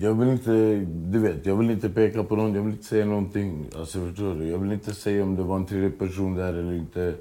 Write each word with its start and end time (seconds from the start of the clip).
Jag 0.00 0.14
vill 0.14 0.28
inte, 0.28 0.50
du 0.86 1.18
vet, 1.18 1.46
jag 1.46 1.56
vill 1.56 1.70
inte 1.70 1.88
peka 1.88 2.24
på 2.24 2.36
någon, 2.36 2.54
jag 2.54 2.62
vill 2.62 2.72
inte 2.72 2.84
säga 2.84 3.06
någonting. 3.06 3.66
Alltså 3.76 4.00
förstår 4.00 4.34
du? 4.34 4.48
Jag 4.48 4.58
vill 4.58 4.72
inte 4.72 4.94
säga 4.94 5.22
om 5.22 5.36
det 5.36 5.42
var 5.42 5.56
en 5.56 5.66
tredje 5.66 5.90
person 5.90 6.34
där 6.34 6.54
eller 6.54 6.72
inte. 6.72 7.14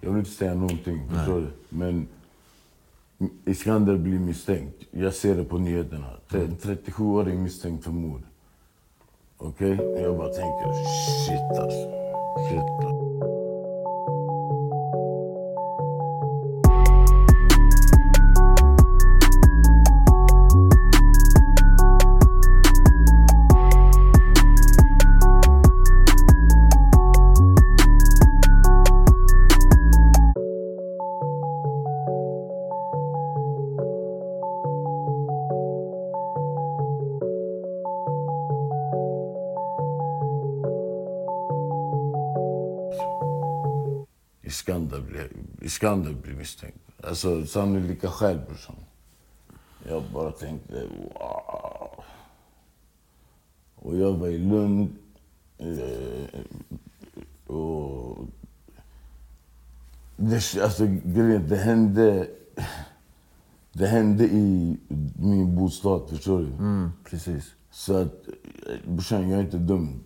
Jag 0.00 0.10
vill 0.10 0.18
inte 0.18 0.30
säga 0.30 0.54
någonting, 0.54 1.00
förstår 1.08 1.40
du? 1.40 1.46
Men 1.68 2.08
Iskander 3.44 3.96
blir 3.96 4.18
misstänkt. 4.18 4.84
Jag 4.90 5.14
ser 5.14 5.36
det 5.36 5.44
på 5.44 5.58
nyheterna. 5.58 6.06
En 6.32 6.56
37-åring 6.56 7.42
misstänkt 7.42 7.84
för 7.84 7.90
mord. 7.90 8.22
Okej? 9.38 9.78
Jag 10.02 10.16
bara 10.16 10.28
tänker, 10.28 10.72
shit 11.26 11.60
alltså. 11.60 11.90
Shit 12.50 12.60
alltså. 12.60 12.89
Iskander 45.70 46.12
blir 46.14 46.34
misstänkt. 46.34 46.78
Alltså 47.04 47.46
sannolika 47.46 48.08
skäl 48.08 48.38
brorsan. 48.46 48.76
Jag 49.88 50.02
bara 50.14 50.30
tänkte 50.30 50.86
wow. 50.86 52.04
Och 53.74 53.96
jag 53.96 54.12
var 54.12 54.28
i 54.28 54.38
Lund. 54.38 54.96
Eh, 55.58 56.40
och 57.54 58.18
det, 60.16 60.62
alltså, 60.62 60.86
grejen, 61.04 61.48
det 61.48 61.56
hände... 61.56 62.28
Det 63.72 63.86
hände 63.86 64.24
i 64.24 64.76
min 65.18 65.56
bostad, 65.56 66.08
förstår 66.08 66.38
du? 66.38 66.46
Precis. 67.04 67.54
Så 67.70 67.96
att, 67.96 68.28
brorsan, 68.86 69.28
jag 69.28 69.38
är 69.38 69.44
inte 69.44 69.58
dum. 69.58 70.00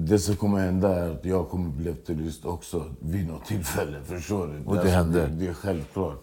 Det 0.00 0.18
som 0.18 0.36
kommer 0.36 0.58
hända 0.58 0.94
är 0.94 1.10
att 1.10 1.24
jag 1.24 1.48
kommer 1.48 1.70
bli 1.70 1.90
efterlyst 1.90 2.44
också 2.44 2.84
vid 3.00 3.28
något 3.28 3.44
tillfälle. 3.44 3.98
Förstår 4.04 4.46
du? 4.46 4.64
Och 4.66 4.74
det 4.74 4.80
Alltså, 4.80 4.94
hände? 4.96 5.26
Det, 5.26 5.46
är 5.46 5.54
självklart. 5.54 6.22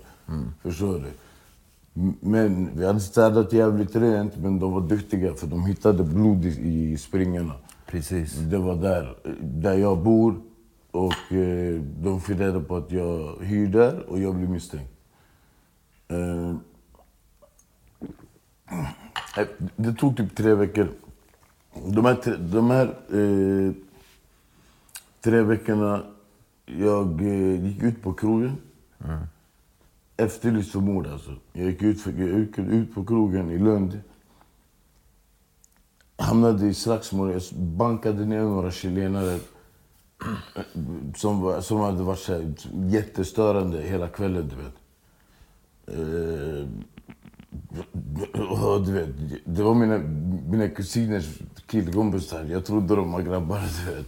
Förstår 0.61 0.99
du? 0.99 1.11
Men 2.19 2.69
vi 2.77 2.85
hade 2.85 2.99
städat 2.99 3.53
jävligt 3.53 3.95
rent, 3.95 4.37
men 4.37 4.59
de 4.59 4.71
var 4.73 4.81
duktiga 4.81 5.33
för 5.33 5.47
de 5.47 5.65
hittade 5.65 6.03
blod 6.03 6.45
i, 6.45 6.91
i 6.91 6.97
springorna. 6.97 7.53
Precis. 7.85 8.33
Det 8.35 8.57
var 8.57 8.75
där, 8.75 9.17
där 9.41 9.73
jag 9.73 9.97
bor. 10.03 10.35
Och 10.91 11.33
eh, 11.33 11.81
de 11.81 12.21
fick 12.21 12.39
reda 12.39 12.59
på 12.59 12.75
att 12.77 12.91
jag 12.91 13.35
hyr 13.41 13.67
där 13.67 14.09
och 14.09 14.19
jag 14.19 14.35
blev 14.35 14.49
misstänkt. 14.49 14.91
Eh, 16.07 16.49
eh, 19.37 19.47
det 19.75 19.93
tog 19.93 20.17
typ 20.17 20.35
tre 20.35 20.53
veckor. 20.53 20.87
De 21.83 22.05
här, 22.05 22.15
tre- 22.15 22.37
de 22.37 22.69
här 22.69 22.85
eh, 23.13 23.71
tre 25.21 25.41
veckorna, 25.41 26.03
jag 26.65 27.21
eh, 27.21 27.65
gick 27.65 27.83
ut 27.83 28.01
på 28.01 28.13
krogen. 28.13 28.57
Efterlyst 30.17 30.71
för 30.71 30.79
mord 30.79 31.07
alltså. 31.07 31.31
Jag 31.53 31.65
gick 31.65 31.81
ut, 31.81 32.05
jag 32.05 32.39
gick 32.39 32.57
ut 32.59 32.93
på 32.95 33.05
krogen 33.05 33.51
i 33.51 33.57
Lund. 33.57 33.99
Hamnade 36.17 36.67
i 36.67 36.73
slagsmål. 36.73 37.31
Jag 37.31 37.41
bankade 37.57 38.25
ner 38.25 38.41
några 38.41 38.71
chilenare. 38.71 39.39
Som, 41.15 41.61
som 41.61 41.79
hade 41.79 42.03
varit 42.03 42.19
så 42.19 42.33
här, 42.33 42.53
jättestörande 42.73 43.81
hela 43.81 44.07
kvällen, 44.07 44.49
du 44.49 44.55
vet. 44.55 44.73
Eh, 45.87 46.67
du 48.85 48.91
vet, 48.91 49.09
det 49.45 49.63
var 49.63 49.73
mina, 49.73 49.97
mina 50.49 50.69
kusiners 50.69 51.25
killkompisar. 51.67 52.43
Jag 52.43 52.65
trodde 52.65 52.95
de 52.95 53.11
var 53.11 53.21
grabbar, 53.21 53.59
du 53.85 53.95
vet. 53.95 54.07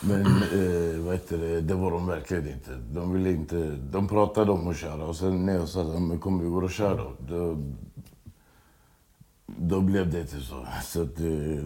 Men 0.00 0.26
eh, 0.26 1.04
vad 1.04 1.14
heter 1.14 1.38
det, 1.38 1.60
det 1.60 1.74
var 1.74 1.90
de 1.90 2.06
verkligen 2.06 2.48
inte. 2.48 2.70
De 2.92 3.12
ville 3.12 3.30
inte. 3.30 3.78
De 3.90 4.08
pratade 4.08 4.52
om 4.52 4.68
att 4.68 4.76
köra 4.76 5.04
och 5.04 5.16
sen 5.16 5.46
när 5.46 5.54
jag 5.54 5.68
sa 5.68 5.82
att 5.82 6.02
men 6.02 6.18
kom 6.18 6.38
vi 6.38 6.48
går 6.48 6.64
och 6.64 6.70
kör 6.70 6.96
då. 6.96 7.36
Då, 7.36 7.56
då 9.46 9.80
blev 9.80 10.10
det 10.12 10.20
inte 10.20 10.40
så. 10.40 10.66
så 10.84 11.02
att, 11.02 11.20
eh, 11.20 11.64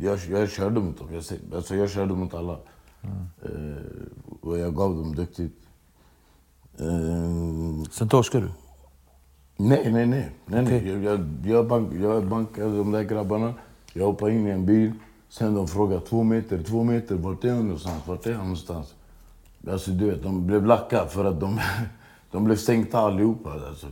jag, 0.00 0.18
jag 0.30 0.50
körde 0.50 0.80
mot 0.80 0.98
dem. 0.98 1.08
Jag, 1.12 1.24
alltså 1.54 1.76
jag 1.76 1.90
körde 1.90 2.14
mot 2.14 2.34
alla. 2.34 2.58
Eh, 3.42 3.50
och 4.40 4.58
jag 4.58 4.76
gav 4.76 4.96
dem 4.96 5.14
duktigt. 5.14 5.54
Eh, 6.78 7.90
Sen 7.90 8.08
torskade 8.08 8.44
du? 8.46 8.52
Nej, 9.56 9.92
nej, 9.92 10.06
nej. 10.06 10.30
nej, 10.46 10.62
nej. 10.64 10.88
Jag, 10.88 11.04
jag, 11.04 11.26
jag, 11.44 11.66
bank, 11.66 11.94
jag 12.00 12.26
bankade 12.26 12.76
de 12.76 12.90
där 12.92 13.02
grabbarna. 13.02 13.54
Jag 13.92 14.06
hoppade 14.06 14.32
in 14.32 14.46
i 14.46 14.50
en 14.50 14.66
bil. 14.66 14.92
Sen 15.28 15.54
de 15.54 15.68
frågade 15.68 16.00
två 16.00 16.22
meter, 16.22 16.62
två 16.62 16.84
meter. 16.84 17.14
Vart 17.14 17.44
är 17.44 17.52
han 17.52 17.62
någonstans? 17.62 18.02
Vart 18.06 18.26
är 18.26 18.32
han 18.32 18.42
någonstans? 18.42 18.94
Alltså 19.68 19.90
du 19.90 20.10
vet, 20.10 20.22
de 20.22 20.46
blev 20.46 20.66
lacka 20.66 21.06
för 21.06 21.24
att 21.24 21.40
de, 21.40 21.60
de 22.30 22.44
blev 22.44 22.56
stänkta 22.66 22.98
allihopa. 22.98 23.52
Alltså. 23.52 23.86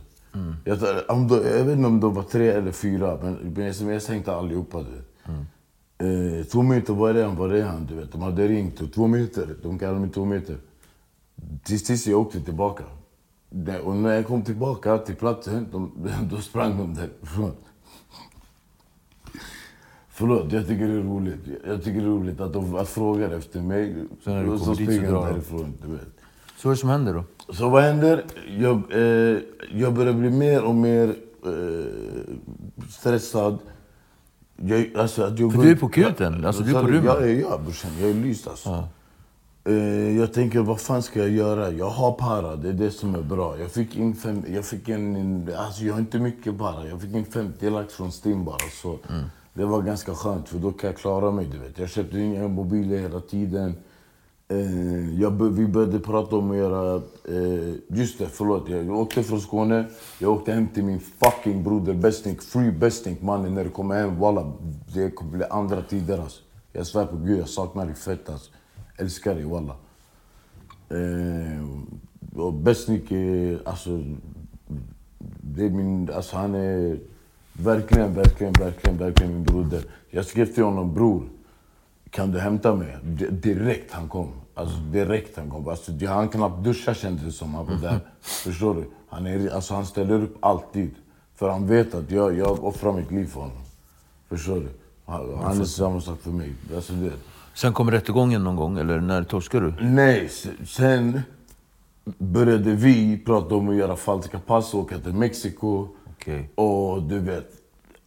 Jag, 0.63 0.79
om 1.07 1.27
de, 1.27 1.35
jag 1.35 1.65
vet 1.65 1.77
inte 1.77 1.87
om 1.87 1.99
de 1.99 2.13
var 2.13 2.23
tre 2.23 2.47
eller 2.47 2.71
fyra, 2.71 3.17
men, 3.21 3.33
men 3.33 3.65
jag, 3.65 3.93
jag 3.93 4.01
stänkte 4.01 4.35
allihopa. 4.35 4.83
Du 4.83 4.89
vet. 4.91 5.07
Eh, 5.97 6.45
två 6.45 6.61
meter, 6.61 6.93
var 6.93 7.13
är 7.13 7.25
han? 7.25 7.35
Var 7.35 7.49
är 7.49 7.63
han? 7.63 7.85
Du 7.85 7.95
vet, 7.95 8.11
de 8.11 8.21
hade 8.21 8.47
ringt. 8.47 8.81
Och 8.81 8.93
två 8.93 9.07
meter, 9.07 9.55
de 9.63 9.79
kallade 9.79 9.99
mig 9.99 10.09
två 10.09 10.25
meter. 10.25 10.57
Tills, 11.63 11.83
tills 11.83 12.07
jag 12.07 12.19
åkte 12.19 12.41
tillbaka. 12.41 12.83
Och 13.83 13.95
när 13.95 14.13
jag 14.15 14.27
kom 14.27 14.41
tillbaka 14.41 14.97
till 14.97 15.15
platsen, 15.15 15.67
de, 15.71 15.91
då 16.31 16.37
sprang 16.37 16.77
de 16.77 16.93
därifrån. 17.21 17.51
Förlåt, 20.21 20.51
jag 20.51 20.67
tycker 20.67 20.87
det 20.87 20.93
är 20.93 21.03
roligt. 21.03 21.39
Jag 21.67 21.83
tycker 21.83 21.99
det 21.99 22.05
är 22.05 22.09
roligt 22.09 22.41
att 22.41 22.53
de 22.53 22.75
att 22.75 22.89
frågar 22.89 23.29
efter 23.29 23.61
mig. 23.61 23.95
Sen 24.23 24.33
när 24.33 24.43
du 24.43 24.57
kommer 24.59 24.75
dit 24.75 24.87
så 24.89 24.93
jag 24.93 25.13
drar 25.13 25.31
därifrån. 25.31 25.73
Du 25.81 25.91
vet. 25.91 26.01
Så 26.57 26.67
vad 26.67 26.71
är 26.71 26.79
som 26.79 26.89
händer 26.89 27.13
då? 27.13 27.53
Så 27.53 27.69
vad 27.69 27.83
händer? 27.83 28.23
Jag, 28.59 28.81
eh, 28.91 29.39
jag 29.71 29.93
börjar 29.93 30.13
bli 30.13 30.29
mer 30.29 30.63
och 30.63 30.75
mer 30.75 31.15
eh, 31.45 31.51
stressad. 32.89 33.57
Jag, 34.55 34.91
alltså, 34.95 35.23
att 35.23 35.39
jag 35.39 35.53
För 35.53 35.61
du 35.63 35.71
är 35.71 35.75
på 35.75 35.85
akuten? 35.85 36.45
Alltså, 36.45 36.63
du 36.63 36.77
är 36.77 36.81
på 36.81 36.87
rymmen? 36.87 37.05
Ja, 37.05 37.25
ja, 37.25 37.49
ja 37.49 37.57
brorsan. 37.57 37.91
Jag 38.01 38.09
är 38.09 38.13
lyst 38.13 38.47
alltså. 38.47 38.83
Eh, 39.63 40.17
jag 40.17 40.33
tänker, 40.33 40.59
vad 40.59 40.79
fan 40.79 41.03
ska 41.03 41.19
jag 41.19 41.29
göra? 41.29 41.71
Jag 41.71 41.89
har 41.89 42.11
para, 42.11 42.55
det 42.55 42.69
är 42.69 42.73
det 42.73 42.91
som 42.91 43.15
är 43.15 43.21
bra. 43.21 43.59
Jag 43.59 43.71
fick 43.71 43.95
in 43.95 44.15
fem, 44.15 44.43
jag 44.47 44.65
fick 44.65 44.89
en, 44.89 45.49
alltså 45.57 45.83
jag 45.83 45.93
har 45.93 45.99
inte 45.99 46.19
mycket 46.19 46.57
para. 46.57 46.87
Jag 46.87 47.01
fick 47.01 47.15
in 47.15 47.25
50 47.25 47.69
lax 47.69 47.93
från 47.93 48.11
Stim 48.11 48.45
bara. 48.45 48.57
Så 48.81 48.99
det 49.53 49.65
var 49.65 49.81
ganska 49.81 50.15
skönt, 50.15 50.49
för 50.49 50.59
då 50.59 50.71
kan 50.71 50.87
jag 50.89 50.97
klara 50.97 51.31
mig. 51.31 51.45
Du 51.51 51.57
vet. 51.57 51.79
Jag 51.79 51.89
köpte 51.89 52.19
inga 52.19 52.47
mobiler 52.47 52.97
hela 52.97 53.19
tiden. 53.19 53.75
Eh, 54.47 55.21
jag, 55.21 55.43
vi 55.43 55.67
började 55.67 55.99
prata 55.99 56.35
om 56.35 56.51
att 56.51 56.57
göra... 56.57 57.01
Eh, 57.27 57.75
just 57.87 58.19
det, 58.19 58.27
förlåt. 58.27 58.69
Jag 58.69 58.89
åkte 58.89 59.23
från 59.23 59.41
Skåne. 59.41 59.85
Jag 60.19 60.31
åkte 60.31 60.53
hem 60.53 60.67
till 60.67 60.83
min 60.83 60.99
fucking 60.99 61.63
broder 61.63 61.93
Bestink. 61.93 62.41
Free 62.41 62.71
Bestink 62.71 63.21
mannen. 63.21 63.55
När 63.55 63.63
du 63.63 63.69
kommer 63.69 63.95
hem, 63.95 64.19
walla. 64.19 64.51
Det 64.93 65.11
kommer 65.11 65.37
bli 65.37 65.45
andra 65.45 65.81
tider 65.81 66.17
alltså. 66.17 66.41
Jag 66.73 66.87
svär 66.87 67.05
på 67.05 67.17
gud, 67.17 67.39
jag 67.39 67.49
saknar 67.49 67.85
dig 67.85 67.95
fett 67.95 68.29
alltså. 68.29 68.51
Älskar 68.97 69.35
dig 69.35 69.43
walla. 69.43 69.75
Eh, 70.89 71.67
och 72.41 72.53
Bestnik 72.53 73.11
är 73.11 73.53
eh, 73.53 73.59
alltså... 73.65 74.03
Det 75.41 75.65
är 75.65 75.69
min... 75.69 76.09
Alltså 76.13 76.37
han 76.37 76.55
är 76.55 76.99
verkligen, 77.53 78.13
verkligen, 78.13 78.53
verkligen, 78.53 78.97
verkligen 78.97 79.33
min 79.33 79.43
broder. 79.43 79.83
Jag 80.09 80.25
skrev 80.25 80.45
till 80.45 80.63
honom, 80.63 80.93
bror. 80.93 81.23
Kan 82.09 82.31
du 82.31 82.39
hämta 82.39 82.75
mig? 82.75 82.97
D- 83.03 83.27
direkt 83.29 83.91
han 83.93 84.09
kom. 84.09 84.27
Alltså 84.55 84.77
direkt 84.77 85.37
han 85.37 85.49
kom. 85.49 85.67
Alltså, 85.67 85.91
han 86.07 86.29
knappt 86.29 86.63
duscha 86.63 86.93
kändes 86.93 87.23
det 87.23 87.31
som. 87.31 87.53
Han 87.53 87.65
var 87.65 87.75
där. 87.75 87.99
Förstår 88.21 88.75
du? 88.75 88.83
Han, 89.09 89.25
är, 89.27 89.49
alltså, 89.55 89.73
han 89.73 89.85
ställer 89.85 90.23
upp 90.23 90.37
alltid. 90.39 90.89
För 91.35 91.49
han 91.49 91.67
vet 91.67 91.93
att 91.95 92.11
jag, 92.11 92.37
jag 92.37 92.63
offrar 92.63 92.93
mitt 92.93 93.11
liv 93.11 93.25
för 93.25 93.39
honom. 93.39 93.57
Förstår 94.29 94.55
du? 94.55 94.67
Han, 95.05 95.37
han 95.43 95.61
är 95.61 95.65
samma 95.65 96.01
sak 96.01 96.19
för 96.21 96.29
mig. 96.31 96.53
Alltså, 96.75 96.93
det, 96.93 97.11
Sen 97.53 97.73
kommer 97.73 97.91
rättegången 97.91 98.43
någon 98.43 98.55
gång, 98.55 98.77
eller 98.77 98.99
när 98.99 99.23
torskar 99.23 99.61
du? 99.61 99.73
Nej, 99.85 100.29
sen 100.67 101.21
började 102.17 102.71
vi 102.71 103.17
prata 103.25 103.55
om 103.55 103.69
att 103.69 103.75
göra 103.75 103.95
falska 103.95 104.39
pass 104.39 104.73
och 104.73 104.79
åka 104.79 104.99
till 104.99 105.13
Mexiko. 105.13 105.87
Okej. 106.21 106.49
Och 106.55 107.03
du 107.03 107.19
vet... 107.19 107.51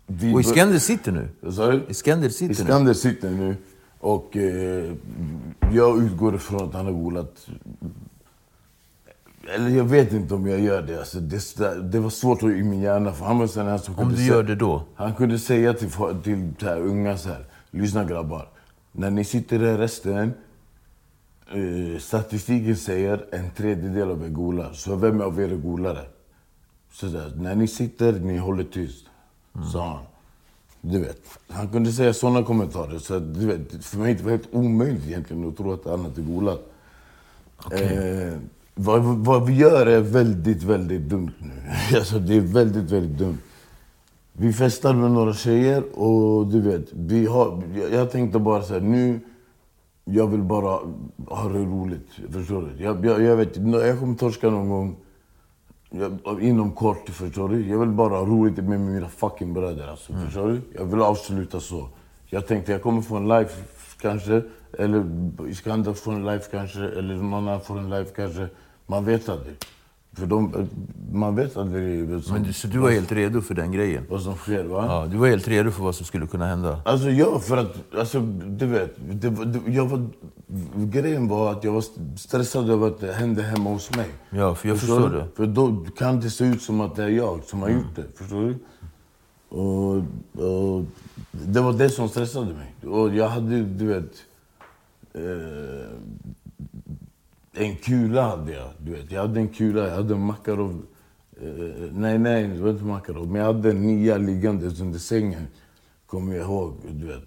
Vi 0.06 0.34
Och 0.34 0.40
Iskander 0.40 0.78
sitter 0.78 1.12
nu? 1.12 1.28
Vad 1.40 1.54
sa 1.54 1.70
du? 1.70 1.82
Iskander 1.88 2.28
sitter 2.28 2.78
nu? 2.78 2.94
Sitter 2.94 3.30
nu. 3.30 3.56
Och 3.98 4.36
eh, 4.36 4.92
jag 5.72 6.02
utgår 6.02 6.34
ifrån 6.34 6.68
att 6.68 6.74
han 6.74 6.84
har 6.86 6.92
golat... 6.92 7.46
Eller 9.54 9.68
jag 9.68 9.84
vet 9.84 10.12
inte 10.12 10.34
om 10.34 10.46
jag 10.48 10.60
gör 10.60 10.82
det. 10.82 10.98
Alltså, 10.98 11.20
det, 11.20 11.82
det 11.82 12.00
var 12.00 12.10
svårt 12.10 12.42
i 12.42 12.46
min 12.46 12.80
hjärna. 12.80 13.12
För 13.12 13.24
han 13.24 13.38
var 13.38 13.46
sån 13.46 13.66
här 13.66 13.78
som 13.78 13.94
Om 13.94 14.00
kunde 14.00 14.16
du 14.16 14.26
gör 14.26 14.42
det 14.42 14.54
då? 14.54 14.82
Han 14.94 15.14
kunde 15.14 15.38
säga 15.38 15.74
till, 15.74 15.90
till 16.24 16.52
här, 16.60 16.80
unga 16.80 17.18
så 17.18 17.28
här. 17.28 17.46
Lyssna 17.70 18.04
grabbar. 18.04 18.48
När 18.92 19.10
ni 19.10 19.24
sitter 19.24 19.62
i 19.62 19.70
arresten. 19.70 20.32
Eh, 21.52 21.98
statistiken 21.98 22.76
säger 22.76 23.24
en 23.32 23.50
tredjedel 23.50 24.10
av 24.10 24.24
er 24.24 24.28
golar. 24.28 24.72
Så 24.72 24.96
vem 24.96 25.20
av 25.20 25.40
er 25.40 25.52
är 25.52 25.56
golare? 25.56 26.04
Så 26.94 27.06
där, 27.06 27.32
när 27.36 27.54
ni 27.54 27.66
sitter, 27.66 28.12
ni 28.12 28.38
håller 28.38 28.64
tyst. 28.64 29.04
Sa 29.72 29.88
han. 29.88 30.04
Du 30.80 31.00
vet, 31.00 31.20
han 31.48 31.68
kunde 31.68 31.92
säga 31.92 32.12
såna 32.12 32.42
kommentarer. 32.42 32.98
Så 32.98 33.14
att, 33.14 33.34
du 33.34 33.46
vet, 33.46 33.84
för 33.84 33.98
mig 33.98 34.14
det 34.14 34.22
var 34.22 34.30
helt 34.30 34.48
omöjligt 34.54 35.06
egentligen 35.06 35.48
att 35.48 35.56
tro 35.56 35.72
att 35.72 35.84
han 35.84 36.00
hade 36.00 36.22
golat. 36.22 36.72
Eh, 37.72 38.38
vad, 38.74 39.02
vad 39.02 39.46
vi 39.46 39.54
gör 39.56 39.86
är 39.86 40.00
väldigt, 40.00 40.62
väldigt 40.62 41.02
dumt 41.02 41.32
nu. 41.38 41.52
Alltså, 41.96 42.18
det 42.18 42.36
är 42.36 42.40
väldigt, 42.40 42.90
väldigt 42.90 43.18
dumt. 43.18 43.38
Vi 44.32 44.52
festar 44.52 44.94
med 44.94 45.10
några 45.10 45.34
tjejer 45.34 45.98
och 45.98 46.46
du 46.46 46.60
vet, 46.60 46.92
vi 46.92 47.26
har, 47.26 47.62
jag, 47.74 47.92
jag 47.92 48.10
tänkte 48.10 48.38
bara 48.38 48.62
så 48.62 48.72
här, 48.72 48.80
nu, 48.80 49.20
jag 50.04 50.26
vill 50.26 50.42
bara 50.42 50.78
ha 51.28 51.48
det 51.48 51.58
roligt. 51.58 52.08
Förstår 52.32 52.62
du? 52.62 52.84
Jag, 52.84 53.06
jag, 53.06 53.22
jag 53.22 53.36
vet, 53.36 53.56
jag 53.56 53.98
kommer 53.98 54.14
torska 54.14 54.50
någon 54.50 54.68
gång. 54.68 54.96
Jag, 55.98 56.42
inom 56.42 56.72
kort, 56.72 57.08
förstår 57.08 57.48
du? 57.48 57.68
Jag 57.68 57.78
vill 57.78 57.88
bara 57.88 58.14
ha 58.16 58.26
roligt 58.26 58.56
med 58.56 58.80
mina 58.80 59.08
fucking 59.08 59.54
bröder. 59.54 59.88
Alltså, 59.88 60.12
Förstår 60.12 60.48
du? 60.48 60.60
Jag 60.74 60.84
vill 60.84 61.00
avsluta 61.00 61.60
så. 61.60 61.88
Jag 62.26 62.46
tänkte 62.46 62.72
jag 62.72 62.82
kommer 62.82 63.02
få 63.02 63.16
en 63.16 63.28
live 63.28 63.48
kanske. 64.00 64.42
Eller 64.78 65.04
Iskander 65.48 65.92
får 65.92 66.12
en 66.12 66.26
live 66.26 66.42
kanske. 66.50 66.80
Eller 66.80 67.14
någon 67.14 67.34
annan 67.34 67.60
får 67.60 67.78
en 67.78 67.90
live 67.90 68.08
kanske. 68.16 68.48
Man 68.86 69.04
vet 69.04 69.28
aldrig. 69.28 69.54
För 70.16 70.26
de, 70.26 70.68
man 71.12 71.34
vet 71.34 71.56
aldrig 71.56 72.08
vad 72.08 72.24
som, 72.24 72.34
Men 72.34 72.42
du, 72.42 72.52
så 72.52 72.68
du 72.68 72.78
var 72.78 72.90
helt 72.90 73.12
redo 73.12 73.40
för 73.40 73.54
den 73.54 73.72
grejen? 73.72 74.06
vad 74.10 74.22
som 74.22 74.34
sker. 74.34 74.64
Va? 74.64 74.84
Ja, 74.88 75.06
du 75.10 75.16
var 75.16 75.28
helt 75.28 75.48
redo 75.48 75.70
för 75.70 75.82
vad 75.84 75.94
som 75.94 76.06
skulle 76.06 76.26
kunna 76.26 76.46
hända? 76.46 76.80
Alltså 76.84 77.10
ja, 77.10 77.38
för 77.38 77.56
att, 77.56 77.94
alltså, 77.98 78.20
du 78.46 78.66
vet, 78.66 78.94
det, 79.10 79.30
det, 79.30 79.60
jag 79.72 79.86
var, 79.86 80.06
grejen 80.76 81.28
var 81.28 81.52
att 81.52 81.64
jag 81.64 81.72
var 81.72 81.84
stressad 82.16 82.70
över 82.70 82.86
att 82.86 83.00
det 83.00 83.12
hände 83.12 83.42
hemma 83.42 83.70
hos 83.70 83.96
mig. 83.96 84.08
Ja, 84.30 84.54
för 84.54 84.68
jag 84.68 84.78
förstår 84.78 85.08
du? 85.08 85.16
det. 85.16 85.26
För 85.36 85.46
då 85.46 85.86
kan 85.96 86.20
det 86.20 86.30
se 86.30 86.44
ut 86.44 86.62
som 86.62 86.80
att 86.80 86.96
det 86.96 87.04
är 87.04 87.08
jag 87.08 87.44
som 87.44 87.62
har 87.62 87.68
gjort 87.68 87.96
det. 87.96 88.04
Förstår 88.14 88.42
du? 88.42 88.58
Och, 89.48 89.96
och 90.44 90.84
det 91.30 91.60
var 91.60 91.72
det 91.72 91.90
som 91.90 92.08
stressade 92.08 92.54
mig. 92.54 92.90
Och 92.92 93.14
jag 93.14 93.28
hade, 93.28 93.62
du 93.62 93.86
vet... 93.86 94.12
Eh, 95.14 95.90
en 97.54 97.76
kula 97.76 98.22
hade 98.22 98.52
jag. 98.52 98.68
Du 98.78 98.92
vet. 98.92 99.10
Jag 99.12 99.20
hade 99.20 99.40
en 99.40 99.48
kula, 99.48 99.88
jag 99.88 99.94
hade 99.94 100.14
en 100.14 100.20
Makarov. 100.20 100.82
Eh, 101.42 101.48
nej, 101.92 102.18
nej, 102.18 102.46
det 102.48 102.62
var 102.62 102.70
inte 102.70 102.84
Makarov. 102.84 103.26
Men 103.30 103.40
jag 103.40 103.46
hade 103.46 103.70
en 103.70 103.82
nia 103.86 104.16
liggandes 104.16 104.80
under 104.80 104.98
sängen. 104.98 105.46
Kommer 106.06 106.34
jag 106.34 106.44
ihåg. 106.46 106.74
Du 106.90 107.06
vet. 107.06 107.22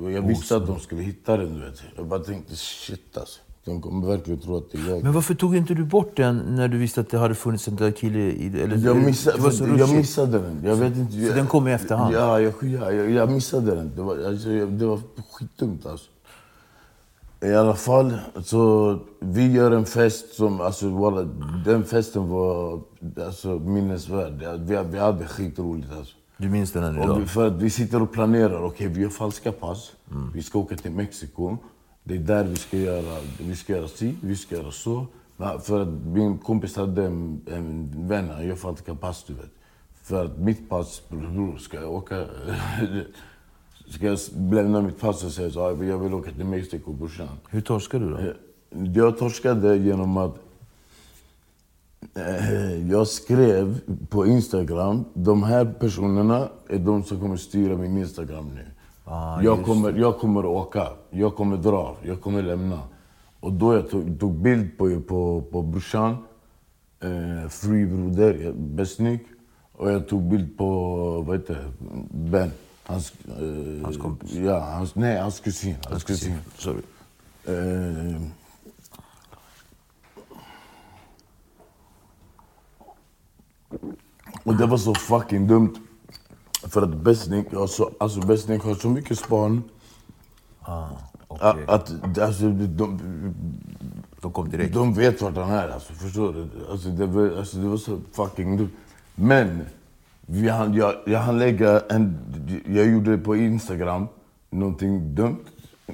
Jag, 0.00 0.12
jag 0.12 0.22
visste 0.28 0.56
att 0.56 0.66
de 0.66 0.78
skulle 0.80 1.02
hitta 1.02 1.36
den. 1.36 1.54
Du 1.54 1.60
vet. 1.60 1.82
Jag 1.96 2.06
bara 2.06 2.20
tänkte 2.20 2.56
shit 2.56 3.16
alltså. 3.16 3.40
De 3.64 3.82
kommer 3.82 4.06
verkligen 4.06 4.40
tro 4.40 4.56
att 4.56 4.70
det 4.72 4.78
är 4.78 4.88
jag. 4.90 5.02
Men 5.02 5.12
varför 5.12 5.34
tog 5.34 5.56
inte 5.56 5.74
du 5.74 5.84
bort 5.84 6.16
den 6.16 6.36
när 6.38 6.68
du 6.68 6.78
visste 6.78 7.00
att 7.00 7.10
det 7.10 7.18
hade 7.18 7.34
funnits 7.34 7.68
en 7.68 7.76
där 7.76 7.90
kille 7.90 8.18
i? 8.18 8.46
Eller, 8.62 8.76
Jag 8.86 8.96
missade, 8.96 9.50
så 9.52 9.64
jag 9.64 9.80
ruschigt. 9.80 9.96
missade 9.96 10.38
den. 10.38 10.60
Jag 10.64 10.76
vet 10.76 10.96
inte. 10.96 11.26
Så 11.28 11.34
den 11.34 11.46
kom 11.46 11.68
i 11.68 11.72
efterhand? 11.72 12.14
Ja, 12.14 12.40
jag, 12.40 12.52
ja, 12.62 12.92
jag, 12.92 13.10
jag 13.10 13.32
missade 13.32 13.74
den. 13.74 13.92
Det 13.96 14.02
var, 14.02 14.24
alltså, 14.26 14.50
jag- 14.50 14.72
det 14.72 14.86
var 14.86 15.00
skitdumt 15.32 15.86
alltså. 15.86 16.10
I 17.42 17.54
alla 17.54 17.74
fall, 17.74 18.18
så 18.44 18.98
vi 19.20 19.52
gör 19.52 19.70
en 19.70 19.86
fest 19.86 20.34
som, 20.34 20.60
alltså 20.60 20.88
walla, 20.88 21.22
den 21.64 21.84
festen 21.84 22.28
var 22.28 22.80
alltså, 23.26 23.48
minnesvärd. 23.48 24.60
Vi, 24.60 24.78
vi 24.90 24.98
hade 24.98 25.26
skitroligt 25.26 25.92
alltså. 25.92 26.14
Du 26.36 26.48
minns 26.48 26.72
den 26.72 26.84
än 26.84 27.02
idag? 27.02 27.18
vi, 27.18 27.26
för 27.26 27.46
att 27.46 27.52
vi 27.52 27.70
sitter 27.70 28.02
och 28.02 28.12
planerar, 28.12 28.64
okej 28.64 28.88
vi 28.88 29.02
har 29.02 29.10
falska 29.10 29.52
pass, 29.52 29.92
vi 30.34 30.42
ska 30.42 30.58
åka 30.58 30.76
till 30.76 30.90
Mexiko. 30.90 31.56
Det 32.04 32.14
är 32.14 32.18
där 32.18 32.44
vi 32.44 32.56
ska 32.56 32.76
göra, 32.76 33.18
vi 33.40 33.56
ska 33.56 33.72
göra 33.72 33.88
si, 33.88 34.14
vi 34.20 34.36
ska 34.36 34.56
göra 34.56 34.70
så. 34.70 35.06
För 35.62 35.80
att 35.80 35.88
min 35.88 36.38
kompis 36.38 36.76
hade 36.76 37.04
en, 37.04 37.40
en 37.46 37.90
vän, 38.08 38.30
han 38.30 38.46
gör 38.46 38.56
falska 38.56 38.94
pass 38.94 39.24
du 39.26 39.34
vet. 39.34 39.50
För 40.02 40.24
att 40.24 40.38
mitt 40.38 40.68
pass, 40.68 41.02
bror, 41.08 41.56
ska 41.56 41.76
jag 41.80 41.92
åka... 41.92 42.16
ska 43.92 44.06
jag 44.06 44.18
lämna 44.52 44.82
mitt 44.82 45.00
pass 45.00 45.24
och 45.24 45.32
säga 45.32 45.50
så 45.50 45.58
"Ja, 45.58 45.84
jag 45.84 45.98
vill 45.98 46.14
åka 46.14 46.30
till 46.30 46.44
Mexiko 46.44 46.92
brorsan. 46.92 47.28
Hur 47.50 47.60
torskade 47.60 48.04
du 48.04 48.10
då? 48.10 48.32
Jag 49.00 49.18
torskade 49.18 49.76
genom 49.76 50.16
att 50.16 50.36
eh, 52.14 52.90
jag 52.90 53.06
skrev 53.08 53.80
på 54.08 54.26
Instagram, 54.26 55.04
de 55.14 55.42
här 55.42 55.64
personerna 55.80 56.48
är 56.68 56.78
de 56.78 57.04
som 57.04 57.20
kommer 57.20 57.36
styra 57.36 57.76
min 57.76 57.98
Instagram 57.98 58.50
nu. 58.54 58.64
Ah, 59.04 59.42
jag, 59.42 59.64
kommer, 59.64 59.92
jag 59.92 60.18
kommer 60.18 60.46
åka, 60.46 60.88
jag 61.10 61.36
kommer 61.36 61.56
dra, 61.56 61.96
jag 62.02 62.20
kommer 62.20 62.42
lämna. 62.42 62.78
Och 63.40 63.52
då 63.52 63.74
jag 63.74 63.90
tog, 63.90 64.20
tog 64.20 64.34
bild 64.34 64.78
på, 64.78 65.00
på, 65.00 65.42
på 65.52 65.62
brorsan, 65.62 66.16
eh, 67.00 67.48
Free 67.48 67.86
broder, 67.86 68.52
Besnik. 68.56 69.20
Och 69.72 69.90
jag 69.90 70.08
tog 70.08 70.22
bild 70.22 70.58
på, 70.58 70.74
vad 71.26 71.36
heter 71.36 71.66
Ben. 72.10 72.50
Hans, 72.84 73.12
eh, 73.28 73.84
Hans 73.84 73.96
kompis? 73.96 74.32
Ja, 74.32 74.60
hans, 74.60 74.94
nej, 74.94 75.20
hans 75.20 75.40
kusin. 75.40 75.76
Hans 75.88 76.04
kusin. 76.04 76.38
Sorry. 76.58 76.82
Eh, 77.44 78.22
och 84.44 84.56
det 84.56 84.66
var 84.66 84.76
så 84.76 84.94
fucking 84.94 85.46
dumt. 85.46 85.74
För 86.62 86.82
att 86.82 86.94
Besnik, 86.94 87.54
alltså, 87.54 87.90
alltså 88.00 88.20
Besnik 88.20 88.62
har 88.62 88.74
så 88.74 88.88
mycket 88.88 89.18
span. 89.18 89.62
Ah, 90.60 90.88
okej. 91.28 91.64
Att 91.68 92.18
alltså, 92.18 92.48
de, 92.50 93.34
De 94.20 94.32
kom 94.32 94.50
direkt? 94.50 94.74
de 94.74 94.94
vet 94.94 95.22
vart 95.22 95.36
han 95.36 95.50
är. 95.50 95.68
Alltså, 95.68 95.92
förstår 95.92 96.32
du? 96.32 96.48
Alltså, 96.70 96.88
det, 96.88 97.06
var, 97.06 97.36
alltså, 97.38 97.56
det 97.56 97.68
var 97.68 97.76
så 97.76 98.00
fucking 98.12 98.56
dumt. 98.56 98.70
Men 99.14 99.66
Vi 100.26 100.48
hann, 100.48 100.74
jag, 100.74 100.94
jag 101.06 101.18
hann 101.18 101.38
lägga 101.38 101.80
en... 101.80 102.18
Jag 102.66 102.86
gjorde 102.86 103.18
på 103.18 103.36
Instagram, 103.36 104.06
någonting 104.50 105.14
dumt. 105.14 105.44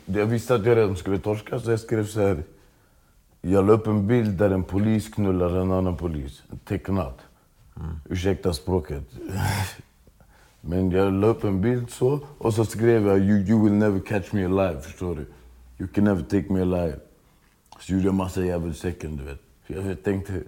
Jag 0.06 0.26
visste 0.26 0.54
att 0.54 0.66
jag 0.66 0.76
redan 0.76 0.97
skulle 0.97 1.18
torska, 1.18 1.61
så 1.61 1.70
jag 1.70 1.80
skrev 1.80 2.06
så 2.06 2.20
här. 2.20 2.42
Jag 3.40 3.66
la 3.66 3.73
upp 3.73 3.87
en 3.87 4.06
bild 4.06 4.38
där 4.38 4.50
en 4.50 4.64
polis 4.64 5.08
knullar 5.08 5.56
en 5.56 5.73
annan 5.73 5.97
polis. 5.97 6.42
Tecknat. 6.64 7.18
Ursäkta 8.08 8.52
språket. 8.52 9.04
Men 10.61 10.90
jag 10.90 11.12
la 11.12 11.26
upp 11.26 11.44
en 11.44 11.61
bild 11.61 11.90
så, 11.90 12.20
och 12.38 12.54
så 12.54 12.64
skrev 12.64 13.06
jag 13.06 13.18
you, 13.18 13.38
you 13.38 13.64
will 13.64 13.73
never 13.73 14.00
catch 14.00 14.32
me 14.32 14.44
alive, 14.44 14.80
förstår 14.80 15.14
du? 15.14 15.26
You 15.78 15.88
can 15.88 16.04
never 16.04 16.23
take 16.23 16.52
me 16.52 16.61
alive. 16.61 16.97
Så 17.80 17.92
gjorde 17.92 18.04
jag 18.04 18.14
massa 18.14 18.44
djävulstecken, 18.44 19.16
du 19.16 19.25
vet. 19.25 19.40
Jag, 19.66 19.87
jag 19.87 20.02
tänkte, 20.02 20.42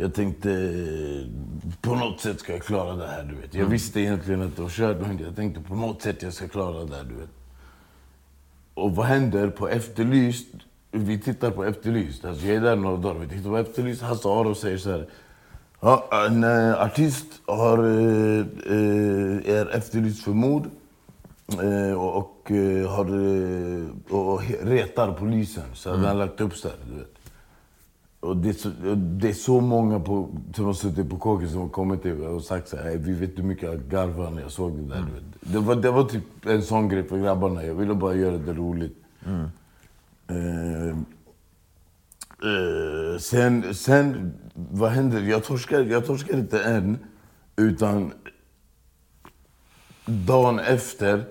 jag 0.00 0.14
tänkte, 0.14 0.48
på 1.80 1.94
något 1.94 2.20
sätt 2.20 2.40
ska 2.40 2.52
jag 2.52 2.62
klara 2.62 2.96
det 2.96 3.06
här, 3.06 3.22
du 3.22 3.34
vet. 3.34 3.54
Jag 3.54 3.66
visste 3.66 4.00
egentligen 4.00 4.42
att 4.42 4.56
det 4.56 4.62
var 4.62 4.68
kört, 4.68 5.00
men 5.00 5.18
jag 5.18 5.36
tänkte 5.36 5.60
på 5.60 5.74
något 5.74 6.02
sätt 6.02 6.22
jag 6.22 6.32
ska 6.32 6.48
klara 6.48 6.84
det 6.84 6.96
här, 6.96 7.04
du 7.04 7.14
vet. 7.14 7.30
Och 8.74 8.96
vad 8.96 9.06
händer 9.06 9.50
på 9.50 9.68
Efterlyst? 9.68 10.46
Vi 10.90 11.18
tittar 11.20 11.50
på 11.50 11.64
Efterlyst. 11.64 12.24
Alltså 12.24 12.46
jag 12.46 12.56
är 12.56 12.60
där 12.60 12.76
några 12.76 12.96
dagar. 12.96 13.20
Vi 13.20 13.28
tittar 13.28 13.50
på 13.50 13.56
Efterlyst. 13.56 14.02
Hasse 14.02 14.28
Aro 14.28 14.54
säger 14.54 14.78
så 14.78 14.90
här. 14.90 15.08
Ja, 15.80 16.08
en 16.26 16.44
eh, 16.44 16.82
artist 16.82 17.26
har, 17.46 17.78
eh, 17.78 18.46
eh, 18.66 19.56
är 19.56 19.76
efterlyst 19.76 20.24
för 20.24 20.30
mord 20.30 20.66
och, 21.96 22.50
har, 22.88 23.10
och 24.10 24.42
retar 24.62 25.12
polisen. 25.12 25.64
Så 25.74 25.88
mm. 25.90 26.00
han 26.00 26.08
har 26.08 26.26
lagt 26.26 26.40
upp 26.40 26.54
så 26.54 26.68
här, 26.68 26.76
du 26.90 26.98
vet. 26.98 27.17
Och 28.20 28.36
det, 28.36 28.48
är 28.48 28.52
så, 28.52 28.68
det 28.94 29.28
är 29.28 29.32
så 29.32 29.60
många 29.60 30.00
på, 30.00 30.28
som 30.54 30.64
har 30.64 30.72
suttit 30.72 31.10
på 31.10 31.16
kåken 31.16 31.50
som 31.50 31.60
har 31.60 31.68
kommit 31.68 32.02
till 32.02 32.22
och 32.22 32.42
sagt 32.42 32.68
så 32.68 32.76
här, 32.76 32.88
"Ey, 32.90 32.96
vi 32.98 33.12
vet 33.12 33.38
hur 33.38 33.42
mycket 33.42 33.64
jag 33.64 33.80
garvade 33.80 34.30
när 34.30 34.42
jag 34.42 34.52
såg 34.52 34.78
det 34.78 34.94
där. 34.94 35.00
Vet. 35.00 35.52
Det, 35.52 35.58
var, 35.58 35.76
det 35.76 35.90
var 35.90 36.04
typ 36.04 36.46
en 36.46 36.62
sån 36.62 36.88
grej 36.88 37.08
för 37.08 37.18
grabbarna. 37.18 37.64
Jag 37.64 37.74
ville 37.74 37.94
bara 37.94 38.14
göra 38.14 38.38
det 38.38 38.52
roligt. 38.52 38.96
Eh, 40.28 40.88
eh, 40.88 40.96
sen, 43.20 43.74
sen, 43.74 44.32
vad 44.54 44.90
händer? 44.90 45.22
Jag 45.22 45.44
torskar, 45.44 45.80
jag 45.80 46.06
torskar 46.06 46.34
inte 46.34 46.62
än, 46.64 46.98
utan 47.56 48.12
dagen 50.06 50.58
efter, 50.58 51.24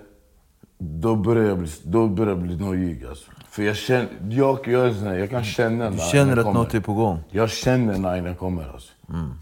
då 0.78 1.16
börjar 1.16 1.44
jag 1.48 1.58
bli, 1.58 1.68
då 1.84 2.08
börjar 2.08 2.32
jag 2.32 2.42
bli 2.42 2.56
nojig. 2.56 3.04
Alltså. 3.04 3.30
För 3.58 3.62
jag, 3.64 3.76
känner, 3.76 4.08
jag, 4.30 4.68
jag, 4.68 4.92
här, 4.92 5.14
jag 5.18 5.30
kan 5.30 5.44
känna 5.44 5.90
Du 5.90 5.98
känner 5.98 6.36
att 6.36 6.44
kommer. 6.44 6.60
något 6.60 6.74
är 6.74 6.80
på 6.80 6.94
gång? 6.94 7.18
Jag 7.30 7.50
känner 7.50 7.98
när 7.98 8.08
Aina 8.10 8.34
kommer. 8.34 8.68
Alltså. 8.72 8.92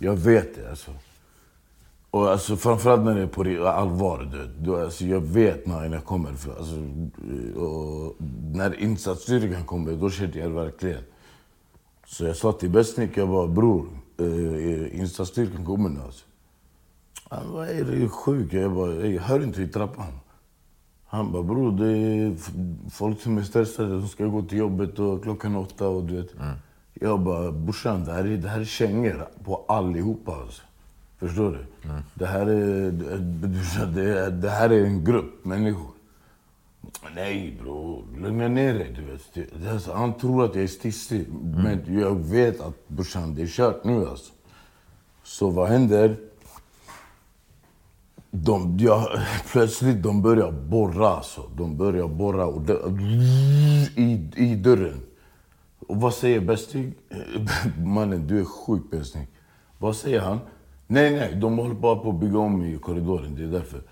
Jag 0.00 0.16
vet 0.16 0.54
det. 0.54 0.70
Alltså. 0.70 0.90
Och 2.11 2.30
alltså, 2.30 2.56
framförallt 2.56 3.02
när 3.04 3.14
det 3.14 3.23
är 3.23 3.26
på 3.26 3.66
allvar. 3.68 4.28
Du, 4.32 4.64
du, 4.64 4.85
alltså, 4.85 5.04
jag 5.04 5.20
vet 5.20 5.66
när 5.66 5.80
Aina 5.80 6.00
kommer. 6.00 6.32
För, 6.32 6.50
alltså, 6.56 6.76
och 7.61 8.16
när 8.52 8.80
insatsstyrkan 8.80 9.64
kommer, 9.64 9.92
då 9.92 10.11
känner 10.11 10.38
jag 10.38 10.50
verkligen. 10.50 11.02
Så 12.06 12.25
jag 12.25 12.37
sa 12.37 12.52
till 12.52 12.70
Besnik, 12.70 13.11
jag 13.16 13.28
bara 13.28 13.46
bror, 13.46 13.88
eh, 14.20 15.00
insatsstyrkan 15.00 15.64
kommer 15.64 15.88
nu 15.88 16.00
alltså. 16.04 16.25
Han 17.28 17.52
bara, 17.52 17.68
är 17.68 17.85
du 17.85 18.08
sjuk? 18.08 18.52
Jag 18.52 18.73
bara, 18.73 18.92
"Ey, 18.92 19.18
hör 19.18 19.42
inte 19.42 19.62
i 19.62 19.68
trappan. 19.68 20.12
Han 21.08 21.32
bara, 21.32 21.42
bror 21.42 21.72
det 21.72 21.86
är 21.98 22.36
folk 22.90 23.20
som 23.20 23.38
är 23.38 23.42
stressade, 23.42 23.88
de 24.00 24.08
ska 24.08 24.26
gå 24.26 24.42
till 24.42 24.58
jobbet 24.58 24.98
och 24.98 25.22
klockan 25.22 25.56
åtta 25.56 25.88
och 25.88 26.04
du 26.04 26.16
vet. 26.16 26.28
Jag 26.94 27.20
bara, 27.20 27.52
brorsan 27.52 28.04
det 28.04 28.12
här 28.12 28.25
är, 28.25 28.36
det 28.36 28.48
här 28.48 28.60
är 28.60 28.64
kängor 28.64 29.28
på 29.44 29.64
allihopa 29.68 30.32
alltså. 30.34 30.62
Förstår 31.18 31.50
du? 31.52 31.88
Det, 32.14 32.26
här 32.26 32.46
är, 32.46 32.90
det, 32.90 33.86
det, 33.94 34.18
är- 34.20 34.30
det 34.30 34.50
här 34.50 34.70
är 34.70 34.84
en 34.84 35.04
grupp 35.04 35.44
människor. 35.44 35.90
Nej 37.14 37.58
bror, 37.62 38.04
lugna 38.20 38.48
ner 38.48 38.75
dig. 38.75 38.92
Du 38.96 39.12
vet. 39.12 39.34
Det, 39.34 39.46
det 39.64 39.68
är 39.70 39.78
så, 39.78 39.92
han 39.94 40.14
tror 40.14 40.44
att 40.44 40.54
jag 40.54 40.64
är 40.64 40.68
stissig, 40.68 41.26
men 41.42 41.80
jag 42.00 42.14
vet 42.14 42.60
att 42.60 42.88
brorsan, 42.88 43.34
det 43.34 43.42
är 43.42 43.46
kört 43.46 43.84
nu 43.84 44.08
alltså. 44.08 44.32
Så 45.25 45.50
vad 45.50 45.68
händer? 45.68 46.16
De, 48.47 48.76
ja, 48.81 49.09
plötsligt 49.53 50.03
de 50.03 50.23
börjar 50.23 50.53
borra 50.53 51.09
alltså. 51.09 51.50
De 51.57 51.76
börjar 51.76 52.09
borra 52.09 52.47
och 52.47 52.62
de, 52.62 53.00
i, 53.97 54.31
i 54.37 54.55
dörren. 54.55 55.00
Och 55.87 56.00
vad 56.00 56.15
säger 56.15 56.41
Bestig? 56.41 56.95
Mannen, 57.79 58.26
du 58.26 58.41
är 58.41 58.45
sjuk 58.45 58.91
Bestig. 58.91 59.29
Vad 59.79 59.97
säger 59.97 60.21
han? 60.21 60.38
Nej, 60.87 61.17
nej, 61.17 61.35
de 61.35 61.59
håller 61.59 61.75
bara 61.75 61.97
på 61.97 62.11
att 62.11 62.21
bygga 62.21 62.38
om 62.38 62.65
i 62.65 62.79
korridoren. 62.79 63.35
Det 63.35 63.43
är 63.43 63.49
därför. 63.49 63.83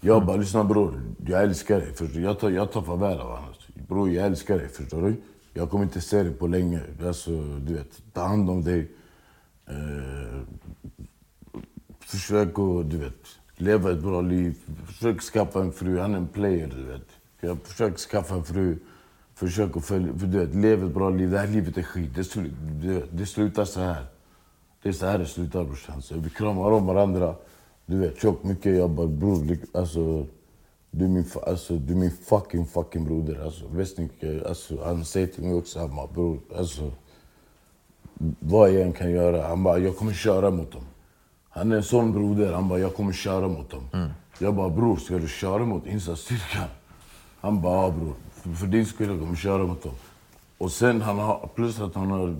Jag 0.00 0.26
bara, 0.26 0.36
lyssna 0.36 0.64
bror. 0.64 1.02
Jag 1.26 1.42
älskar 1.42 1.80
dig. 1.80 1.88
Förstår? 1.88 2.06
du? 2.06 2.20
Jag 2.20 2.38
tar, 2.38 2.50
jag 2.50 2.72
tar 2.72 2.82
farväl 2.82 3.20
av 3.20 3.28
honom. 3.28 3.54
Bror, 3.88 4.10
jag 4.10 4.26
älskar 4.26 4.58
dig. 4.58 4.68
Förstår 4.68 5.02
du? 5.02 5.16
Jag 5.54 5.70
kommer 5.70 5.84
inte 5.84 6.00
se 6.00 6.22
dig 6.22 6.32
på 6.32 6.46
länge. 6.46 6.80
Alltså, 7.06 7.30
du 7.42 7.74
vet, 7.74 8.02
ta 8.12 8.22
hand 8.22 8.50
om 8.50 8.64
dig. 8.64 8.90
Eh, 9.66 10.40
försök 12.00 12.48
att, 12.48 12.90
du 12.90 12.98
vet, 12.98 13.26
leva 13.56 13.92
ett 13.92 14.02
bra 14.02 14.20
liv. 14.20 14.54
Försök 14.86 15.20
skaffa 15.20 15.60
en 15.60 15.72
fru. 15.72 15.98
Han 15.98 16.14
är 16.14 16.18
en 16.18 16.28
player, 16.28 16.72
du 16.76 16.82
vet. 16.82 17.06
Jag 17.40 17.58
försök 17.62 17.98
skaffa 17.98 18.34
en 18.34 18.44
fru. 18.44 18.78
Försök 19.34 19.76
att 19.76 19.84
följa, 19.84 20.18
för 20.18 20.26
du 20.26 20.38
vet, 20.38 20.54
lev 20.54 20.84
ett 20.84 20.94
bra 20.94 21.10
liv. 21.10 21.30
Det 21.30 21.38
här 21.38 21.48
livet 21.48 21.78
är 21.78 21.82
skit. 21.82 22.10
Det, 22.14 22.24
slu, 22.24 22.50
det, 22.82 23.04
det 23.10 23.26
slutar 23.26 23.64
så 23.64 23.80
här. 23.80 24.06
Det 24.82 24.88
är 24.88 24.92
så 24.92 25.06
här 25.06 25.18
det 25.18 25.26
slutar 25.26 25.64
brorsan. 25.64 26.02
Så 26.02 26.14
vi 26.18 26.30
kramar 26.30 26.70
om 26.70 26.86
varandra. 26.86 27.34
Du 27.86 27.98
vet, 27.98 28.20
tjockt 28.20 28.44
mycket. 28.44 28.76
Jag 28.76 28.90
bara, 28.90 29.06
bror, 29.06 29.58
alltså. 29.74 30.26
Du 30.90 31.04
är 31.04 31.08
min, 31.08 31.24
alltså, 31.46 31.76
du 31.76 31.92
är 31.92 31.96
min 31.96 32.10
fucking, 32.10 32.66
fucking 32.66 33.04
broder. 33.04 33.44
Alltså, 33.44 33.64
Westnick, 33.68 34.24
alltså, 34.46 34.84
han 34.84 35.04
säger 35.04 35.26
till 35.26 35.44
mig 35.44 35.54
också, 35.54 35.78
han 35.78 35.96
bara, 35.96 36.06
bror, 36.06 36.38
alltså. 36.56 36.92
Vad 38.40 38.70
jag 38.70 38.82
än 38.82 38.92
kan 38.92 39.10
göra. 39.10 39.46
Han 39.46 39.62
bara, 39.62 39.78
jag 39.78 39.96
kommer 39.96 40.12
köra 40.12 40.50
mot 40.50 40.72
dem. 40.72 40.84
Han 41.56 41.72
är 41.72 41.76
en 41.76 41.82
sån 41.82 42.12
broder. 42.12 42.52
Han 42.52 42.68
bara, 42.68 42.78
jag 42.78 42.94
kommer 42.94 43.12
köra 43.12 43.48
mot 43.48 43.70
dem. 43.70 44.10
Jag 44.38 44.54
bara, 44.54 44.70
bror, 44.70 44.96
ska 44.96 45.18
du 45.18 45.28
köra 45.28 45.64
mot 45.64 45.86
insatsstyrkan? 45.86 46.68
Han 47.40 47.60
bara, 47.62 47.82
ja 47.82 47.90
bror. 47.90 48.14
För, 48.34 48.50
för 48.50 48.66
din 48.66 48.86
skull 48.86 49.08
jag 49.08 49.20
kommer 49.20 49.36
köra 49.36 49.66
mot 49.66 49.82
dem. 49.82 49.92
Och 50.58 50.72
sen, 50.72 51.00
han 51.00 51.18
har, 51.18 51.48
plus 51.54 51.80
att 51.80 51.94
han 51.94 52.10
har, 52.10 52.36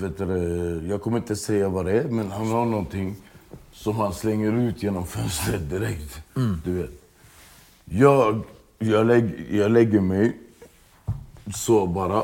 vet 0.00 0.18
du, 0.18 0.86
jag 0.88 1.02
kommer 1.02 1.16
inte 1.16 1.36
säga 1.36 1.68
vad 1.68 1.84
det 1.86 1.92
är, 1.92 2.04
men 2.08 2.30
han 2.30 2.50
har 2.50 2.64
någonting 2.66 3.16
som 3.72 3.96
han 3.96 4.12
slänger 4.12 4.52
ut 4.52 4.82
genom 4.82 5.06
fönstret 5.06 5.70
direkt. 5.70 6.20
Du 6.64 6.72
vet. 6.72 6.90
Jag, 7.84 8.40
jag, 8.78 9.06
lägg, 9.06 9.46
jag 9.50 9.70
lägger 9.70 10.00
mig 10.00 10.36
så 11.54 11.86
bara. 11.86 12.22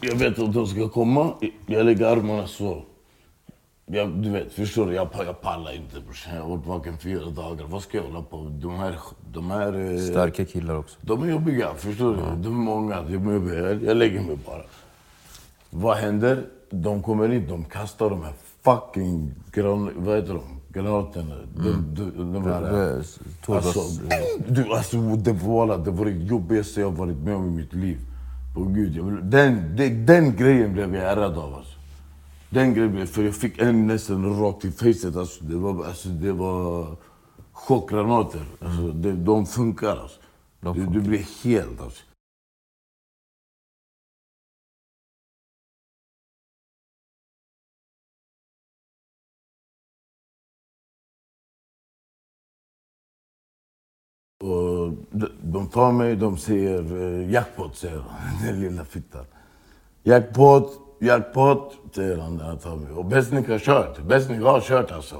Jag 0.00 0.14
vet 0.14 0.38
att 0.38 0.54
de 0.54 0.66
ska 0.66 0.88
komma. 0.88 1.32
Jag 1.66 1.86
lägger 1.86 2.06
armarna 2.06 2.46
så. 2.46 2.82
Jag, 3.90 4.08
du 4.10 4.30
vet, 4.30 4.52
förstår 4.52 4.86
du? 4.86 4.92
Jag, 4.94 5.08
jag 5.26 5.40
pallar 5.40 5.76
inte 5.76 6.00
brorsan. 6.00 6.34
Jag 6.34 6.42
har 6.42 6.48
varit 6.56 6.66
vaken 6.66 6.98
fyra 6.98 7.24
dagar. 7.30 7.64
Vad 7.68 7.82
ska 7.82 7.96
jag 7.98 8.04
hålla 8.04 8.22
på 8.22 8.50
De 8.60 8.74
här... 8.76 8.94
De 9.32 9.50
här 9.50 9.92
eh, 9.94 9.98
Starka 10.00 10.44
killar 10.44 10.74
också. 10.76 10.96
de 11.00 11.22
är 11.22 11.26
jobbiga, 11.30 11.74
förstår 11.76 12.10
du? 12.12 12.42
De 12.42 12.48
är 12.48 12.50
många. 12.64 13.02
De 13.02 13.28
är 13.28 13.32
jobbiga. 13.34 13.58
Jag, 13.60 13.82
jag 13.84 13.96
lägger 13.96 14.20
mig 14.20 14.38
bara. 14.46 14.62
Vad 15.70 15.96
händer? 15.96 16.44
De 16.70 17.02
kommer 17.02 17.32
in, 17.32 17.48
de 17.48 17.64
kastar 17.64 18.10
de 18.10 18.22
här 18.22 18.32
fucking 18.62 19.30
gran, 19.52 19.90
vad 19.96 20.16
heter 20.16 20.34
de? 20.34 20.42
granaterna. 20.72 21.34
De, 21.56 21.62
de, 21.94 22.10
de, 22.16 22.32
de, 22.32 22.48
Ja, 22.50 22.60
det 22.60 22.68
är 22.68 23.02
tårgas- 23.46 23.54
alltså, 23.66 23.80
du, 24.48 24.72
alltså, 24.72 24.96
det, 24.96 25.32
var, 25.32 25.78
det 25.78 25.90
var 25.90 26.04
det 26.04 26.10
jobbigaste 26.10 26.80
jag 26.80 26.90
varit 26.90 27.16
med 27.16 27.34
om 27.36 27.46
i 27.46 27.50
mitt 27.50 27.74
liv. 27.74 27.98
På 28.54 28.64
gud, 28.64 28.96
jag, 28.96 29.24
den, 29.24 29.76
det, 29.76 29.88
den 29.88 30.36
grejen 30.36 30.72
blev 30.72 30.94
jag 30.94 31.04
ärrad 31.12 31.38
av. 31.38 31.54
Alltså. 31.54 31.77
Den 32.50 32.74
grejen 32.74 33.06
för 33.06 33.22
jag 33.22 33.34
fick 33.36 33.58
en 33.58 33.86
nästan 33.86 34.40
rakt 34.40 34.64
i 34.64 34.70
facet. 34.70 35.16
Alltså, 35.16 35.44
det, 35.44 35.56
var, 35.56 35.84
alltså, 35.84 36.08
det 36.08 36.32
var 36.32 36.96
chockgranater. 37.52 38.44
Alltså, 38.60 38.88
det, 38.92 39.12
de 39.12 39.46
funkar 39.46 39.96
alltså. 39.96 40.20
De 40.60 40.78
du, 40.78 40.86
du 40.86 41.00
blir 41.00 41.44
helt 41.44 41.80
alltså. 41.80 42.02
Och 54.40 54.92
de, 55.10 55.28
de 55.42 55.68
tar 55.68 55.92
mig, 55.92 56.16
de 56.16 56.38
säger 56.38 57.02
eh, 57.02 57.30
jackpot, 57.30 57.76
säger 57.76 57.98
han. 57.98 58.42
Den 58.46 58.60
lilla 58.60 58.84
fittan. 58.84 59.24
Jackpot, 60.02 60.87
jackpot, 60.98 61.72
säger 61.92 62.16
han 62.16 62.58
tar 62.58 62.76
mig. 62.76 62.92
Och 62.92 63.04
Besnik 63.04 63.48
har 63.48 63.58
kört. 63.58 64.02
Besnik 64.02 64.42
har 64.42 64.60
kört 64.60 64.92
alltså. 64.92 65.16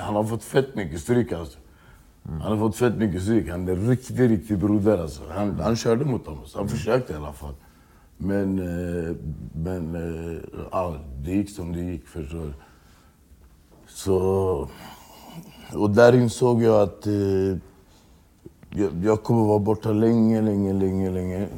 Han 0.00 0.14
har 0.14 0.24
fått 0.24 0.44
fett 0.44 0.74
mycket 0.74 1.00
stryk 1.00 1.32
alltså. 1.32 1.58
Han 2.28 2.40
har 2.40 2.58
fått 2.58 2.76
fett 2.76 2.96
mycket 2.96 3.22
stryk. 3.22 3.48
Han 3.50 3.68
är 3.68 3.72
en 3.72 3.88
riktig, 3.88 4.30
riktig 4.30 4.58
broder 4.58 4.98
alltså. 4.98 5.22
Han, 5.30 5.60
han 5.60 5.76
körde 5.76 6.04
mot 6.04 6.24
dem. 6.24 6.38
Så 6.44 6.58
han 6.58 6.68
försökte 6.68 7.12
i 7.12 7.16
alla 7.16 7.32
fall. 7.32 7.54
Men, 8.16 8.58
eh, 8.58 9.16
men 9.52 9.94
eh, 9.94 10.38
ja, 10.70 10.96
det 11.24 11.30
gick 11.30 11.50
som 11.50 11.72
det 11.72 11.80
gick, 11.80 12.06
förstår 12.06 12.38
du. 12.38 12.52
Så 13.88 14.68
Och 15.74 15.90
där 15.90 16.14
insåg 16.14 16.62
jag 16.62 16.82
att 16.82 17.06
eh, 17.06 17.12
jag, 18.70 19.04
jag 19.04 19.22
kommer 19.22 19.44
vara 19.44 19.58
borta 19.58 19.92
länge, 19.92 20.42
länge, 20.42 20.72
länge, 20.72 21.10
länge. 21.10 21.48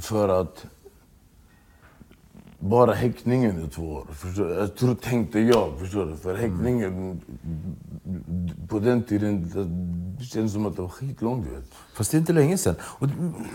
För 0.00 0.28
att 0.28 0.66
bara 2.62 2.92
häktningen 2.92 3.64
är 3.64 3.68
två 3.68 3.82
år. 3.82 4.06
Förstår 4.12 4.44
du? 4.44 4.54
Jag 4.54 4.74
tror, 4.76 4.94
tänkte 4.94 5.40
jag, 5.40 5.68
förstår 5.78 6.06
du? 6.06 6.16
För 6.16 6.34
häktningen, 6.36 7.20
på 8.68 8.78
den 8.78 9.02
tiden, 9.02 9.50
det 10.18 10.24
kändes 10.24 10.52
som 10.52 10.66
att 10.66 10.76
det 10.76 10.82
var 10.82 10.88
skitlångt. 10.88 11.46
du 11.48 11.54
vet. 11.54 11.64
Fast 11.94 12.10
det 12.10 12.16
är 12.16 12.18
inte 12.18 12.32
länge 12.32 12.58
sedan. 12.58 12.74
Och 12.82 13.08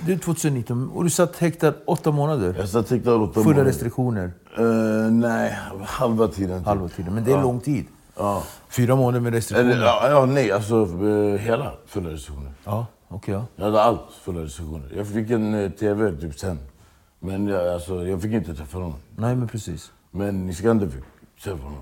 det 0.05 0.13
är 0.13 0.17
2019 0.17 0.89
och 0.89 1.03
du 1.03 1.09
satt 1.09 1.35
häktad 1.37 1.73
åtta 1.85 2.11
månader. 2.11 2.55
Jag 2.59 2.69
satt 2.69 2.89
häktad 2.89 3.15
åtta 3.15 3.33
Fulla 3.33 3.45
månader. 3.45 3.65
restriktioner. 3.65 4.31
Eh, 4.57 5.11
nej, 5.11 5.57
halva 5.85 6.27
tiden. 6.27 6.57
typ. 6.59 6.67
Halva 6.67 6.87
tiden. 6.89 7.13
Men 7.15 7.23
det 7.23 7.31
är 7.31 7.41
lång 7.41 7.59
tid. 7.59 7.85
Ja. 8.17 8.43
Fyra 8.69 8.95
månader 8.95 9.19
med 9.19 9.33
restriktioner. 9.33 9.71
Eller, 9.71 9.85
ja, 9.85 10.09
ja, 10.09 10.25
nej, 10.25 10.51
alltså 10.51 10.75
eh, 10.81 11.39
hela 11.39 11.71
fulla 11.85 12.09
restriktioner. 12.09 12.51
Ja, 12.65 12.85
okej. 13.07 13.33
ja. 13.33 13.45
Jag 13.55 13.65
hade 13.65 13.81
allt 13.81 14.01
fulla 14.23 14.41
restriktioner. 14.41 14.91
Jag 14.95 15.07
fick 15.07 15.29
en 15.31 15.53
eh, 15.53 15.69
TV 15.71 16.11
typ 16.21 16.39
sen. 16.39 16.59
Men 17.27 17.47
jag, 17.47 17.67
alltså, 17.73 18.07
jag 18.07 18.21
fick 18.21 18.31
inte 18.33 18.55
träffa 18.55 18.77
honom. 18.77 18.93
Nej, 19.15 19.35
men 19.35 19.47
precis. 19.47 19.91
Men 20.11 20.49
Iskander 20.49 20.87
fick 20.89 21.03
träffa 21.43 21.63
honom. 21.63 21.81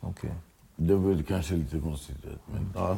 Okej. 0.00 0.30
Det 0.76 0.94
var 0.94 1.22
kanske 1.22 1.54
lite 1.54 1.78
konstigt. 1.80 2.16
Men, 2.52 2.72
ja. 2.74 2.96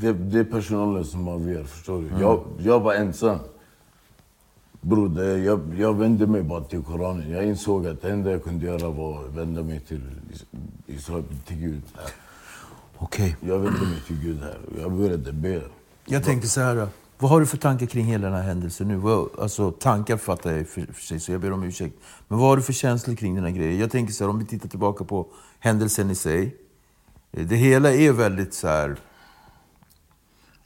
Det, 0.00 0.12
det 0.12 0.38
är 0.38 0.44
personalen 0.44 1.04
som 1.04 1.28
avgör, 1.28 1.64
förstår 1.64 2.02
du? 2.02 2.08
Jag, 2.20 2.44
jag 2.58 2.80
var 2.80 2.94
ensam. 2.94 3.38
Bror, 4.80 5.08
det- 5.08 5.38
jag, 5.38 5.60
jag 5.78 5.94
vände 5.94 6.26
mig 6.26 6.42
bara 6.42 6.64
till 6.64 6.82
Koranen. 6.82 7.30
Jag 7.30 7.44
insåg 7.46 7.86
att 7.86 8.02
det 8.02 8.10
enda 8.10 8.30
jag 8.30 8.44
kunde 8.44 8.66
göra 8.66 8.90
var 8.90 9.24
att 9.24 9.34
vända 9.34 9.62
mig 9.62 9.80
till 9.80 10.02
Israel, 10.86 11.24
till 11.46 11.56
Gud. 11.56 11.82
Okej. 12.98 13.36
Jag 13.40 13.58
vände 13.58 13.80
mig 13.80 14.00
till 14.06 14.20
Gud 14.20 14.40
här. 14.40 14.58
Jag 14.80 14.92
började 14.92 15.32
be. 15.32 15.62
Jag 16.06 16.24
tänker 16.24 16.48
så 16.48 16.60
här. 16.60 16.88
Vad 17.18 17.30
har 17.30 17.40
du 17.40 17.46
för 17.46 17.56
tankar 17.56 17.86
kring 17.86 18.04
hela 18.06 18.26
den 18.26 18.36
här 18.36 18.42
händelsen 18.42 18.88
nu? 18.88 18.96
Vad, 18.96 19.28
alltså 19.40 19.70
tankar 19.72 20.16
fattar 20.16 20.52
jag 20.52 20.68
för, 20.68 20.86
för 20.92 21.02
sig, 21.02 21.20
så 21.20 21.32
jag 21.32 21.40
ber 21.40 21.52
om 21.52 21.62
ursäkt. 21.62 21.96
Men 22.28 22.38
vad 22.38 22.48
har 22.48 22.56
du 22.56 22.62
för 22.62 22.72
känslor 22.72 23.14
kring 23.14 23.34
den 23.34 23.44
här 23.44 23.50
grejen? 23.50 23.78
Jag 23.78 23.90
tänker 23.90 24.12
så 24.12 24.24
här, 24.24 24.30
om 24.30 24.38
vi 24.38 24.44
tittar 24.46 24.68
tillbaka 24.68 25.04
på 25.04 25.26
händelsen 25.58 26.10
i 26.10 26.14
sig. 26.14 26.56
Eh, 27.32 27.46
Det 27.46 27.56
hela 27.56 27.92
är 27.92 28.12
väldigt 28.12 28.54
så 28.54 28.68
här... 28.68 28.96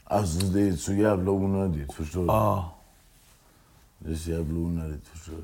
Alltså 0.03 0.39
det 0.45 0.61
är 0.61 0.73
så 0.73 0.93
jävla 0.93 1.31
onödigt, 1.31 1.93
förstår 1.93 2.23
du? 2.23 2.29
Ah, 2.31 2.73
Det 3.99 4.11
är 4.11 4.15
så 4.15 4.29
jävla 4.29 4.59
onödigt, 4.59 5.07
förstår 5.07 5.33
du? 5.33 5.43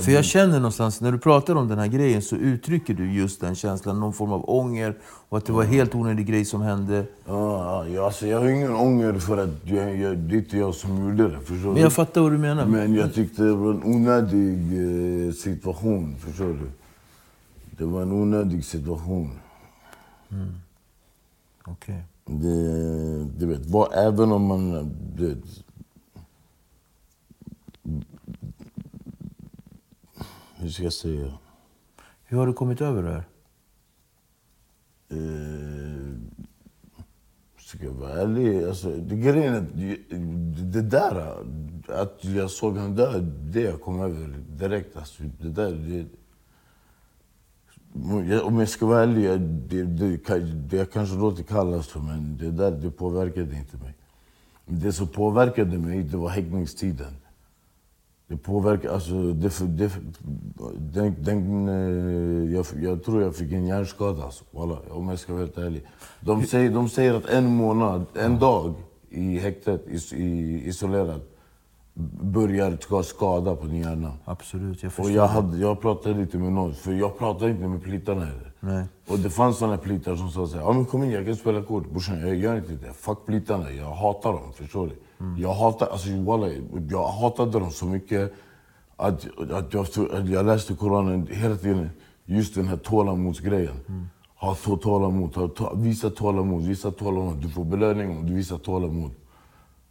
För 0.00 0.12
jag 0.12 0.24
känner 0.24 0.56
någonstans, 0.56 1.00
när 1.00 1.12
du 1.12 1.18
pratar 1.18 1.54
om 1.54 1.68
den 1.68 1.78
här 1.78 1.86
grejen 1.86 2.22
så 2.22 2.36
uttrycker 2.36 2.94
du 2.94 3.12
just 3.12 3.40
den 3.40 3.54
känslan, 3.54 4.00
någon 4.00 4.12
form 4.12 4.32
av 4.32 4.50
ånger 4.50 4.98
och 5.28 5.38
att 5.38 5.46
det 5.46 5.52
var 5.52 5.64
helt 5.64 5.94
onödig 5.94 6.26
grej 6.26 6.44
som 6.44 6.62
hände. 6.62 7.06
Ja, 7.26 7.86
ja, 7.86 8.04
alltså, 8.04 8.26
jag 8.26 8.40
har 8.40 8.48
ingen 8.48 8.72
ånger 8.72 9.12
för 9.12 9.38
att 9.38 9.50
jag, 9.64 9.96
jag, 9.96 10.18
det 10.18 10.34
är 10.34 10.38
inte 10.38 10.58
jag 10.58 10.74
som 10.74 11.08
gjorde 11.08 11.28
det. 11.28 11.40
Förstår 11.40 11.66
Men 11.66 11.74
du? 11.74 11.80
jag 11.80 11.92
fattar 11.92 12.20
vad 12.20 12.32
du 12.32 12.38
menar. 12.38 12.66
Men 12.66 12.94
jag 12.94 13.14
tyckte 13.14 13.42
det 13.42 13.54
var 13.54 13.70
en 13.70 13.84
onödig 13.84 14.58
eh, 15.26 15.32
situation. 15.32 16.16
Förstår 16.18 16.46
du? 16.46 16.70
Det 17.78 17.84
var 17.84 18.02
en 18.02 18.12
onödig 18.12 18.64
situation. 18.64 19.30
Okej. 21.64 22.02
Det, 22.26 23.24
du 23.38 23.46
vet, 23.46 23.66
bara, 23.66 23.94
även 23.94 24.32
om 24.32 24.46
man... 24.46 24.90
Du 25.16 25.36
hur 30.62 30.68
ska 30.70 30.82
jag 30.82 30.92
säga? 30.92 31.38
Hur 32.24 32.38
har 32.38 32.46
du 32.46 32.52
kommit 32.52 32.80
över 32.80 33.02
det 33.02 33.10
här? 33.10 33.24
Eh, 35.10 36.12
ska 37.58 37.84
jag 37.84 37.92
vara 37.92 38.12
ärlig? 38.12 38.64
Alltså, 38.64 38.90
det, 38.96 39.16
grejen 39.16 39.54
är 39.54 39.60
det- 40.72 40.82
där, 40.82 41.36
att 41.88 42.24
jag 42.24 42.50
såg 42.50 42.76
honom 42.76 42.96
där, 42.96 43.20
det 43.52 43.60
jag 43.60 43.80
kom 43.80 44.00
över 44.00 44.28
direkt. 44.48 44.96
Alltså, 44.96 45.22
det 45.22 45.48
där, 45.48 45.72
det, 45.72 46.06
om 48.40 48.58
jag 48.58 48.68
ska 48.68 48.86
vara 48.86 49.02
ärlig, 49.02 49.40
det, 49.40 49.84
det, 49.84 50.40
det 50.68 50.92
kanske 50.92 51.16
låter 51.16 51.42
kallast 51.42 51.90
för 51.90 52.00
men 52.00 52.36
det 52.38 52.50
där 52.50 52.70
det 52.70 52.90
påverkade 52.90 53.56
inte 53.56 53.76
mig. 53.76 53.94
Det 54.66 54.92
som 54.92 55.08
påverkade 55.08 55.78
mig, 55.78 56.02
det 56.02 56.16
var 56.16 56.28
häktningstiden. 56.28 57.12
Det 58.32 58.38
påverkar, 58.38 58.88
alltså, 58.88 59.14
det, 59.14 59.52
det, 59.66 59.90
den, 60.78 61.16
den, 61.18 61.68
eh, 61.68 62.54
jag, 62.54 62.66
jag 62.82 63.04
tror 63.04 63.22
jag 63.22 63.36
fick 63.36 63.52
en 63.52 63.66
hjärnskada, 63.66 64.24
alltså, 64.24 64.44
Walla, 64.50 64.76
om 64.90 65.08
jag 65.08 65.18
ska 65.18 65.32
vara 65.32 65.42
helt 65.42 65.58
ärlig. 65.58 65.86
De 66.20 66.42
säger, 66.46 66.70
de 66.70 66.88
säger 66.88 67.14
att 67.14 67.26
en 67.26 67.46
månad, 67.56 68.04
en 68.14 68.38
dag 68.38 68.74
i 69.10 69.38
häktet, 69.38 69.88
is, 69.88 70.12
i, 70.12 70.62
isolerad, 70.68 71.20
börjar 72.22 73.02
skada 73.02 73.56
på 73.56 73.66
din 73.66 73.80
hjärna. 73.80 74.12
Absolut, 74.24 74.82
jag 74.82 74.88
Och 74.88 74.92
förstår. 74.92 75.12
jag, 75.16 75.24
det. 75.28 75.32
hade, 75.32 75.58
jag 75.58 75.80
pratade 75.80 76.20
lite 76.20 76.38
med 76.38 76.52
någon, 76.52 76.74
för 76.74 76.92
jag 76.92 77.18
pratade 77.18 77.50
inte 77.50 77.68
med 77.68 77.82
plitarna 77.82 78.24
heller. 78.24 78.51
Nej. 78.64 78.84
Och 79.08 79.18
det 79.18 79.30
fanns 79.30 79.58
såna 79.58 79.76
plitar 79.78 80.16
som 80.16 80.30
sa 80.30 80.46
såhär, 80.46 80.72
men 80.72 80.84
kom 80.84 81.02
in 81.04 81.10
jag 81.10 81.26
kan 81.26 81.36
spela 81.36 81.62
kort. 81.62 81.90
Brorsan, 81.90 82.20
jag 82.20 82.36
gör 82.36 82.56
inte 82.56 82.72
det. 82.72 82.92
Fuck 82.92 83.26
plitarna, 83.26 83.70
jag 83.72 83.90
hatar 83.90 84.32
dem. 84.32 84.52
Förstår 84.52 84.86
du? 84.86 84.94
Jag, 85.42 85.52
hatar, 85.54 85.86
alltså, 85.86 86.08
walla, 86.22 86.48
jag 86.90 87.08
hatade 87.08 87.58
dem 87.60 87.70
så 87.70 87.86
mycket 87.86 88.32
att, 88.96 89.26
att, 89.50 89.74
jag, 89.74 89.86
att 90.12 90.28
jag 90.28 90.46
läste 90.46 90.74
Koranen 90.74 91.26
hela 91.30 91.56
tiden. 91.56 91.90
Just 92.24 92.54
den 92.54 92.68
här 92.68 92.76
tålamodsgrejen. 92.76 93.74
Ha 94.36 94.54
to- 94.54 94.78
tålamod, 94.78 95.36
ha, 95.36 95.48
ta, 95.48 95.74
visa 95.74 96.10
tålamod, 96.10 96.62
visa 96.62 96.90
tålamod. 96.90 97.36
Du 97.36 97.48
får 97.48 97.64
belöning 97.64 98.18
om 98.18 98.26
du 98.26 98.34
visar 98.34 98.58
tålamod. 98.58 99.10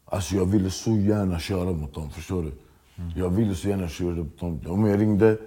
Alltså 0.05 0.35
jag 0.35 0.45
ville 0.45 0.69
så 0.69 0.91
gärna 0.91 1.39
köra 1.39 1.71
mot 1.71 1.93
dem, 1.93 2.09
förstår 2.09 2.43
du? 2.43 2.51
Jag 3.15 3.29
ville 3.29 3.55
så 3.55 3.67
gärna 3.69 3.87
köra 3.87 4.15
mot 4.15 4.39
dem. 4.39 4.59
Om 4.67 4.85
jag 4.85 5.01
ringde 5.01 5.37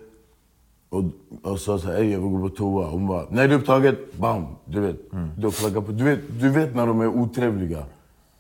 och, 0.95 1.05
och 1.53 1.61
sa 1.61 1.79
så 1.79 1.87
här, 1.87 1.95
"Ey, 1.97 2.13
jag 2.13 2.21
vill 2.21 2.29
gå 2.31 2.49
på 2.49 2.55
toa. 2.57 2.87
Hon 2.87 3.07
bara, 3.07 3.27
nej 3.31 3.49
det 3.49 3.55
är 3.55 3.59
upptaget. 3.59 4.19
Bam! 4.19 4.45
Du 4.65 4.81
vet. 4.81 4.97
Du, 5.37 5.51
flaggar 5.51 5.81
på. 5.81 5.93
Du, 5.93 6.05
vet, 6.05 6.21
du 6.41 6.49
vet 6.49 6.75
när 6.75 6.87
de 6.87 7.01
är 7.01 7.07
otrevliga. 7.09 7.85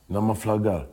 När 0.07 0.21
man 0.21 0.37
flaggar. 0.37 0.87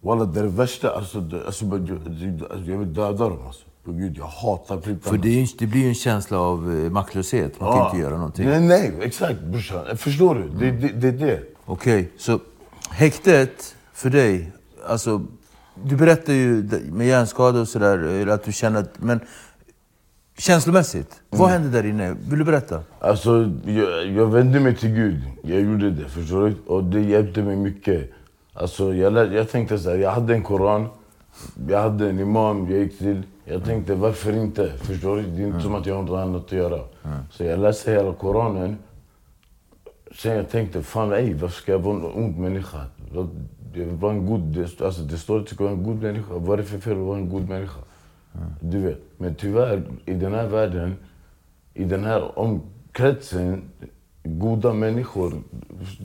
Walla 0.00 0.24
det 0.24 0.40
är 0.40 0.44
det 0.44 0.48
värsta. 0.50 0.90
Alltså, 0.96 1.20
det, 1.20 1.46
alltså, 1.46 1.64
jag, 1.64 1.88
jag, 1.88 2.42
alltså, 2.50 2.70
jag 2.70 2.78
vill 2.78 2.94
döda 2.94 3.28
dem 3.28 3.38
alltså. 3.46 3.62
På 3.84 3.92
gud, 3.92 4.16
jag 4.18 4.24
hatar 4.24 4.76
plitarna. 4.76 5.10
För 5.16 5.18
det, 5.18 5.28
är, 5.28 5.40
ju- 5.40 5.46
det 5.58 5.66
blir 5.66 5.80
ju 5.80 5.88
en 5.88 5.94
känsla 5.94 6.38
av 6.40 6.58
eh, 6.84 6.90
maktlöshet. 6.90 7.60
Man 7.60 7.76
kan 7.78 7.86
inte 7.86 7.98
göra 7.98 8.16
någonting. 8.16 8.48
Nej, 8.48 8.60
nej, 8.60 8.92
exakt 9.02 9.40
brorsan. 9.40 9.96
Förstår 9.96 10.34
du? 10.34 10.48
Det, 10.48 10.88
det, 10.88 10.88
det 10.92 11.08
är 11.08 11.26
det. 11.26 11.40
Okej, 11.66 12.10
så 12.18 12.40
häktet 12.90 13.74
för 13.92 14.10
dig, 14.10 14.52
alltså 14.88 15.22
du 15.84 15.96
berättar 15.96 16.32
ju 16.32 16.68
med 16.92 17.06
hjärnskada 17.06 17.60
och 17.60 17.68
sådär, 17.68 18.26
att 18.26 18.44
du 18.44 18.52
känner 18.52 18.80
att, 18.80 18.90
men 18.98 19.20
känslomässigt, 20.40 21.22
vad 21.30 21.50
hände 21.50 21.68
där 21.68 21.88
inne? 21.88 22.16
Vill 22.28 22.38
du 22.38 22.44
berätta? 22.44 22.82
Alltså, 23.00 23.52
jag, 23.66 24.06
jag 24.06 24.26
vände 24.26 24.60
mig 24.60 24.76
till 24.76 24.88
Gud. 24.90 25.22
Jag 25.42 25.60
gjorde 25.60 25.90
det, 25.90 26.08
förstår 26.08 26.48
du? 26.48 26.54
Och 26.66 26.84
det 26.84 27.00
hjälpte 27.00 27.42
mig 27.42 27.56
mycket. 27.56 28.10
Alltså, 28.52 28.94
jag, 28.94 29.34
jag 29.34 29.50
tänkte 29.50 29.78
så 29.78 29.90
här, 29.90 29.96
jag 29.96 30.10
hade 30.10 30.34
en 30.34 30.42
koran, 30.42 30.88
jag 31.68 31.82
hade 31.82 32.10
en 32.10 32.20
imam 32.20 32.70
jag 32.70 32.78
gick 32.78 32.98
till. 32.98 33.22
Jag 33.44 33.64
tänkte, 33.64 33.94
varför 33.94 34.32
inte? 34.32 34.72
Förstår 34.78 35.16
du? 35.16 35.22
Det 35.22 35.42
är 35.42 35.46
inte 35.46 35.60
som 35.60 35.74
att 35.74 35.86
jag 35.86 35.94
har 35.94 36.02
något 36.02 36.18
annat 36.18 36.44
att 36.44 36.52
göra. 36.52 36.80
Så 37.30 37.44
jag 37.44 37.58
läste 37.58 37.90
hela 37.90 38.12
koranen. 38.12 38.78
Sen 40.18 40.36
jag 40.36 40.50
tänkte, 40.50 40.82
fan 40.82 41.12
ej, 41.12 41.34
varför 41.34 41.62
ska 41.62 41.72
jag 41.72 41.78
vara 41.78 41.96
en 41.96 42.04
ond 42.04 42.38
människa? 42.38 42.78
Jag 43.14 43.28
vill 43.72 43.88
vara 43.88 44.12
en 44.12 44.26
god, 44.26 44.68
alltså, 44.84 45.02
det 45.02 45.16
står 45.16 45.36
att 45.36 45.42
jag 45.42 45.54
ska 45.54 45.64
vara 45.64 45.74
en 45.74 45.82
god 45.82 46.02
människa. 46.02 46.34
Vad 46.34 46.58
är 46.58 46.62
det 46.62 46.68
för 46.68 46.78
fel 46.78 46.92
att 46.92 46.98
vara 46.98 47.18
en 47.18 47.28
god 47.28 47.48
människa? 47.48 47.80
Du 48.60 48.78
vet. 48.80 49.00
Men 49.16 49.34
tyvärr, 49.34 49.82
i 50.04 50.14
den 50.14 50.34
här 50.34 50.46
världen, 50.46 50.96
i 51.74 51.84
den 51.84 52.04
här 52.04 52.38
omkretsen, 52.38 53.62
goda 54.22 54.72
människor, 54.72 55.32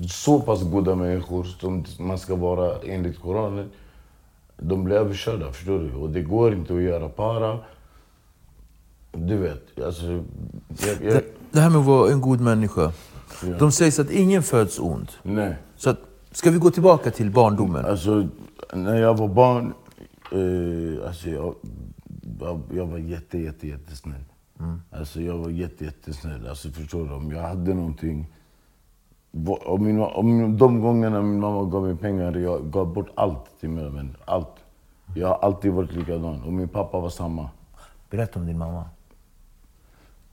så 0.09 0.39
pass 0.41 0.63
goda 0.63 0.95
människor 0.95 1.43
som 1.43 1.85
man 1.99 2.17
ska 2.19 2.35
vara 2.35 2.79
enligt 2.83 3.19
Koranen, 3.21 3.69
de 4.57 4.83
blir 4.83 4.95
överkörda, 4.95 5.51
förstår 5.51 5.79
du? 5.79 5.93
Och 5.93 6.09
det 6.09 6.21
går 6.21 6.53
inte 6.53 6.75
att 6.75 6.81
göra 6.81 7.09
para. 7.09 7.59
Du 9.11 9.37
vet, 9.37 9.79
alltså... 9.85 10.05
Jag, 10.05 10.23
jag, 11.03 11.13
Det, 11.13 11.23
det 11.51 11.59
här 11.59 11.69
med 11.69 11.79
att 11.79 11.85
vara 11.85 12.11
en 12.11 12.21
god 12.21 12.41
människa. 12.41 12.91
De 13.59 13.71
säger 13.71 14.01
att 14.01 14.11
ingen 14.11 14.43
föds 14.43 14.79
ond. 14.79 15.11
nej. 15.23 15.55
Så 15.77 15.89
att, 15.89 15.99
ska 16.31 16.51
vi 16.51 16.57
gå 16.57 16.71
tillbaka 16.71 17.11
till 17.11 17.31
barndomen? 17.31 17.85
Alltså, 17.85 18.27
när 18.73 18.95
jag 19.01 19.17
var 19.17 19.27
barn, 19.27 19.73
eh, 20.31 21.07
alltså 21.07 21.29
jag, 21.29 21.55
jag, 22.71 22.85
var 22.85 22.97
jätte, 22.97 23.37
jätte, 23.37 23.67
jättesnäll. 23.67 24.23
Alltså 24.91 25.21
jag 25.21 25.37
var 25.37 25.49
jätte, 25.49 25.85
jättesnäll. 25.85 26.47
Alltså 26.47 26.69
förstår 26.69 27.05
du? 27.05 27.13
Om 27.13 27.31
jag 27.31 27.41
hade 27.41 27.73
någonting... 27.73 28.27
Om, 29.47 29.83
min, 29.83 29.99
om 29.99 30.57
de 30.57 30.81
gångerna 30.81 31.21
min 31.21 31.39
mamma 31.39 31.63
gav 31.63 31.83
mig 31.83 31.95
pengar, 31.95 32.35
jag 32.37 32.71
gav 32.71 32.93
bort 32.93 33.09
allt 33.15 33.59
till 33.59 33.69
mina 33.69 33.89
vänner. 33.89 34.17
Allt. 34.25 34.55
Jag 35.15 35.27
har 35.27 35.35
alltid 35.35 35.71
varit 35.71 35.91
likadan. 35.91 36.41
Och 36.43 36.53
min 36.53 36.67
pappa 36.67 36.99
var 36.99 37.09
samma. 37.09 37.49
Berätta 38.09 38.39
om 38.39 38.45
din 38.45 38.57
mamma. 38.57 38.85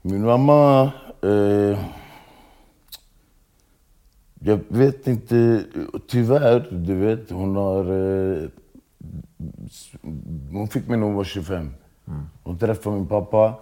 Min 0.01 0.25
mamma... 0.25 0.91
Eh, 1.21 1.79
jag 4.45 4.59
vet 4.67 5.07
inte, 5.07 5.63
tyvärr, 6.07 6.67
du 6.71 6.95
vet, 6.95 7.31
hon 7.31 7.55
har... 7.55 7.85
Eh, 7.85 8.49
hon 10.51 10.67
fick 10.67 10.87
mig 10.87 10.97
när 10.97 11.05
hon 11.05 11.15
var 11.15 11.23
25. 11.23 11.73
Hon 12.43 12.57
träffade 12.57 12.95
min 12.95 13.07
pappa. 13.07 13.59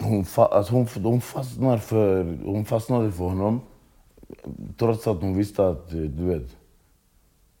Hon, 0.00 0.24
fa, 0.24 0.46
alltså 0.46 0.72
hon, 0.72 0.86
hon, 1.02 1.20
fastnar 1.20 1.78
för, 1.78 2.38
hon 2.44 2.64
fastnade 2.64 3.12
för 3.12 3.24
honom. 3.24 3.60
Trots 4.76 5.06
att 5.06 5.20
hon 5.20 5.36
visste 5.36 5.68
att, 5.68 5.92
eh, 5.92 6.00
du 6.00 6.24
vet, 6.24 6.56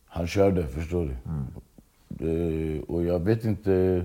han 0.06 0.26
körde, 0.26 0.66
förstår 0.66 1.04
du. 1.04 1.16
Eh, 2.18 2.82
och 2.82 3.04
jag 3.04 3.18
vet 3.18 3.44
inte... 3.44 4.04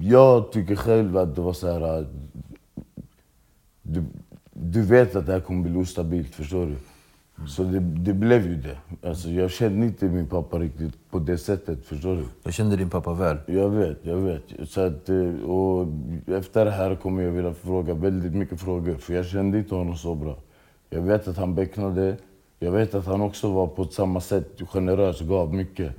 Jag 0.00 0.52
tycker 0.52 0.76
själv 0.76 1.16
att 1.16 1.34
det 1.34 1.40
var 1.40 1.52
så 1.52 1.72
här... 1.72 1.98
Eh, 1.98 2.06
du, 3.82 4.04
du 4.52 4.82
vet 4.82 5.16
att 5.16 5.26
det 5.26 5.32
här 5.32 5.40
kommer 5.40 5.68
bli 5.68 5.78
ostabilt, 5.78 6.34
förstår 6.34 6.66
du? 6.66 6.76
Så 7.46 7.62
det, 7.62 7.80
det 7.80 8.12
blev 8.12 8.46
ju 8.46 8.56
det. 8.56 9.08
Alltså, 9.08 9.28
jag 9.28 9.50
kände 9.50 9.86
inte 9.86 10.04
min 10.04 10.26
pappa 10.26 10.58
riktigt 10.58 11.10
på 11.10 11.18
det 11.18 11.38
sättet, 11.38 11.86
förstår 11.86 12.16
du? 12.16 12.24
Jag 12.42 12.54
kände 12.54 12.76
din 12.76 12.90
pappa 12.90 13.12
väl. 13.12 13.36
Jag 13.46 13.68
vet, 13.70 13.98
jag 14.02 14.16
vet. 14.16 14.42
Så 14.68 14.80
att, 14.80 15.08
eh, 15.08 15.50
och 15.50 15.86
efter 16.26 16.64
det 16.64 16.70
här 16.70 16.94
kommer 16.94 17.22
jag 17.22 17.30
vilja 17.30 17.54
fråga 17.54 17.94
väldigt 17.94 18.34
mycket 18.34 18.60
frågor, 18.60 18.94
för 18.94 19.14
jag 19.14 19.26
kände 19.26 19.58
inte 19.58 19.74
honom 19.74 19.96
så 19.96 20.14
bra. 20.14 20.36
Jag 20.90 21.02
vet 21.02 21.28
att 21.28 21.36
han 21.36 21.54
becknade. 21.54 22.16
Jag 22.58 22.72
vet 22.72 22.94
att 22.94 23.06
han 23.06 23.20
också 23.20 23.52
var 23.52 23.66
på 23.66 23.84
samma 23.84 24.20
sätt 24.20 24.60
generös, 24.68 25.20
gav 25.20 25.54
mycket. 25.54 25.92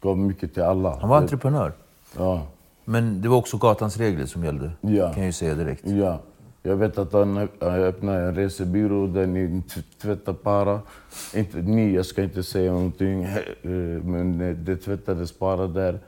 Gav 0.00 0.18
mycket 0.18 0.54
till 0.54 0.62
alla. 0.62 0.98
Han 1.00 1.08
var 1.08 1.16
entreprenör. 1.16 1.72
Ja. 2.16 2.42
Men 2.84 3.22
det 3.22 3.28
var 3.28 3.36
också 3.36 3.56
gatans 3.56 3.96
regler 3.96 4.26
som 4.26 4.44
gällde. 4.44 4.70
Ja. 4.80 5.08
Kan 5.12 5.22
jag 5.22 5.26
ju 5.26 5.32
säga 5.32 5.54
direkt. 5.54 5.86
Ja. 5.86 6.20
Jag 6.62 6.76
vet 6.76 6.98
att 6.98 7.12
han 7.12 7.48
öppnade 7.60 8.18
en 8.18 8.34
resebyrå 8.34 9.06
där 9.06 9.26
ni 9.26 9.62
tvättar 10.02 10.32
para. 10.32 10.80
Inte 11.34 11.58
ni, 11.58 11.94
jag 11.94 12.06
ska 12.06 12.22
inte 12.22 12.42
säga 12.42 12.72
någonting. 12.72 13.22
Eh, 13.22 13.70
men 14.04 14.40
eh, 14.40 14.56
det 14.56 14.76
tvättades 14.76 15.32
para 15.32 15.66
där. 15.66 15.98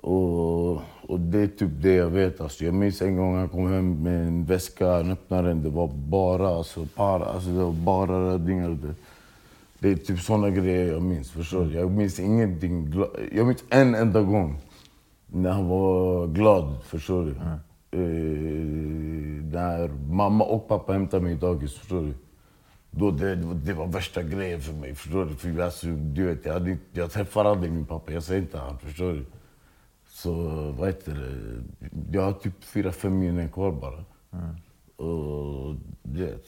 Och, 0.00 0.72
och 1.08 1.20
det 1.20 1.38
är 1.38 1.46
typ 1.46 1.70
det 1.72 1.94
jag 1.94 2.10
vet. 2.10 2.40
Alltså, 2.40 2.64
jag 2.64 2.74
minns 2.74 3.02
en 3.02 3.16
gång 3.16 3.36
han 3.36 3.48
kom 3.48 3.72
hem 3.72 4.02
med 4.02 4.26
en 4.26 4.44
väska, 4.44 4.92
han 4.92 5.10
öppnade 5.10 5.48
den. 5.48 5.62
Det 5.62 5.68
var 5.68 5.88
bara 5.94 6.48
alltså, 6.48 6.86
para, 6.94 7.24
alltså, 7.24 7.50
det 7.50 7.62
var 7.64 7.72
bara 7.72 8.30
rödingar. 8.30 8.68
Det, 8.68 8.94
det 9.78 9.90
är 9.90 9.96
typ 9.96 10.20
såna 10.20 10.50
grejer 10.50 10.92
jag 10.92 11.02
minns. 11.02 11.30
Förstår? 11.30 11.72
Jag 11.72 11.90
minns 11.90 12.20
ingenting. 12.20 13.04
Jag 13.32 13.46
minns 13.46 13.64
en 13.68 13.94
enda 13.94 14.22
gång 14.22 14.58
när 15.26 15.50
han 15.50 15.68
var 15.68 16.26
glad, 16.26 16.76
förstår 16.84 17.24
du? 17.24 17.30
Mm 17.30 17.58
när 19.52 19.88
mamma 19.88 20.44
och 20.44 20.68
pappa 20.68 20.92
hämtade 20.92 21.22
mig 21.22 21.32
i 21.32 21.36
dagis, 21.36 21.74
förstår 21.74 22.02
du? 22.02 22.14
Då 22.90 23.10
det, 23.10 23.34
det, 23.34 23.72
var, 23.72 23.86
det 23.86 23.92
värsta 23.92 24.22
grejen 24.22 24.60
för 24.60 24.72
mig, 24.72 24.94
förstår 24.94 25.24
du? 25.24 25.34
För 25.34 25.60
alltså, 25.60 25.86
du 25.86 26.26
vet, 26.26 26.44
jag, 26.44 26.52
hade, 26.52 26.78
jag 26.92 27.12
träffar 27.12 27.44
aldrig 27.44 27.72
min 27.72 27.86
pappa, 27.86 28.12
jag 28.12 28.22
säger 28.22 28.40
inte 28.40 28.58
han, 28.58 28.78
förstår 28.78 29.12
du? 29.12 29.24
Så 30.08 30.32
vad 30.78 30.88
heter 30.88 31.14
det? 31.14 32.18
Jag 32.18 32.22
har 32.22 32.32
typ 32.32 32.64
fyra, 32.64 32.92
fem 32.92 33.18
minnen 33.18 33.48
kvar 33.48 33.72
bara. 33.72 34.04
Och 35.08 35.74
du 36.02 36.26
vet. 36.26 36.44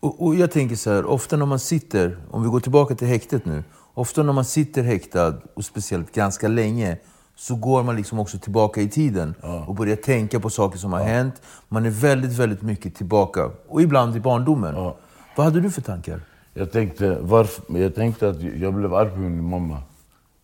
Och, 0.00 0.26
och 0.26 0.34
jag 0.34 0.50
tänker 0.50 0.76
så 0.76 0.90
här, 0.90 1.04
ofta 1.04 1.36
när 1.36 1.46
man 1.46 1.58
sitter, 1.58 2.16
om 2.30 2.42
vi 2.42 2.48
går 2.48 2.60
tillbaka 2.60 2.94
till 2.94 3.08
häktet 3.08 3.44
nu. 3.44 3.64
Ofta 3.94 4.22
när 4.22 4.32
man 4.32 4.44
sitter 4.44 4.82
häktad, 4.82 5.34
och 5.54 5.64
speciellt 5.64 6.14
ganska 6.14 6.48
länge, 6.48 6.98
så 7.36 7.54
går 7.54 7.82
man 7.82 7.96
liksom 7.96 8.18
också 8.18 8.38
tillbaka 8.38 8.80
i 8.80 8.88
tiden 8.88 9.34
och 9.66 9.74
börjar 9.74 9.96
tänka 9.96 10.40
på 10.40 10.50
saker 10.50 10.78
som 10.78 10.92
har 10.92 11.00
hänt. 11.00 11.42
Man 11.68 11.86
är 11.86 11.90
väldigt, 11.90 12.32
väldigt 12.32 12.62
mycket 12.62 12.94
tillbaka. 12.94 13.50
Och 13.68 13.82
ibland 13.82 14.16
i 14.16 14.20
barndomen. 14.20 14.74
Ja. 14.74 14.96
Vad 15.36 15.46
hade 15.46 15.60
du 15.60 15.70
för 15.70 15.82
tankar? 15.82 16.20
Jag 16.54 16.72
tänkte, 16.72 17.18
varför, 17.20 17.78
jag 17.78 17.94
tänkte 17.94 18.28
att 18.28 18.42
jag 18.42 18.74
blev 18.74 18.94
arg 18.94 19.10
på 19.10 19.18
min 19.18 19.44
mamma. 19.44 19.82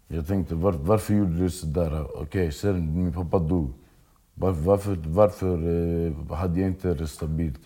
Jag 0.08 0.26
tänkte, 0.26 0.54
var, 0.54 0.72
varför 0.72 1.14
gjorde 1.14 1.38
du 1.38 1.50
sådär? 1.50 2.06
Okej, 2.22 2.52
sen 2.52 3.04
min 3.04 3.12
pappa 3.12 3.38
dog. 3.38 3.72
Var, 4.34 4.50
varför 4.50 4.98
varför 5.06 5.54
eh, 6.06 6.36
hade 6.36 6.60
jag 6.60 6.68
inte 6.68 6.94
det 6.94 7.06
stabilt? 7.06 7.60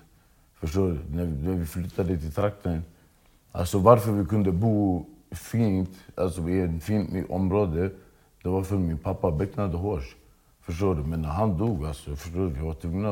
Förstår 0.60 0.88
du? 0.88 1.16
När, 1.16 1.26
när 1.26 1.52
vi 1.52 1.66
flyttade 1.66 2.18
till 2.18 2.32
trakten. 2.32 2.82
Alltså 3.52 3.78
varför 3.78 4.12
vi 4.12 4.26
kunde 4.26 4.52
bo 4.52 5.06
fint, 5.30 5.90
alltså 6.14 6.48
i 6.48 6.60
ett 6.60 6.82
fint 6.82 7.30
område. 7.30 7.90
Det 8.44 8.50
var 8.50 8.62
för 8.62 8.76
min 8.76 8.98
pappa 8.98 9.30
becknade 9.30 9.76
hårt. 9.76 10.16
Förstår 10.60 10.94
du? 10.94 11.02
Men 11.02 11.22
när 11.22 11.28
han 11.28 11.58
dog, 11.58 11.86
alltså, 11.86 12.16
förstår 12.16 12.46
du? 12.50 12.56
Jag 12.56 12.64
var 12.64 12.74
tvungen 12.74 13.06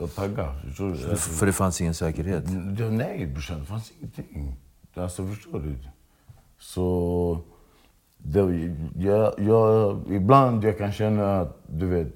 att, 0.00 0.14
tagga. 0.14 0.54
Förstår 0.64 0.84
du? 0.86 1.10
Alltså, 1.10 1.30
För 1.30 1.46
det 1.46 1.52
fanns 1.52 1.80
ingen 1.80 1.94
säkerhet. 1.94 2.44
Ja, 2.78 2.90
nej 2.90 3.26
brorsan, 3.26 3.60
det 3.60 3.66
fanns 3.66 3.92
ingenting. 3.98 4.56
Alltså 4.94 5.26
förstår 5.26 5.60
du? 5.60 5.76
Så... 6.58 7.38
Det, 8.18 8.74
jag, 8.96 9.34
jag, 9.38 10.00
ibland 10.10 10.64
jag 10.64 10.78
kan 10.78 10.92
känna 10.92 11.40
att, 11.40 11.58
du 11.66 11.86
vet, 11.86 12.12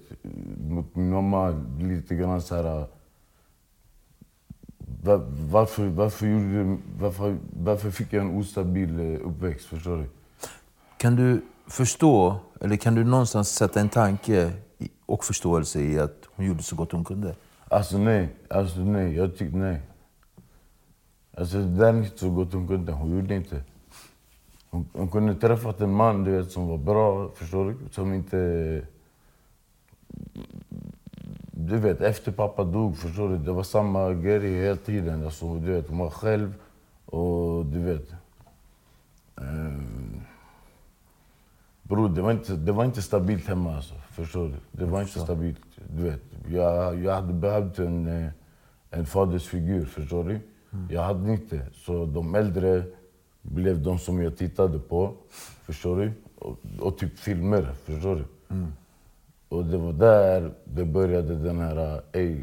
mot 0.68 0.96
min 0.96 1.10
mamma 1.10 1.64
lite 1.80 2.14
grann 2.14 2.42
så 2.42 2.54
här... 2.54 2.86
Var, 5.02 5.20
varför, 5.50 5.86
varför, 5.86 6.26
gjorde, 6.26 6.76
varför, 6.98 7.36
varför 7.64 7.90
fick 7.90 8.12
jag 8.12 8.24
en 8.24 8.38
ostabil 8.38 9.00
eh, 9.00 9.28
uppväxt? 9.28 9.66
Förstår 9.66 9.96
du? 9.96 10.08
Kan 10.96 11.16
du 11.16 11.42
förstå, 11.66 12.40
eller 12.60 12.76
kan 12.76 12.94
du 12.94 13.04
någonstans 13.04 13.48
sätta 13.48 13.80
en 13.80 13.88
tanke 13.88 14.52
och 15.06 15.24
förståelse 15.24 15.80
i 15.80 15.98
att 15.98 16.28
hon 16.36 16.46
gjorde 16.46 16.62
så 16.62 16.76
gott 16.76 16.92
hon 16.92 17.04
kunde? 17.04 17.34
Alltså 17.68 17.98
nej, 17.98 18.28
alltså 18.48 18.80
nej, 18.80 19.16
jag 19.16 19.36
tycker 19.36 19.56
nej. 19.56 19.80
Alltså 21.36 21.58
det 21.58 21.76
där 21.76 21.94
är 21.94 21.98
inte 21.98 22.18
så 22.18 22.30
gott 22.30 22.52
hon 22.52 22.68
kunde, 22.68 22.92
hon 22.92 23.10
gjorde 23.10 23.34
inte. 23.34 23.62
Hon, 24.70 24.88
hon 24.92 25.10
kunde 25.10 25.34
träffat 25.34 25.80
en 25.80 25.92
man 25.92 26.24
du 26.24 26.30
vet, 26.30 26.52
som 26.52 26.68
var 26.68 26.78
bra, 26.78 27.30
förstår 27.34 27.64
du? 27.64 27.76
Som 27.92 28.14
inte... 28.14 28.82
Du 31.50 31.76
vet, 31.76 32.00
efter 32.00 32.32
pappa 32.32 32.64
dog, 32.64 32.96
förstår 32.96 33.28
du? 33.28 33.38
Det 33.38 33.52
var 33.52 33.62
samma 33.62 34.12
grej 34.12 34.54
hela 34.54 34.76
tiden. 34.76 35.24
Alltså, 35.24 35.54
du 35.54 35.72
vet, 35.72 35.88
hon 35.88 35.98
var 35.98 36.10
själv 36.10 36.54
och 37.06 37.66
du 37.66 37.78
vet... 37.78 38.12
Um, 39.34 40.15
Bror, 41.88 42.08
det 42.08 42.22
var, 42.22 42.32
inte, 42.32 42.52
det 42.52 42.72
var 42.72 42.84
inte 42.84 43.02
stabilt 43.02 43.46
hemma 43.46 43.76
alltså. 43.76 43.94
Förstår 44.10 44.48
du? 44.48 44.54
Det 44.72 44.84
var 44.84 45.00
inte 45.00 45.20
stabilt. 45.20 45.60
Du 45.96 46.02
vet, 46.02 46.22
jag, 46.48 47.04
jag 47.04 47.14
hade 47.14 47.32
behövt 47.32 47.78
en, 47.78 48.06
eh, 48.06 48.30
en 48.90 49.06
fadersfigur, 49.06 49.84
förstår 49.84 50.24
du? 50.24 50.40
Jag 50.90 51.02
hade 51.02 51.32
inte. 51.32 51.66
Så 51.74 52.06
de 52.06 52.34
äldre 52.34 52.84
blev 53.42 53.82
de 53.82 53.98
som 53.98 54.22
jag 54.22 54.36
tittade 54.36 54.78
på, 54.78 55.14
förstår 55.62 55.96
du? 55.96 56.12
Och, 56.38 56.58
och 56.80 56.98
typ 56.98 57.18
filmer, 57.18 57.72
förstår 57.84 58.14
du? 58.14 58.24
Och 59.48 59.64
det 59.64 59.76
var 59.76 59.92
där 59.92 60.52
det 60.64 60.84
började 60.84 61.34
den 61.34 61.58
här, 61.58 62.02
ey, 62.12 62.40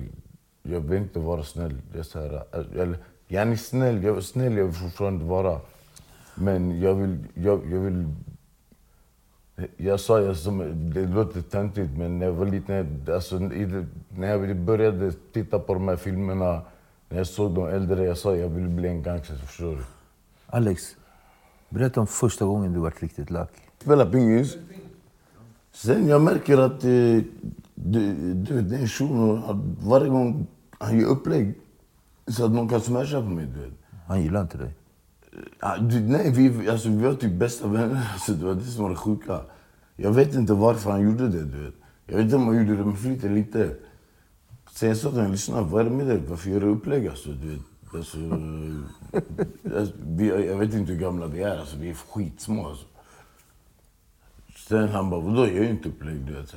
jag 0.63 0.79
vill 0.79 0.97
inte 0.97 1.19
vara 1.19 1.43
snäll. 1.43 1.82
Det 1.93 1.99
är 1.99 2.03
så 2.03 2.19
här, 2.19 2.43
eller, 2.82 2.97
jag 3.27 3.47
är 3.51 3.56
snäll, 3.56 4.03
jag 4.03 4.23
snäll 4.23 4.58
jag 4.58 4.65
vill 4.65 4.73
fortfarande 4.73 5.25
vara. 5.25 5.60
Men 6.36 6.82
jag 6.82 6.95
vill, 6.95 7.17
jag, 7.34 7.62
jag 7.71 7.79
vill 7.79 8.06
jag 9.77 9.99
sa, 9.99 10.21
jag, 10.21 10.37
som, 10.37 10.57
det 10.93 11.05
låter 11.05 11.41
töntigt, 11.41 11.97
men 11.97 12.19
när 12.19 12.25
jag 12.25 12.33
var 12.33 12.45
liten, 12.45 13.05
alltså, 13.07 13.35
i 13.35 13.85
när 14.09 14.27
jag 14.27 14.57
började 14.57 15.11
titta 15.11 15.59
på 15.59 15.73
de 15.73 15.87
här 15.87 15.95
filmerna, 15.95 16.61
när 17.09 17.17
jag 17.17 17.27
såg 17.27 17.55
de 17.55 17.67
äldre, 17.67 18.05
jag 18.05 18.17
sa 18.17 18.35
jag 18.35 18.49
vill 18.49 18.67
bli 18.67 18.87
en 18.89 19.03
gangster, 19.03 19.35
förstår 19.35 19.75
du? 19.75 19.83
Alex, 20.45 20.95
berätta 21.69 21.99
om 21.99 22.07
första 22.07 22.45
gången 22.45 22.73
du 22.73 22.79
var 22.79 22.93
riktigt 22.99 23.29
lack. 23.29 23.51
Spela 23.81 24.05
pingis. 24.05 24.57
Sen 25.71 26.07
jag 26.07 26.21
märker 26.21 26.57
att, 26.57 26.83
eh, 26.83 27.23
du, 27.75 28.13
du 28.33 28.53
vet, 28.53 28.69
den 28.69 28.87
shunon, 28.87 29.75
varje 29.79 30.09
gång 30.09 30.47
han 30.79 30.99
gör 30.99 31.07
upplägg 31.07 31.53
så 32.27 32.45
att 32.45 32.51
någon 32.51 32.69
kan 32.69 32.81
smasha 32.81 33.21
på 33.21 33.27
mig, 33.27 33.45
du 33.45 33.61
vet. 33.61 33.73
Han 34.07 34.21
gillar 34.21 34.41
inte 34.41 34.57
dig. 34.57 34.71
Ja, 35.59 35.77
du, 35.77 35.99
nej, 35.99 36.31
vi, 36.31 36.69
alltså, 36.69 36.89
vi 36.89 37.03
var 37.05 37.13
typ 37.13 37.33
bästa 37.33 37.67
vänner. 37.67 38.09
Alltså, 38.13 38.33
det 38.33 38.45
var 38.45 38.55
det 38.55 38.61
som 38.61 38.83
var 38.83 38.89
det 38.89 38.95
sjuka. 38.95 39.39
Jag 39.95 40.11
vet 40.11 40.35
inte 40.35 40.53
varför 40.53 40.91
han 40.91 41.01
gjorde 41.01 41.27
det. 41.27 41.43
Du 41.43 41.63
vet. 41.63 41.73
Jag 42.05 42.15
vet 42.15 42.23
inte 42.23 42.35
om 42.35 42.47
han 42.47 42.57
gjorde 42.57 42.75
det 42.75 42.85
med 42.85 42.99
flit 42.99 43.23
eller 43.23 43.37
inte. 43.37 43.75
Sen 44.71 44.89
jag 44.89 44.97
sa 44.97 45.09
till 45.09 45.17
honom, 45.17 45.31
lyssna, 45.31 45.61
vad 45.61 45.81
är 45.81 45.89
det 45.89 45.95
med 45.95 46.07
dig? 46.07 46.21
Varför 46.27 46.49
gör 46.49 46.59
du 46.59 46.67
upplägg? 46.67 47.07
Alltså, 47.07 47.29
du 47.29 47.49
vet. 47.49 47.59
Alltså, 47.95 48.17
alltså, 49.77 49.95
vi, 50.07 50.47
jag 50.47 50.57
vet 50.57 50.73
inte 50.73 50.91
hur 50.91 50.99
gamla 50.99 51.27
vi 51.27 51.43
är, 51.43 51.57
alltså, 51.59 51.77
vi 51.77 51.89
är 51.89 51.93
skitsmå. 51.93 52.67
Alltså. 52.67 52.85
Sen 54.67 54.89
han 54.89 55.09
bara, 55.09 55.21
vadå, 55.21 55.47
jag 55.47 55.55
gör 55.55 55.69
inte 55.69 55.89
upplägg. 55.89 56.25
Du 56.25 56.33
vet, 56.33 56.55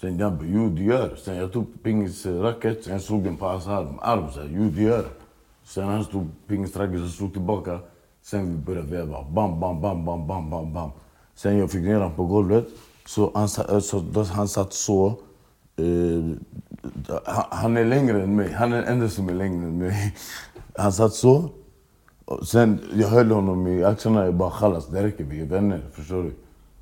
Sen 0.00 0.18
jag 0.18 0.32
bara, 0.32 0.46
jo 0.46 0.68
du 0.68 0.84
gör. 0.84 1.16
Sen 1.16 1.36
jag 1.36 1.52
tog 1.52 1.82
pingisracket, 1.82 2.84
sen 2.84 2.92
jag 2.92 3.02
slog 3.02 3.24
den 3.24 3.36
på 3.36 3.46
hans 3.46 3.66
arm. 3.66 3.98
arm 4.00 4.32
så 4.32 4.40
här, 4.40 4.48
jo 4.52 4.70
du 4.70 4.82
gör. 4.82 5.04
Sen 5.68 5.84
han 5.84 6.04
stod 6.04 6.26
pingisracket 6.46 7.00
och 7.00 7.08
slog 7.08 7.32
tillbaka. 7.32 7.78
Sen 8.22 8.50
vi 8.50 8.56
började 8.56 8.88
veva. 8.88 9.24
Bam, 9.30 9.60
bam, 9.60 9.80
bam, 9.80 10.04
bam, 10.04 10.26
bam, 10.26 10.50
bam, 10.50 10.72
bam. 10.72 10.90
Sen 11.34 11.58
jag 11.58 11.70
fick 11.70 11.82
ner 11.82 11.94
honom 11.94 12.14
på 12.14 12.26
golvet. 12.26 12.66
Så 13.06 13.30
han, 13.34 13.48
så, 13.48 14.22
han 14.32 14.48
satt 14.48 14.72
så. 14.72 15.06
Eh, 15.76 15.84
han, 17.24 17.44
han 17.50 17.76
är 17.76 17.84
längre 17.84 18.22
än 18.22 18.36
mig. 18.36 18.52
Han 18.52 18.72
är 18.72 18.76
den 18.76 18.92
enda 18.92 19.08
som 19.08 19.28
är 19.28 19.34
längre 19.34 19.66
än 19.66 19.78
mig. 19.78 20.14
Han 20.76 20.92
satt 20.92 21.14
så. 21.14 21.50
Och 22.24 22.48
sen 22.48 22.80
jag 22.94 23.08
höll 23.08 23.30
honom 23.30 23.66
i 23.66 23.84
axlarna. 23.84 24.24
Jag 24.24 24.34
bara, 24.34 24.50
chalas, 24.50 24.86
det 24.88 25.02
räcker. 25.02 25.24
Vi 25.24 25.40
är 25.40 25.46
vänner. 25.46 25.80
Förstår 25.92 26.22
du? 26.22 26.32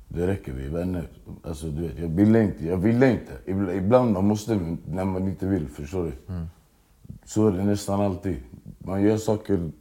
Det 0.07 0.27
räcker, 0.27 0.53
vi 0.53 0.65
är 0.65 0.69
vänner. 0.69 1.07
Alltså, 1.43 1.67
du 1.67 1.81
vet, 1.81 1.99
jag 1.99 2.07
ville 2.07 2.43
inte. 2.43 2.65
Jag 2.65 2.77
ville 2.77 3.11
inte. 3.11 3.51
Ibland, 3.75 4.13
man 4.13 4.27
måste 4.27 4.75
när 4.85 5.05
man 5.05 5.27
inte 5.27 5.45
vill. 5.45 5.67
Förstår 5.67 6.03
du? 6.03 6.11
Så 7.25 7.47
är 7.47 7.51
det 7.51 7.63
nästan 7.63 8.01
alltid. 8.01 8.37
Man 8.87 9.03
gör 9.03 9.17
saker 9.17 9.71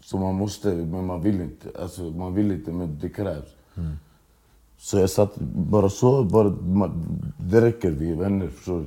som 0.00 0.20
man 0.20 0.34
måste, 0.34 0.68
men 0.68 1.06
man 1.06 1.20
vill 1.20 1.40
inte. 1.40 1.82
Alltså, 1.82 2.02
man 2.02 2.34
vill 2.34 2.52
inte, 2.52 2.72
men 2.72 2.98
det 3.00 3.08
krävs. 3.08 3.48
Så 4.78 4.98
jag 4.98 5.10
satt 5.10 5.36
bara 5.38 5.88
så. 5.88 6.24
Bara, 6.24 6.50
man, 6.50 7.22
det 7.38 7.60
räcker, 7.60 7.90
vi 7.90 8.10
är 8.10 8.16
vänner. 8.16 8.48
Förstår 8.48 8.78
du? 8.78 8.86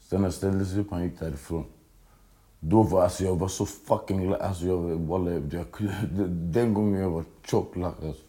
Sen 0.00 0.22
han 0.22 0.32
ställde 0.32 0.66
sig 0.66 0.80
upp, 0.80 0.90
han 0.90 1.02
gick 1.02 1.20
därifrån. 1.20 1.64
Då 2.60 2.82
var 2.82 3.02
alltså, 3.02 3.24
jag 3.24 3.36
var 3.36 3.48
så 3.48 3.66
fucking 3.66 4.30
lack. 4.30 4.40
Alltså, 4.40 4.66
jag, 4.66 4.78
wallah, 4.78 5.32
jag, 5.32 5.42
jag, 5.52 5.66
den 6.28 6.74
gången 6.74 7.00
jag 7.00 7.10
var 7.10 7.24
tjock 7.44 7.76
lack. 7.76 7.94
Alltså. 8.04 8.22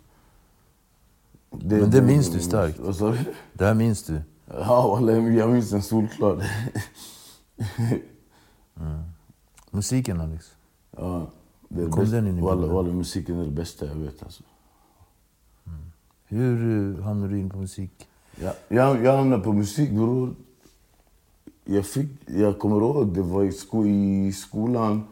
Men 1.49 1.91
det 1.91 2.01
minns 2.01 2.30
du 2.30 2.39
starkt. 2.39 2.77
Du? 2.77 3.17
Det 3.54 3.65
här 3.65 3.73
minns 3.73 4.04
du. 4.04 4.21
Ja, 4.47 4.88
wallah, 4.88 5.36
jag 5.36 5.49
minns 5.49 5.69
den 5.69 5.82
solklart. 5.82 6.43
Musiken 9.72 10.22
Alex. 10.22 10.52
ja, 10.98 11.28
det 11.70 11.90
Kom 11.90 12.00
bäst- 12.04 12.12
den 12.12 12.28
in 12.28 12.38
i 12.38 12.42
wallah, 12.42 12.58
bilden? 12.62 12.76
wallah, 12.76 12.94
musiken 12.94 13.40
är 13.40 13.46
det 13.46 13.52
bästa 13.52 13.86
jag 13.86 13.96
vet. 13.96 14.24
Alltså. 14.24 14.44
Hur 16.26 16.98
eh, 16.98 17.04
hamnade 17.04 17.34
du 17.34 17.40
in 17.40 17.50
på 17.50 17.58
musik? 17.58 18.08
Jag, 18.42 18.54
jag, 18.68 19.04
jag 19.06 19.18
hamnade 19.18 19.44
på 19.44 19.54
musik, 19.54 19.92
bror. 19.92 20.34
Jag, 21.66 21.86
fick, 21.86 22.10
jag 22.26 22.60
kommer 22.60 22.76
ihåg, 22.76 23.08
det 23.14 23.22
var 23.22 23.44
i, 23.44 23.52
sko, 23.52 23.86
i 23.86 24.32
skolan. 24.34 25.04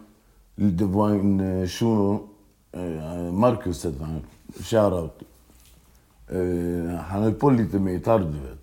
Det 0.56 0.86
var 0.86 1.10
en 1.10 1.39
eh, 1.62 1.67
shuno, 1.67 2.28
eh, 2.72 3.32
Marcus 3.34 3.84
hette 3.84 4.04
han. 4.04 4.22
Shoutout. 4.60 5.22
Eh, 6.28 6.95
han 7.00 7.24
höll 7.24 7.34
på 7.34 7.50
lite 7.50 7.80
med 7.80 7.93
gitarr, 7.93 8.19
du 8.19 8.26
vet. 8.50 8.60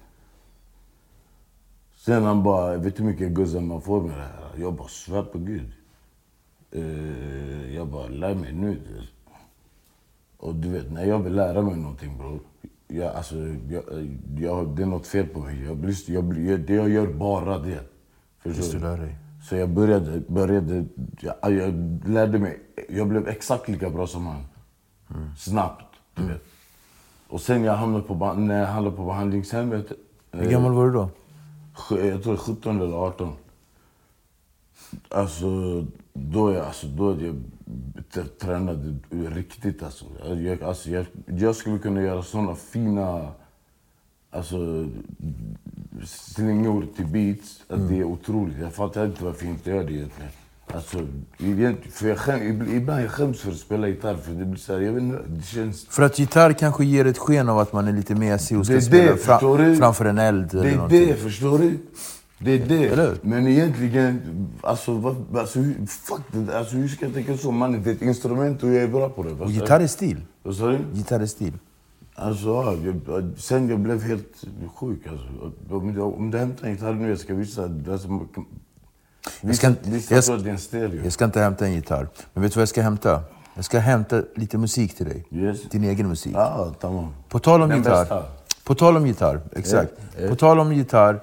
Sen 1.97 2.23
han 2.25 2.43
bara, 2.43 2.77
vet 2.77 2.97
du 2.97 3.03
hur 3.03 3.11
mycket 3.11 3.33
guzzar 3.33 3.61
man 3.61 3.81
får 3.83 4.03
med 4.03 4.11
det 4.17 4.23
här? 4.23 4.51
Jag 4.57 4.75
bara, 4.75 4.89
svär 4.89 5.23
på 5.23 5.39
gud. 5.39 5.73
Eh, 6.77 7.75
jag 7.75 7.89
bara, 7.89 8.09
lär 8.09 8.35
mig 8.35 8.53
nu. 8.53 8.79
Och 10.37 10.55
du 10.55 10.69
vet, 10.69 10.93
när 10.93 11.05
jag 11.05 11.19
vill 11.19 11.35
lära 11.35 11.63
mig 11.63 11.77
någonting 11.77 12.19
bror. 12.19 12.41
Jag, 12.89 13.15
alltså, 13.17 13.35
jag, 13.71 13.83
jag, 14.39 14.69
det 14.77 14.83
är 14.83 14.87
något 14.87 15.07
fel 15.07 15.27
på 15.27 15.41
mig. 15.41 15.65
Jag, 15.65 15.77
blir- 15.77 16.11
jag, 16.11 16.25
blir- 16.25 16.59
det 16.59 16.75
jag 16.75 16.89
gör 16.89 17.07
bara 17.07 17.59
det. 17.59 17.81
Tills 18.43 18.71
du 18.71 18.79
lär 18.79 18.97
dig. 18.97 19.17
Så 19.49 19.57
jag 19.57 19.69
började, 19.71 20.21
började 20.29 20.85
jag, 21.21 21.35
jag 21.53 22.01
lärde 22.09 22.39
mig. 22.39 22.61
Jag 22.89 23.09
blev 23.09 23.29
exakt 23.29 23.69
lika 23.69 23.91
bra 23.91 24.07
som 24.07 24.27
han. 24.27 24.43
Snabbt, 25.39 25.85
du 26.15 26.23
vet. 26.27 26.43
Och 27.29 27.41
sen 27.41 27.65
jag 27.65 27.75
hamnade 27.77 28.05
på, 28.05 28.33
när 28.35 28.61
jag 28.61 28.67
hamnade 28.67 28.97
på 28.97 29.05
behandlingshemmet. 29.05 29.93
Hur 30.33 30.43
eh, 30.45 30.51
gammal 30.51 30.73
var 30.73 30.87
du 30.87 30.93
då? 30.93 31.09
Jag 32.07 32.23
tror 32.23 32.37
17 32.37 32.81
eller 32.81 32.97
18. 32.97 33.33
Alltså, 35.09 35.85
då 36.13 36.53
jag, 36.53 36.67
alltså, 36.67 36.87
då 36.87 37.17
jag 38.15 38.39
tränade 38.39 38.95
riktigt. 39.35 39.83
Alltså. 39.83 40.05
Jag, 40.25 40.63
alltså, 40.63 40.91
jag, 40.91 41.07
jag 41.27 41.57
skulle 41.57 41.79
kunna 41.79 42.03
göra 42.03 42.23
såna 42.23 42.55
fina 42.55 43.29
alltså, 44.31 44.89
slingor 46.05 46.87
till 46.97 47.07
beats. 47.07 47.63
Att 47.69 47.89
Det 47.89 47.99
är 47.99 48.05
otroligt. 48.05 48.57
Jag 48.61 48.73
fattar 48.75 49.07
inte 49.07 49.25
varför 49.25 49.45
jag 49.45 49.55
inte 49.55 49.71
gör 49.71 49.85
det 49.85 49.93
egentligen. 49.93 50.31
Alltså, 50.75 50.99
för 51.91 52.09
jag 52.09 52.19
skäm, 52.19 52.41
ib- 52.41 52.77
ibland 52.77 53.03
jag 53.03 53.11
skäms 53.11 53.41
för 53.41 53.51
att 53.51 53.57
spela 53.57 53.89
gitarr. 53.89 54.15
För 54.17 54.33
det 54.33 54.45
blir 54.45 54.57
så 54.61 54.73
här, 54.73 54.81
jag 54.81 54.93
vet 54.93 55.03
inte, 55.03 55.23
det 55.29 55.43
känns... 55.43 55.87
För 55.87 56.03
att 56.03 56.19
gitarr 56.19 56.53
kanske 56.53 56.85
ger 56.85 57.05
ett 57.05 57.19
sken 57.19 57.49
av 57.49 57.59
att 57.59 57.73
man 57.73 57.89
är 57.89 57.93
lite 57.93 58.15
mesig 58.15 58.59
och 58.59 58.67
ska 58.67 58.75
Det 58.75 58.81
spela 58.83 59.13
det, 59.13 59.65
du? 59.65 59.77
framför 59.77 60.05
en 60.05 60.19
eld 60.19 60.49
Det 60.53 60.71
är 60.75 60.89
det, 60.89 61.15
förstår 61.15 61.59
du? 61.59 61.79
Det 62.39 62.53
är 62.53 62.67
det. 62.67 62.89
Eller? 62.89 63.17
Men 63.23 63.47
egentligen, 63.47 64.21
alltså, 64.63 64.93
vad, 64.93 65.37
alltså, 65.37 65.59
fuck 65.89 66.21
det, 66.33 66.59
alltså 66.59 66.77
hur 66.77 66.89
ska 66.89 67.05
jag 67.05 67.15
tänka 67.15 67.37
så? 67.37 67.51
Mannen, 67.53 67.83
det 67.83 67.91
är 67.91 67.95
ett 67.95 68.03
instrument 68.03 68.63
och 68.63 68.69
jag 68.69 68.83
är 68.83 68.89
bra 68.89 69.09
på 69.09 69.23
det. 69.23 69.31
Och 69.31 69.51
gitarr 69.51 69.81
är 69.81 69.87
stil. 69.87 70.21
Vad 70.43 70.57
sa 70.57 70.67
du? 70.69 70.79
Gitarr 70.93 71.21
är 71.21 71.27
stil. 71.27 71.53
Alltså, 72.15 72.47
ja, 72.47 72.75
jag, 73.07 73.25
sen 73.37 73.69
jag 73.69 73.81
blev 73.81 74.03
helt 74.03 74.45
sjuk. 74.75 75.07
Alltså. 75.07 75.27
Om, 75.75 76.01
om 76.01 76.31
du 76.31 76.39
hämtar 76.39 76.67
en 76.67 76.73
gitarr 76.73 76.93
nu, 76.93 77.09
jag 77.09 77.19
ska 77.19 77.35
visa. 77.35 77.63
Alltså, 77.63 78.09
Jag 79.41 79.57
ska, 79.57 79.73
vissa 79.83 80.15
jag, 80.79 80.95
jag 81.05 81.13
ska 81.13 81.25
inte 81.25 81.41
hämta 81.41 81.67
en 81.67 81.73
gitarr. 81.73 82.09
Men 82.33 82.43
vet 82.43 82.53
du 82.53 82.57
vad 82.57 82.63
jag 82.63 82.69
ska 82.69 82.83
hämta? 82.83 83.23
Jag 83.55 83.65
ska 83.65 83.79
hämta 83.79 84.23
lite 84.35 84.59
musik 84.59 84.97
till 84.97 85.07
dig. 85.07 85.25
Yes. 85.31 85.63
Din 85.63 85.85
egen 85.85 86.09
musik. 86.09 86.33
Ja, 86.35 86.75
tamam. 86.81 87.07
På 87.29 87.39
tal 87.39 87.63
om 87.63 87.69
Den 87.69 87.79
gitarr. 87.79 88.01
bästa. 88.01 88.23
På 88.65 88.75
tal 88.75 88.97
om 88.97 89.07
gitarr, 89.07 89.41
exakt. 89.57 89.93
Ja, 89.97 90.23
ja. 90.23 90.29
På 90.29 90.37
tal 90.37 90.59
om 90.61 90.73
gitarr, 90.73 91.21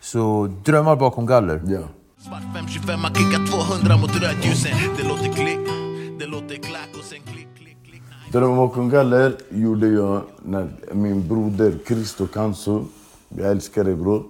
så 0.00 0.46
Drömmar 0.64 0.96
bakom 0.96 1.26
galler. 1.26 1.62
Ja. 1.66 1.80
Svart 2.18 2.42
525, 2.54 3.00
man 3.00 3.14
kickar 3.14 3.46
200 3.46 3.96
mot 3.96 4.10
rödljusen. 4.22 4.72
Det 4.96 5.08
låter 5.08 5.32
klick, 5.32 5.58
det 6.18 6.26
låter 6.26 6.56
klack 6.56 6.88
och 6.98 7.04
sen 7.04 7.18
klick, 7.26 7.48
klick, 7.56 7.76
klick. 7.84 8.02
Drömmar 8.32 8.56
bakom 8.56 8.88
galler 8.88 9.36
gjorde 9.50 9.88
jag 9.88 10.22
när 10.42 10.68
min 10.92 11.28
broder 11.28 11.74
Christo 11.86 12.26
Kanso, 12.26 12.84
jag 13.28 13.50
älskar 13.50 13.84
dig 13.84 13.94
bror, 13.94 14.24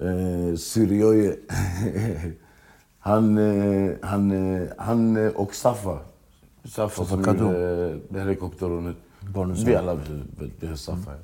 eh, 0.00 0.56
Syrioje, 0.56 1.36
han, 2.98 3.38
eh, 3.38 3.92
han, 4.02 4.30
eh, 4.56 4.68
han 4.78 5.16
eh, 5.16 5.32
och 5.32 5.54
Safa, 5.54 5.98
Safa 6.64 7.04
som 7.04 7.24
gjorde 7.24 7.98
eh, 8.14 8.18
helikopterrånet. 8.20 8.96
Vi 9.64 9.74
alla 9.76 9.94
vet 9.94 10.78
Safa 10.80 11.12
är. 11.12 11.18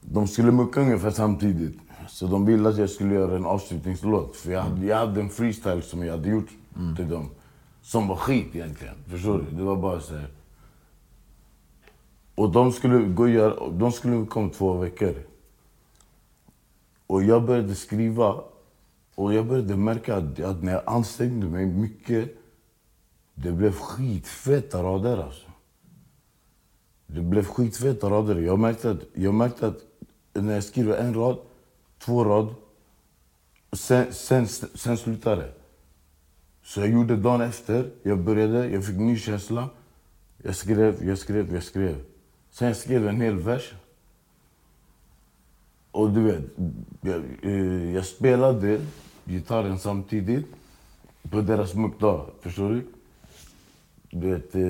De 0.00 0.26
skulle 0.28 0.52
mucka 0.52 0.80
ungefär 0.80 1.10
samtidigt. 1.10 1.78
Så 2.08 2.26
de 2.26 2.46
ville 2.46 2.68
att 2.68 2.78
jag 2.78 2.90
skulle 2.90 3.14
göra 3.14 3.36
en 3.36 3.46
avslutningslåt. 3.46 4.36
För 4.36 4.52
jag 4.52 4.60
hade, 4.62 4.86
jag 4.86 4.96
hade 4.96 5.20
en 5.20 5.30
freestyle 5.30 5.82
som 5.82 6.04
jag 6.04 6.16
hade 6.16 6.28
gjort 6.28 6.48
till 6.96 7.08
dem. 7.08 7.30
Som 7.82 8.08
var 8.08 8.16
skit 8.16 8.46
egentligen. 8.52 8.94
Förstår 9.06 9.38
du? 9.38 9.56
Det 9.56 9.62
var 9.62 9.76
bara 9.76 10.00
så 10.00 10.14
här. 10.14 10.28
Och 12.34 12.52
de 12.52 12.72
skulle 12.72 12.98
gå 12.98 13.22
och 13.22 13.30
göra, 13.30 13.70
de 13.70 13.92
skulle 13.92 14.26
komma 14.26 14.50
två 14.50 14.72
veckor. 14.72 15.14
Och 17.06 17.22
jag 17.22 17.44
började 17.44 17.74
skriva 17.74 18.40
och 19.14 19.34
jag 19.34 19.46
började 19.46 19.76
märka 19.76 20.16
att, 20.16 20.40
att 20.40 20.62
när 20.62 20.72
jag 20.72 20.82
ansträngde 20.86 21.46
mig 21.46 21.66
mycket, 21.66 22.36
det 23.34 23.52
blev 23.52 23.72
skitfeta 23.72 24.82
rader 24.82 25.16
alltså. 25.16 25.46
Det 27.06 27.20
blev 27.20 27.44
skitfeta 27.44 28.10
rader. 28.10 28.36
Jag 28.36 28.58
märkte 28.58 28.90
att, 28.90 29.00
jag 29.14 29.34
märkte 29.34 29.66
att 29.66 29.78
när 30.32 30.54
jag 30.54 30.64
skriver 30.64 30.96
en 30.96 31.14
rad, 31.14 31.38
två 32.06 32.24
rad, 32.24 32.54
sen, 33.72 34.12
sen, 34.12 34.46
sen 34.74 34.96
slutade 34.96 35.42
det. 35.42 35.52
Så 36.62 36.80
jag 36.80 36.88
gjorde 36.88 37.16
dagen 37.16 37.40
efter, 37.40 37.90
jag 38.02 38.18
började, 38.18 38.68
jag 38.68 38.84
fick 38.84 38.96
ny 38.96 39.18
känsla. 39.18 39.68
Jag 40.42 40.56
skrev, 40.56 41.04
jag 41.04 41.18
skrev, 41.18 41.54
jag 41.54 41.62
skrev. 41.62 41.96
Sen 42.50 42.68
jag 42.68 42.76
skrev 42.76 43.08
en 43.08 43.20
hel 43.20 43.38
vers. 43.38 43.72
Och 45.90 46.10
du 46.10 46.22
vet, 46.22 46.44
jag, 47.00 47.22
eh, 47.42 47.94
jag 47.94 48.06
spelade 48.06 48.80
gitarren 49.24 49.78
samtidigt 49.78 50.46
på 51.30 51.40
deras 51.40 51.74
muckdag. 51.74 52.26
Förstår 52.40 52.70
du? 52.70 52.86
Du 54.10 54.30
vet, 54.30 54.54
eh, 54.54 54.62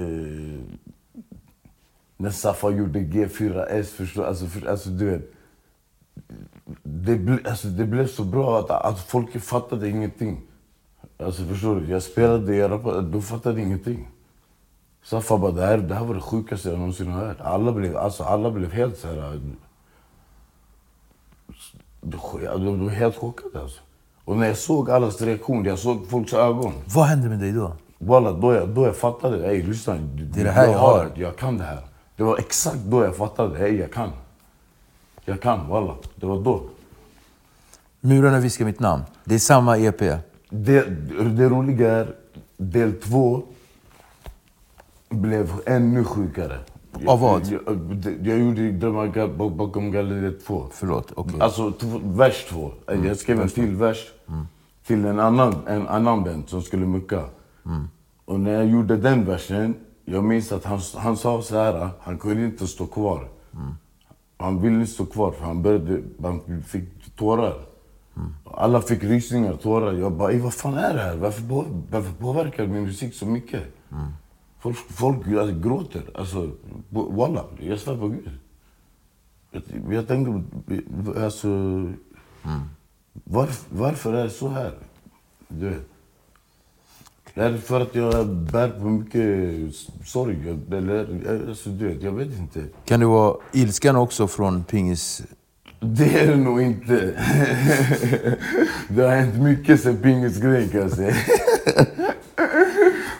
eh, 0.00 0.60
när 2.16 2.30
Safa 2.30 2.70
gjorde 2.70 2.98
G4S, 2.98 3.84
förstår 3.84 4.24
alltså, 4.24 4.46
för, 4.46 4.66
alltså 4.66 4.88
du 4.90 5.10
vet. 5.10 5.37
Det, 6.82 7.16
ble, 7.16 7.38
alltså, 7.44 7.68
det 7.68 7.84
blev 7.84 8.06
så 8.06 8.24
bra 8.24 8.58
att, 8.58 8.70
att 8.70 9.00
folk 9.00 9.40
fattade 9.42 9.88
ingenting. 9.88 10.40
Alltså 11.18 11.44
förstår 11.44 11.76
du? 11.76 11.90
Jag 11.90 12.02
spelade, 12.02 12.56
jag 12.56 12.70
rappade, 12.70 13.02
de 13.02 13.22
fattade 13.22 13.60
ingenting. 13.60 14.08
Safa 15.04 15.38
bara, 15.38 15.52
det 15.52 15.66
här, 15.66 15.78
det 15.78 15.94
här 15.94 16.04
var 16.04 16.14
det 16.14 16.20
sjukaste 16.20 16.68
jag 16.68 16.78
någonsin 16.78 17.06
har 17.12 17.26
hört. 17.26 17.40
Alla 17.40 17.72
blev, 17.72 17.96
alltså, 17.96 18.22
alla 18.24 18.50
blev 18.50 18.72
helt 18.72 18.98
så 18.98 19.08
här... 19.08 19.40
De, 22.00 22.64
de 22.64 22.84
var 22.84 22.90
helt 22.90 23.16
chockade 23.16 23.60
alltså. 23.60 23.80
Och 24.24 24.36
när 24.36 24.46
jag 24.46 24.56
såg 24.56 24.90
allas 24.90 25.22
reaktion, 25.22 25.64
jag 25.64 25.78
såg 25.78 26.08
folks 26.08 26.32
ögon. 26.32 26.72
Vad 26.94 27.04
hände 27.06 27.28
med 27.28 27.38
dig 27.38 27.52
då? 27.52 27.72
Walla, 27.98 28.32
då, 28.32 28.54
jag, 28.54 28.68
då 28.68 28.84
jag 28.86 28.96
fattade, 28.96 29.46
ey 29.46 29.62
lyssna. 29.62 29.94
Det 29.94 30.40
är 30.40 30.44
det 30.44 30.50
här 30.50 30.66
jag 30.66 30.78
har. 30.78 31.10
Jag 31.14 31.36
kan 31.36 31.58
det 31.58 31.64
här. 31.64 31.78
Det 32.16 32.22
var 32.22 32.38
exakt 32.38 32.78
då 32.78 33.04
jag 33.04 33.16
fattade, 33.16 33.68
ey 33.68 33.80
jag 33.80 33.92
kan. 33.92 34.10
Jag 35.28 35.40
kan, 35.40 35.68
walla. 35.68 35.94
Det 36.16 36.26
var 36.26 36.42
då. 36.42 36.62
Murarna 38.00 38.40
viskar 38.40 38.64
mitt 38.64 38.80
namn. 38.80 39.02
Det 39.24 39.34
är 39.34 39.38
samma 39.38 39.78
EP. 39.78 40.00
Det, 40.50 40.84
det 41.36 41.48
roliga 41.48 41.92
är, 41.92 42.14
del 42.56 42.92
två 42.92 43.42
blev 45.08 45.52
ännu 45.66 46.04
sjukare. 46.04 46.58
Av 47.06 47.20
vad? 47.20 47.46
Jag, 47.46 47.60
jag, 48.04 48.26
jag 48.26 48.38
gjorde 48.38 48.70
Drömmar 48.70 49.56
bakom 49.56 49.90
galleriet 49.90 50.46
2. 50.46 50.66
Förlåt, 50.72 51.12
okej. 51.14 51.40
Alltså 51.40 51.72
två, 51.72 52.00
vers 52.04 52.46
två. 52.48 52.72
Jag 53.04 53.16
skrev 53.16 53.40
en 53.40 53.48
till 53.48 53.76
vers 53.76 53.98
till 54.86 55.04
en 55.04 55.20
annan, 55.20 55.54
en 55.66 55.88
annan 55.88 56.24
band 56.24 56.48
som 56.48 56.62
skulle 56.62 56.86
mucka. 56.86 57.24
Och 58.24 58.40
när 58.40 58.52
jag 58.52 58.66
gjorde 58.66 58.96
den 58.96 59.24
versen, 59.24 59.74
jag 60.04 60.24
minns 60.24 60.52
att 60.52 60.64
han, 60.64 60.80
han 60.96 61.16
sa 61.16 61.42
så 61.42 61.56
här, 61.56 61.88
han 62.00 62.18
kunde 62.18 62.44
inte 62.44 62.66
stå 62.66 62.86
kvar. 62.86 63.28
Han 64.38 64.62
ville 64.62 64.74
inte 64.80 64.90
stå 64.90 65.06
kvar 65.06 65.32
för 65.32 65.44
han, 65.44 65.62
började, 65.62 66.02
han 66.22 66.62
fick 66.66 67.16
tårar. 67.16 67.54
Alla 68.44 68.80
fick 68.80 69.04
rysningar, 69.04 69.54
tårar. 69.56 69.92
Jag 69.92 70.12
bara, 70.12 70.32
"Ey, 70.32 70.38
vad 70.40 70.54
fan 70.54 70.74
är 70.74 70.94
det 70.94 71.00
här? 71.00 71.16
Varför, 71.16 71.48
på, 71.48 71.64
varför 71.90 72.12
påverkar 72.12 72.66
min 72.66 72.82
musik 72.82 73.14
så 73.14 73.26
mycket? 73.26 73.62
Folk, 74.60 74.76
folk 74.76 75.26
alltså, 75.26 75.58
gråter. 75.68 76.02
Alltså, 76.14 76.50
walla, 76.90 77.44
jag 77.60 77.78
svär 77.78 77.96
på 77.96 78.08
Gud. 78.08 78.30
Jag, 79.50 79.62
jag 79.90 80.08
tänker, 80.08 80.42
alltså... 81.24 81.48
Varför, 83.24 83.76
varför 83.76 84.12
är 84.14 84.24
det 84.24 84.30
så 84.30 84.48
här? 84.48 84.72
Du 85.48 85.68
vet. 85.68 85.88
Är 87.38 87.50
det 87.50 87.58
för 87.58 87.80
att 87.80 87.94
jag 87.94 88.26
bär 88.26 88.68
på 88.68 88.84
mycket 88.84 89.74
sorg? 90.04 90.56
Eller, 90.72 91.06
alltså, 91.48 91.70
du 91.70 91.88
vet, 91.88 92.02
jag 92.02 92.12
vet 92.12 92.38
inte. 92.38 92.64
Kan 92.84 93.00
det 93.00 93.06
vara 93.06 93.36
ilskan 93.52 93.96
också 93.96 94.28
från 94.28 94.64
pingis... 94.64 95.22
Det 95.80 96.20
är 96.20 96.26
det 96.26 96.36
nog 96.36 96.62
inte. 96.62 96.94
det 98.88 99.02
har 99.02 99.16
hänt 99.16 99.34
mycket 99.34 99.80
sen 99.80 99.96
pingisgrejen 99.96 100.68
kan 100.68 100.80
jag 100.80 100.92
säga. 100.92 101.14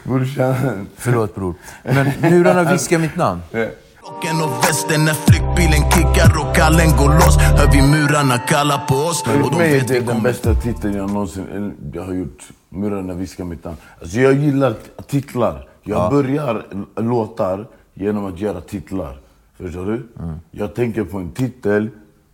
Brorsan. 0.03 0.87
Förlåt 0.95 1.35
bror. 1.35 1.55
Men 1.83 2.07
Murarna 2.21 2.71
viskar 2.71 2.99
mitt 2.99 3.15
namn. 3.15 3.41
Rocken 3.51 4.41
och 4.41 4.63
västen 4.63 5.05
när 5.05 5.13
flyktbilen 5.13 5.91
kickar 5.91 6.39
och 6.39 6.55
kallen 6.55 6.97
går 6.97 7.13
loss 7.13 7.37
Hör 7.37 7.71
vi 7.71 7.81
murarna 7.81 8.37
kalla 8.37 8.77
på 8.77 8.95
oss 8.95 9.21
och 9.21 9.27
För 9.27 9.39
de 9.39 9.57
mig 9.57 9.75
är 9.75 9.79
vet 9.79 9.87
det 9.87 9.99
den 9.99 10.23
bästa 10.23 10.55
titeln 10.55 10.95
jag 10.95 11.11
någonsin 11.11 11.73
jag 11.93 12.03
har 12.03 12.13
gjort. 12.13 12.43
Murarna 12.69 13.13
viskar 13.13 13.43
mitt 13.45 13.63
namn. 13.63 13.77
Alltså 14.01 14.19
jag 14.19 14.33
gillar 14.33 14.75
titlar. 15.07 15.69
Jag 15.83 16.11
börjar 16.11 16.65
l- 16.71 16.85
låtar 16.95 17.67
genom 17.93 18.25
att 18.25 18.39
göra 18.39 18.61
titlar. 18.61 19.19
Förstår 19.53 19.85
du? 19.85 20.07
Jag 20.51 20.75
tänker 20.75 21.03
på 21.03 21.17
en 21.17 21.31
titel 21.31 21.89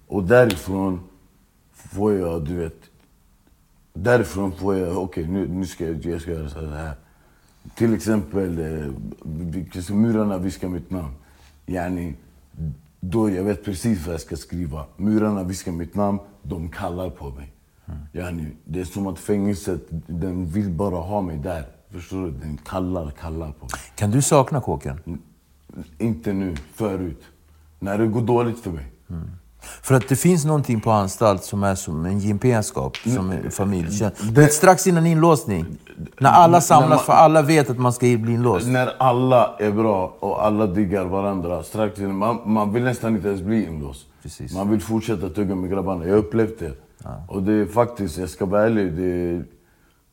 och 0.08 0.24
därifrån 0.24 1.00
får 1.74 2.14
jag, 2.14 2.46
du 2.46 2.56
vet... 2.56 2.76
Därifrån 3.94 4.52
får 4.52 4.76
jag, 4.76 4.98
okej 4.98 5.28
nu, 5.28 5.48
nu 5.48 5.66
ska 5.66 5.86
jag, 5.86 6.06
jag 6.06 6.22
ska 6.22 6.32
göra 6.32 6.50
så 6.50 6.66
här. 6.66 6.92
Till 7.76 7.94
exempel, 7.94 8.60
eh, 8.60 9.96
Murarna 9.96 10.38
viskar 10.38 10.68
mitt 10.68 10.90
namn. 10.92 11.12
Yani, 11.66 12.14
då 13.00 13.30
jag 13.30 13.44
vet 13.44 13.66
precis 13.66 14.06
vad 14.06 14.14
jag 14.14 14.22
ska 14.22 14.36
skriva. 14.36 14.86
Murarna 14.98 15.44
viskar 15.44 15.72
mitt 15.72 15.96
namn, 15.96 16.20
de 16.42 16.70
kallar 16.70 17.10
på 17.10 17.30
mig. 17.30 17.52
Yani, 18.14 18.48
det 18.66 18.80
är 18.80 18.86
som 18.86 19.08
att 19.08 19.20
fängelset, 19.20 19.82
den 20.08 20.46
vill 20.46 20.70
bara 20.70 20.96
ha 20.96 21.22
mig 21.22 21.38
där. 21.38 21.66
Förstår 21.92 22.26
du? 22.26 22.32
Den 22.32 22.58
kallar, 22.58 23.12
kallar 23.12 23.52
på 23.52 23.66
mig. 23.66 23.80
Kan 23.96 24.12
du 24.12 24.22
sakna 24.22 24.62
kåken? 24.62 25.00
Inte 25.98 26.34
nu, 26.34 26.56
förut. 26.74 27.22
När 27.80 27.98
det 27.98 28.08
går 28.08 28.22
dåligt 28.22 28.60
för 28.60 28.72
mig. 28.72 28.86
För 29.82 29.96
att 29.96 30.08
det 30.10 30.16
finns 30.16 30.46
någonting 30.46 30.82
på 30.82 30.92
anstalt 30.92 31.44
som 31.44 31.64
är 31.64 31.76
som 31.76 32.06
en 32.06 32.20
gemenskap, 32.20 32.98
som 32.98 33.32
Mm. 33.32 33.46
en 33.46 33.52
familj. 33.52 34.00
Du 34.22 34.42
vet, 34.42 34.54
Strax 34.54 34.88
innan 34.88 35.06
inlåsning, 35.06 35.66
när 36.20 36.30
alla 36.30 36.62
samlas 36.62 37.06
för 37.06 37.14
alla 37.14 37.42
vet 37.42 37.70
att 37.70 37.78
man 37.80 37.94
ska 37.94 38.06
bli 38.06 38.34
inlåst. 38.34 38.68
När 38.68 38.94
alla 39.00 39.56
är 39.60 39.72
bra 39.72 40.16
och 40.20 40.46
alla 40.46 40.68
diggar 40.68 41.06
varandra, 41.06 41.64
strax 41.64 42.00
innan, 42.00 42.16
man, 42.18 42.40
man 42.46 42.74
vill 42.74 42.84
nästan 42.84 43.16
inte 43.16 43.28
ens 43.28 43.42
bli 43.42 43.66
inlåst. 43.66 44.06
Precis. 44.24 44.54
Man 44.56 44.70
vill 44.70 44.82
fortsätta 44.82 45.30
tugga 45.30 45.56
med 45.56 45.70
grabbarna. 45.70 46.06
Jag 46.06 46.12
har 46.12 46.18
upplevt 46.20 46.62
det. 46.98 47.10
Och 47.28 47.44
det 47.44 47.54
är 47.54 47.66
faktiskt, 47.66 48.18
jag 48.18 48.30
ska 48.30 48.46
vara 48.46 48.64
ärlig, 48.64 48.94
det, 48.94 49.44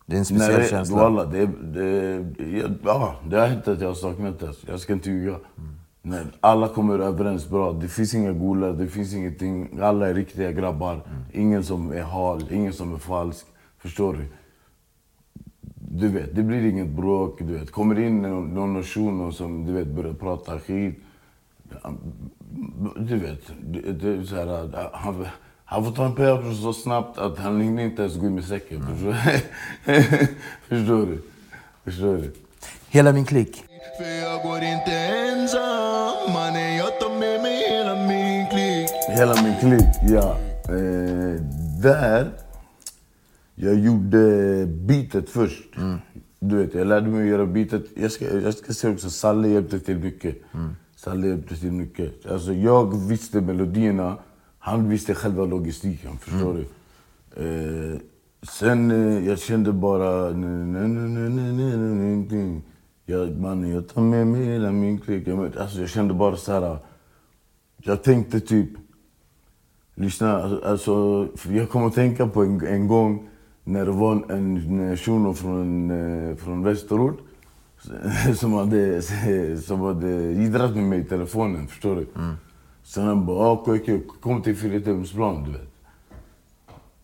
Det 0.06 0.16
är 0.16 0.18
en 0.18 0.24
speciell 0.24 0.60
det, 0.60 0.68
känsla. 0.68 0.96
Walla, 0.96 1.24
det, 1.24 1.46
det, 1.62 2.24
ja, 2.84 3.16
det 3.28 3.36
har 3.36 3.46
hänt 3.46 3.68
att 3.68 3.80
jag 3.80 3.88
har 3.88 3.94
saknat 3.94 4.40
det. 4.40 4.52
Jag 4.66 4.80
ska 4.80 4.92
inte 4.92 5.10
ljuga. 5.10 5.36
När 6.02 6.26
alla 6.40 6.68
kommer 6.68 6.98
överens 6.98 7.48
bra. 7.48 7.72
Det 7.72 7.88
finns 7.88 8.14
inga 8.14 8.32
golar, 8.32 8.72
det 8.72 8.86
finns 8.86 9.14
ingenting. 9.14 9.78
Alla 9.80 10.08
är 10.08 10.14
riktiga 10.14 10.52
grabbar. 10.52 11.00
Ingen 11.32 11.64
som 11.64 11.92
är 11.92 12.02
hal, 12.02 12.42
ingen 12.50 12.72
som 12.72 12.94
är 12.94 12.98
falsk. 12.98 13.46
Förstår 13.78 14.12
du? 14.12 14.24
Du 15.74 16.08
vet, 16.08 16.36
det 16.36 16.42
blir 16.42 16.66
inget 16.66 16.88
bråk. 16.88 17.38
Du 17.38 17.58
vet. 17.58 17.70
Kommer 17.70 17.98
in 17.98 18.22
någon, 18.22 18.54
någon 18.54 18.82
shuno 18.82 19.32
som 19.32 19.66
du 19.66 19.72
vet, 19.72 19.88
börjar 19.88 20.14
prata 20.14 20.58
skit. 20.58 20.98
Du 22.96 23.18
vet, 23.18 23.40
det, 23.60 23.92
det 23.92 24.08
är 24.08 24.22
så 24.22 24.36
här, 24.36 24.70
han, 24.92 25.26
han 25.72 25.84
får 25.84 25.92
ta 25.92 26.04
en 26.06 26.14
p 26.14 26.22
så 26.62 26.72
snabbt 26.72 27.18
att 27.18 27.38
han 27.38 27.60
hinner 27.60 27.82
inte 27.82 28.02
ens 28.02 28.16
gå 28.16 28.26
in 28.26 28.34
med 28.34 28.44
säcken. 28.44 28.86
Förstår, 28.86 29.14
förstår 30.68 31.06
du? 31.06 31.22
Förstår 31.84 32.16
du? 32.16 32.32
Hela 32.88 33.12
min 33.12 33.24
klick. 33.24 33.64
För 33.98 34.04
jag 34.04 34.42
går 34.42 34.56
inte 34.56 34.92
ensam 34.92 36.32
Mannen 36.32 36.76
jag 36.76 37.00
tar 37.00 37.18
med 37.18 37.42
mig 37.42 37.56
hela 37.70 37.94
min 37.94 38.46
klick 38.46 38.90
Hela 39.18 39.34
min 39.42 39.56
klick, 39.60 40.10
ja. 40.10 40.36
Eh, 40.68 41.40
där, 41.82 42.30
jag 43.54 43.78
gjorde 43.78 44.66
beatet 44.66 45.30
först. 45.30 45.64
Du 46.40 46.56
vet, 46.56 46.74
jag 46.74 46.86
lärde 46.86 47.08
mig 47.08 47.22
att 47.22 47.28
göra 47.28 47.46
beatet. 47.46 47.84
Jag 47.94 48.12
ska, 48.12 48.38
jag 48.38 48.54
ska 48.54 48.72
säga 48.72 48.92
också, 48.94 49.10
Salle 49.10 49.48
hjälpte 49.48 49.80
till 49.80 49.98
mycket. 49.98 50.36
Salle 50.96 51.26
hjälpte 51.26 51.56
till 51.56 51.72
mycket. 51.72 52.26
Alltså, 52.26 52.52
jag 52.52 53.08
visste 53.08 53.40
melodierna, 53.40 54.16
han 54.64 54.88
visste 54.88 55.14
själva 55.14 55.44
logistiken, 55.44 56.18
förstår 56.18 56.50
mm. 56.50 56.64
du? 57.34 57.94
Eh, 57.94 57.98
sen 58.42 58.90
eh, 58.90 59.28
jag 59.28 59.38
kände 59.38 59.72
bara... 59.72 60.30
Jag, 63.06 63.40
man, 63.40 63.70
jag 63.70 63.88
tar 63.88 64.02
med 64.02 64.26
mig 64.26 64.44
hela 64.44 64.72
min 64.72 64.98
klick. 64.98 65.28
Alltså, 65.28 65.80
jag 65.80 65.88
kände 65.88 66.14
bara 66.14 66.36
så 66.36 66.52
här... 66.52 66.78
Jag 67.76 68.02
tänkte 68.02 68.40
typ... 68.40 68.68
Lyssna, 69.94 70.42
alltså, 70.42 70.60
alltså 70.64 71.28
jag 71.52 71.70
kommer 71.70 71.86
att 71.86 71.94
tänka 71.94 72.26
på 72.26 72.42
en, 72.42 72.66
en 72.66 72.88
gång 72.88 73.28
när 73.64 73.86
det 73.86 73.92
var 73.92 74.32
en 74.32 74.96
shuno 74.96 75.34
från, 75.34 75.90
eh, 75.90 76.36
från 76.36 76.62
Västerort 76.62 77.18
som 78.36 78.52
hade, 78.52 79.02
som 79.62 79.80
hade 79.80 80.32
jiddrat 80.32 80.76
med 80.76 80.84
mig 80.84 81.00
i 81.00 81.04
telefonen, 81.04 81.66
förstår 81.66 81.96
du? 81.96 82.06
Mm. 82.16 82.34
Sen 82.82 83.04
han 83.04 83.26
bara, 83.26 83.38
ah, 83.38 83.50
okej, 83.52 83.80
okej, 83.82 84.06
kom 84.20 84.42
till 84.42 84.56
Filipemsplan, 84.56 85.44
du 85.44 85.50
vet. 85.52 85.68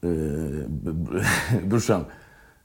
Eh, 0.00 1.64
brorsan, 1.68 2.04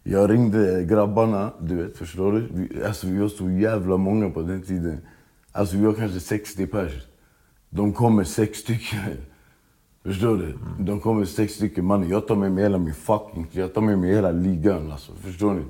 jag 0.04 0.30
ringde 0.32 0.84
grabbarna, 0.84 1.52
du 1.60 1.76
vet, 1.76 1.98
förstår 1.98 2.32
du? 2.32 2.48
Vi, 2.54 2.84
alltså, 2.84 3.08
vi 3.08 3.18
var 3.18 3.30
så 3.30 3.50
jävla 3.50 3.98
många 3.98 4.30
på 4.30 4.42
den 4.42 4.62
tiden. 4.62 4.98
Alltså 5.52 5.78
vi 5.78 5.86
var 5.86 5.94
kanske 5.94 6.20
60 6.20 6.68
pers. 6.68 7.08
De 7.70 7.94
kommer 7.94 8.24
sex 8.24 8.60
stycken. 8.60 9.00
Förstår 10.04 10.38
du? 10.38 10.58
De 10.80 11.00
kommer 11.00 11.26
sex 11.26 11.54
stycken. 11.54 11.86
Mannen, 11.86 12.10
jag 12.10 12.28
tar 12.28 12.36
med 12.36 12.52
mig 12.52 12.64
hela 12.64 12.78
min 12.78 12.94
fucking... 12.94 13.48
Jag 13.52 13.74
tar 13.74 13.82
med 13.82 14.00
mig 14.00 14.16
hela 14.16 14.32
ligan 14.32 14.92
alltså. 14.92 15.12
Förstår 15.16 15.54
ni? 15.54 15.64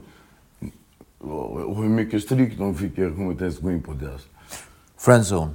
Och 1.19 1.57
och 1.57 1.75
hur 1.75 1.89
mycket 1.89 2.23
stryk 2.23 2.57
de 2.57 2.75
fick, 2.75 2.97
jag 2.97 3.15
kommer 3.15 3.31
inte 3.31 3.43
ens 3.43 3.59
gå 3.59 3.71
in 3.71 3.81
på 3.81 3.93
det. 3.93 4.11
Alltså. 4.11 4.27
Friendzone. 4.97 5.51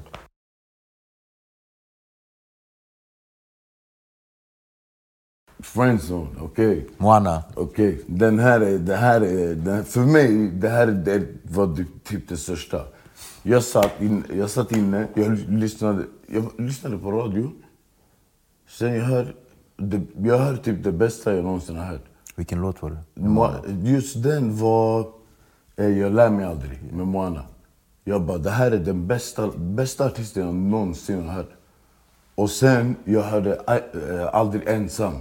Friendzone, 5.61 6.29
okej. 6.41 6.87
Moana. 6.99 7.43
Okej, 7.55 8.03
den 8.07 8.39
här 8.39 8.61
är, 8.61 8.79
det 8.79 8.97
här 8.97 9.21
är, 9.21 9.55
den, 9.55 9.85
för 9.85 10.01
mig, 10.01 10.49
det 10.51 10.69
här 10.69 10.89
är 10.89 10.93
det 10.93 11.27
var 11.43 11.67
det, 11.67 11.85
typ 12.05 12.29
det 12.29 12.37
största. 12.37 12.81
Jag 13.43 13.63
satt, 13.63 14.01
in, 14.03 14.25
jag 14.37 14.51
satt 14.51 14.73
inne, 14.73 15.07
jag 15.15 15.39
lyssnade, 15.49 16.05
jag 16.27 16.45
lyssnade 16.59 16.99
på 16.99 17.13
radio. 17.13 17.51
Sen 18.69 18.95
jag 18.95 19.05
hör, 19.05 19.35
det, 19.77 20.01
jag 20.19 20.39
hör 20.39 20.57
typ 20.57 20.85
det 20.85 20.93
bästa 20.93 21.35
jag 21.35 21.45
någonsin 21.45 21.77
har 21.77 21.85
hört. 21.85 22.05
Vilken 22.37 22.61
låt 22.61 22.83
var 22.83 22.91
det? 22.91 23.21
Mo- 23.21 23.85
Just 23.85 24.23
den 24.23 24.57
var 24.57 25.07
eh, 25.77 25.89
Jag 25.99 26.13
lär 26.15 26.31
mig 26.31 26.45
aldrig 26.45 26.83
med 26.93 27.07
Moana. 27.07 27.43
Jag 28.05 28.23
bara, 28.23 28.39
det 28.39 28.51
här 28.51 28.71
är 28.71 28.79
den 28.79 29.07
bästa, 29.07 29.51
bästa 29.57 30.05
artisten 30.07 30.45
jag 30.47 30.55
någonsin 30.55 31.29
har 31.29 31.35
hört. 31.35 31.51
Och 32.35 32.51
sen, 32.51 32.97
jag 33.05 33.23
hörde 33.23 33.55
äh, 33.67 34.35
Aldrig 34.35 34.69
ensam. 34.69 35.15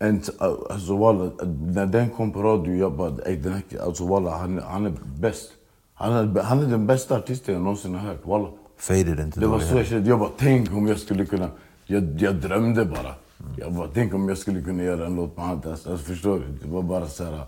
Ens, 0.00 0.30
alltså 0.40 0.96
walla, 0.96 1.30
när 1.66 1.86
den 1.86 2.10
kom 2.10 2.32
på 2.32 2.42
radio, 2.42 2.74
jag 2.74 2.92
bara, 2.96 3.12
"Ey, 3.26 3.36
den 3.36 3.52
här, 3.52 3.62
alltså 3.82 4.06
walla, 4.06 4.30
han, 4.38 4.58
han 4.58 4.86
är 4.86 4.92
bäst. 5.20 5.50
Han 5.94 6.12
är, 6.12 6.42
han 6.42 6.58
är 6.58 6.66
den 6.66 6.86
bästa 6.86 7.16
artisten 7.16 7.54
jag 7.54 7.62
någonsin 7.62 7.94
har 7.94 8.08
hört, 8.08 8.26
walla. 8.26 8.48
Faded 8.76 9.20
inte 9.20 9.40
Det 9.40 9.46
var 9.46 9.60
så 9.60 9.76
jag 9.76 9.86
kände. 9.86 10.08
Jag 10.08 10.18
bara, 10.18 10.30
tänk 10.38 10.72
om 10.72 10.86
jag 10.86 10.98
skulle 10.98 11.26
kunna... 11.26 11.50
Jag, 11.86 12.20
jag 12.20 12.34
drömde 12.34 12.84
bara. 12.84 13.14
Jag 13.56 13.72
bara, 13.72 13.88
tänk 13.94 14.14
om 14.14 14.28
jag 14.28 14.38
skulle 14.38 14.62
kunna 14.62 14.82
göra 14.82 15.06
en 15.06 15.16
låt 15.16 15.36
med 15.36 15.46
han. 15.46 15.56
Alltså, 15.56 15.90
alltså, 15.90 15.96
förstår 16.06 16.38
du? 16.38 16.46
Det 16.62 16.68
var 16.68 16.82
bara 16.82 17.06
så 17.08 17.24
här... 17.24 17.40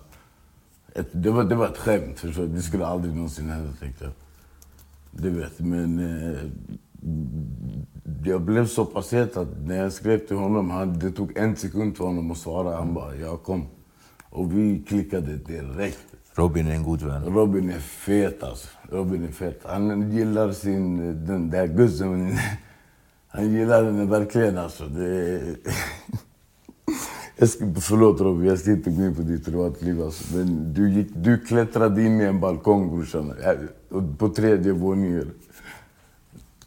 Ett, 0.95 1.09
det, 1.13 1.31
var, 1.31 1.45
det 1.45 1.55
var 1.55 1.67
ett 1.67 1.79
skämt, 1.79 2.19
förstår 2.19 2.43
du? 2.43 2.49
Det 2.49 2.63
skulle 2.63 2.87
aldrig 2.87 3.15
någonsin 3.15 3.49
hända, 3.51 3.73
tänkte 3.81 4.05
jag. 4.05 4.13
Du 5.11 5.31
vet, 5.31 5.59
men... 5.61 5.99
Eh, 5.99 6.41
jag 8.25 8.41
blev 8.41 8.67
så 8.67 8.85
pass 8.85 9.13
het 9.13 9.37
att 9.37 9.49
när 9.65 9.77
jag 9.77 9.93
skrev 9.93 10.19
till 10.19 10.37
honom, 10.37 10.71
han, 10.71 10.99
det 10.99 11.11
tog 11.11 11.37
en 11.37 11.57
sekund 11.57 11.97
för 11.97 12.05
honom 12.05 12.31
att 12.31 12.39
svara. 12.39 12.77
Han 12.77 12.95
bara, 12.95 13.17
jag 13.17 13.43
kom. 13.43 13.67
Och 14.31 14.59
vi 14.59 14.83
klickade 14.89 15.37
direkt. 15.37 16.07
Robin 16.35 16.67
är 16.67 16.75
en 16.75 16.83
god 16.83 17.03
vän. 17.03 17.25
Robin 17.25 17.71
är 17.71 17.79
fet 17.79 18.43
alltså. 18.43 18.69
Robin 18.91 19.25
är 19.25 19.33
fet. 19.33 19.61
Han 19.65 20.13
gillar 20.13 20.53
sin, 20.53 20.97
den 21.27 21.51
där 21.51 21.67
guzzen. 21.67 22.37
Han 23.33 23.53
gillar 23.53 23.83
den 23.83 24.11
verkligen 24.11 24.59
alltså. 24.59 24.85
Det... 24.85 25.41
Jag 27.37 27.49
ska, 27.49 27.75
förlåt 27.81 28.21
Robin, 28.21 28.49
jag 28.49 28.59
ska 28.59 28.71
inte 28.71 28.91
gå 28.91 29.03
in 29.03 29.15
på 29.15 29.23
ditt 29.23 29.45
privatliv 29.45 30.03
alltså. 30.03 30.37
Men 30.37 30.75
du, 30.75 30.91
gick, 30.91 31.09
du 31.15 31.39
klättrade 31.39 32.03
in 32.03 32.21
i 32.21 32.25
en 32.25 32.41
balkong 32.41 32.97
brorsan. 32.97 33.35
På 34.19 34.29
tredje 34.29 34.73
våningen. 34.73 35.31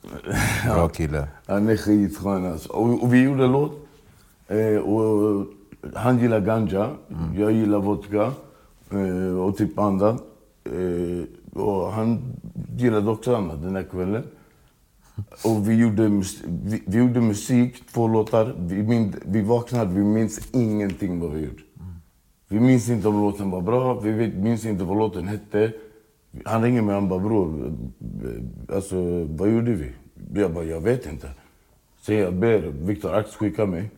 Bra 0.65 0.89
kille. 0.89 1.27
Han 1.47 1.69
är 1.69 1.77
skitskön 1.77 2.45
alltså. 2.45 2.73
Och, 2.73 3.03
och 3.03 3.13
vi 3.13 3.23
gjorde 3.23 3.43
en 3.43 3.51
låt. 3.51 3.87
Eh, 4.47 4.77
och 4.77 5.45
han 5.95 6.19
gillar 6.19 6.39
ganja, 6.39 6.89
jag 7.35 7.51
gillar 7.51 7.79
vodka 7.79 8.31
eh, 8.91 9.39
och 9.39 9.57
typ 9.57 9.79
annat. 9.79 10.23
Eh, 10.63 11.61
och 11.61 11.91
han 11.91 12.19
gillade 12.77 13.09
också 13.11 13.35
annat 13.35 13.61
den 13.61 13.75
här 13.75 13.83
kvällen. 13.83 14.23
Och 15.43 15.69
vi 15.69 15.75
gjorde, 15.75 16.07
vi, 16.47 16.83
vi 16.85 16.97
gjorde 16.97 17.21
musik, 17.21 17.83
två 17.93 18.07
låtar. 18.07 18.55
Vi, 18.57 18.83
min, 18.83 19.15
vi 19.25 19.41
vaknade, 19.41 19.93
vi 19.93 20.03
minns 20.03 20.49
ingenting 20.51 21.19
vad 21.19 21.31
vi 21.31 21.39
gjorde. 21.39 21.61
Vi 22.47 22.59
minns 22.59 22.89
inte 22.89 23.07
om 23.07 23.21
låten 23.21 23.51
var 23.51 23.61
bra, 23.61 23.99
vi 23.99 24.27
minns 24.27 24.65
inte 24.65 24.83
vad 24.83 24.97
låten 24.97 25.27
hette. 25.27 25.71
Han 26.45 26.63
ringer 26.63 26.81
mig 26.81 26.95
och 26.95 27.03
bara 27.03 27.19
bror, 27.19 27.73
alltså 28.73 28.95
vad 29.23 29.49
gjorde 29.49 29.71
vi? 29.71 29.91
Jag 30.33 30.53
bara, 30.53 30.63
jag 30.63 30.81
vet 30.81 31.05
inte. 31.05 31.29
Så 32.01 32.13
jag 32.13 32.33
ber 32.33 32.59
Viktor 32.59 33.15
Ax 33.15 33.35
skicka 33.35 33.65
mig. 33.65 33.91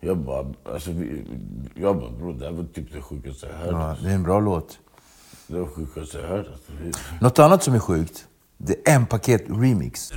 Jag 0.00 0.16
bara, 0.18 0.46
alltså, 0.64 0.90
vi, 0.92 1.24
jag 1.74 1.96
bara 1.96 2.10
bror 2.10 2.32
det 2.32 2.44
här 2.44 2.52
var 2.52 2.64
typ 2.64 2.92
det 2.92 3.02
sjukaste 3.02 3.46
jag 3.46 3.58
hört. 3.58 3.68
Ja, 3.70 3.96
det 4.02 4.10
är 4.10 4.14
en 4.14 4.22
bra 4.22 4.40
låt. 4.40 4.78
Det 5.46 5.58
var 5.58 5.66
sjukaste 5.66 6.18
jag 6.18 6.28
hört. 6.28 6.46
Alltså. 6.46 6.72
Något 7.20 7.38
annat 7.38 7.62
som 7.62 7.74
är 7.74 7.78
sjukt, 7.78 8.26
det 8.58 8.88
är 8.88 8.94
en 8.96 9.06
paket 9.06 9.44
remix. 9.48 10.10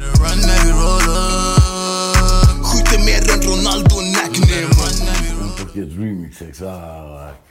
Skjuter 2.68 3.00
mer 3.06 3.22
än 3.34 3.42
Ronaldo 3.42 3.96
Nackney 4.16 4.64
En 5.78 5.84
paket 5.86 6.00
remix, 6.00 6.42
exakt. 6.42 6.84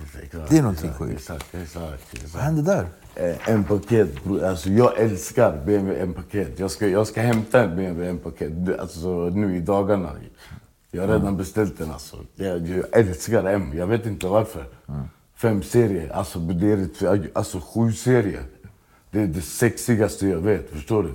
exakt 0.02 0.50
Det 0.50 0.58
är 0.58 0.62
någonting 0.62 0.92
sjukt. 0.92 1.12
Exakt, 1.14 1.54
exakt. 1.54 2.12
exakt. 2.12 2.34
Vad 2.34 2.42
hände 2.42 2.62
där? 2.62 2.86
Eh, 3.14 3.50
En 3.50 3.64
paket. 3.64 4.10
Alltså 4.44 4.70
jag 4.70 4.98
älskar 4.98 5.64
BMW 5.66 6.02
M-paket. 6.02 6.58
Jag 6.58 6.70
ska, 6.70 6.88
jag 6.88 7.06
ska 7.06 7.20
hämta 7.20 7.64
en 7.64 7.76
BMW 7.76 8.08
M-paket 8.10 8.66
du, 8.66 8.78
alltså, 8.78 9.08
nu 9.28 9.56
i 9.56 9.60
dagarna. 9.60 10.10
Jag 10.90 11.02
har 11.06 11.08
redan 11.08 11.36
beställt 11.36 11.78
den 11.78 11.90
alltså. 11.90 12.16
Jag, 12.34 12.68
jag 12.68 12.84
älskar 12.92 13.44
M, 13.44 13.72
jag 13.74 13.86
vet 13.86 14.06
inte 14.06 14.26
varför. 14.26 14.64
Fem 15.34 15.62
serier, 15.62 16.10
alltså 16.10 16.38
det 16.38 16.72
är 16.72 17.30
alltså 17.32 17.60
sju 17.60 17.92
serier. 17.92 18.42
Det 19.10 19.20
är 19.20 19.26
det 19.26 19.40
sexigaste 19.40 20.28
jag 20.28 20.38
vet, 20.40 20.70
förstår 20.70 21.02
du? 21.02 21.10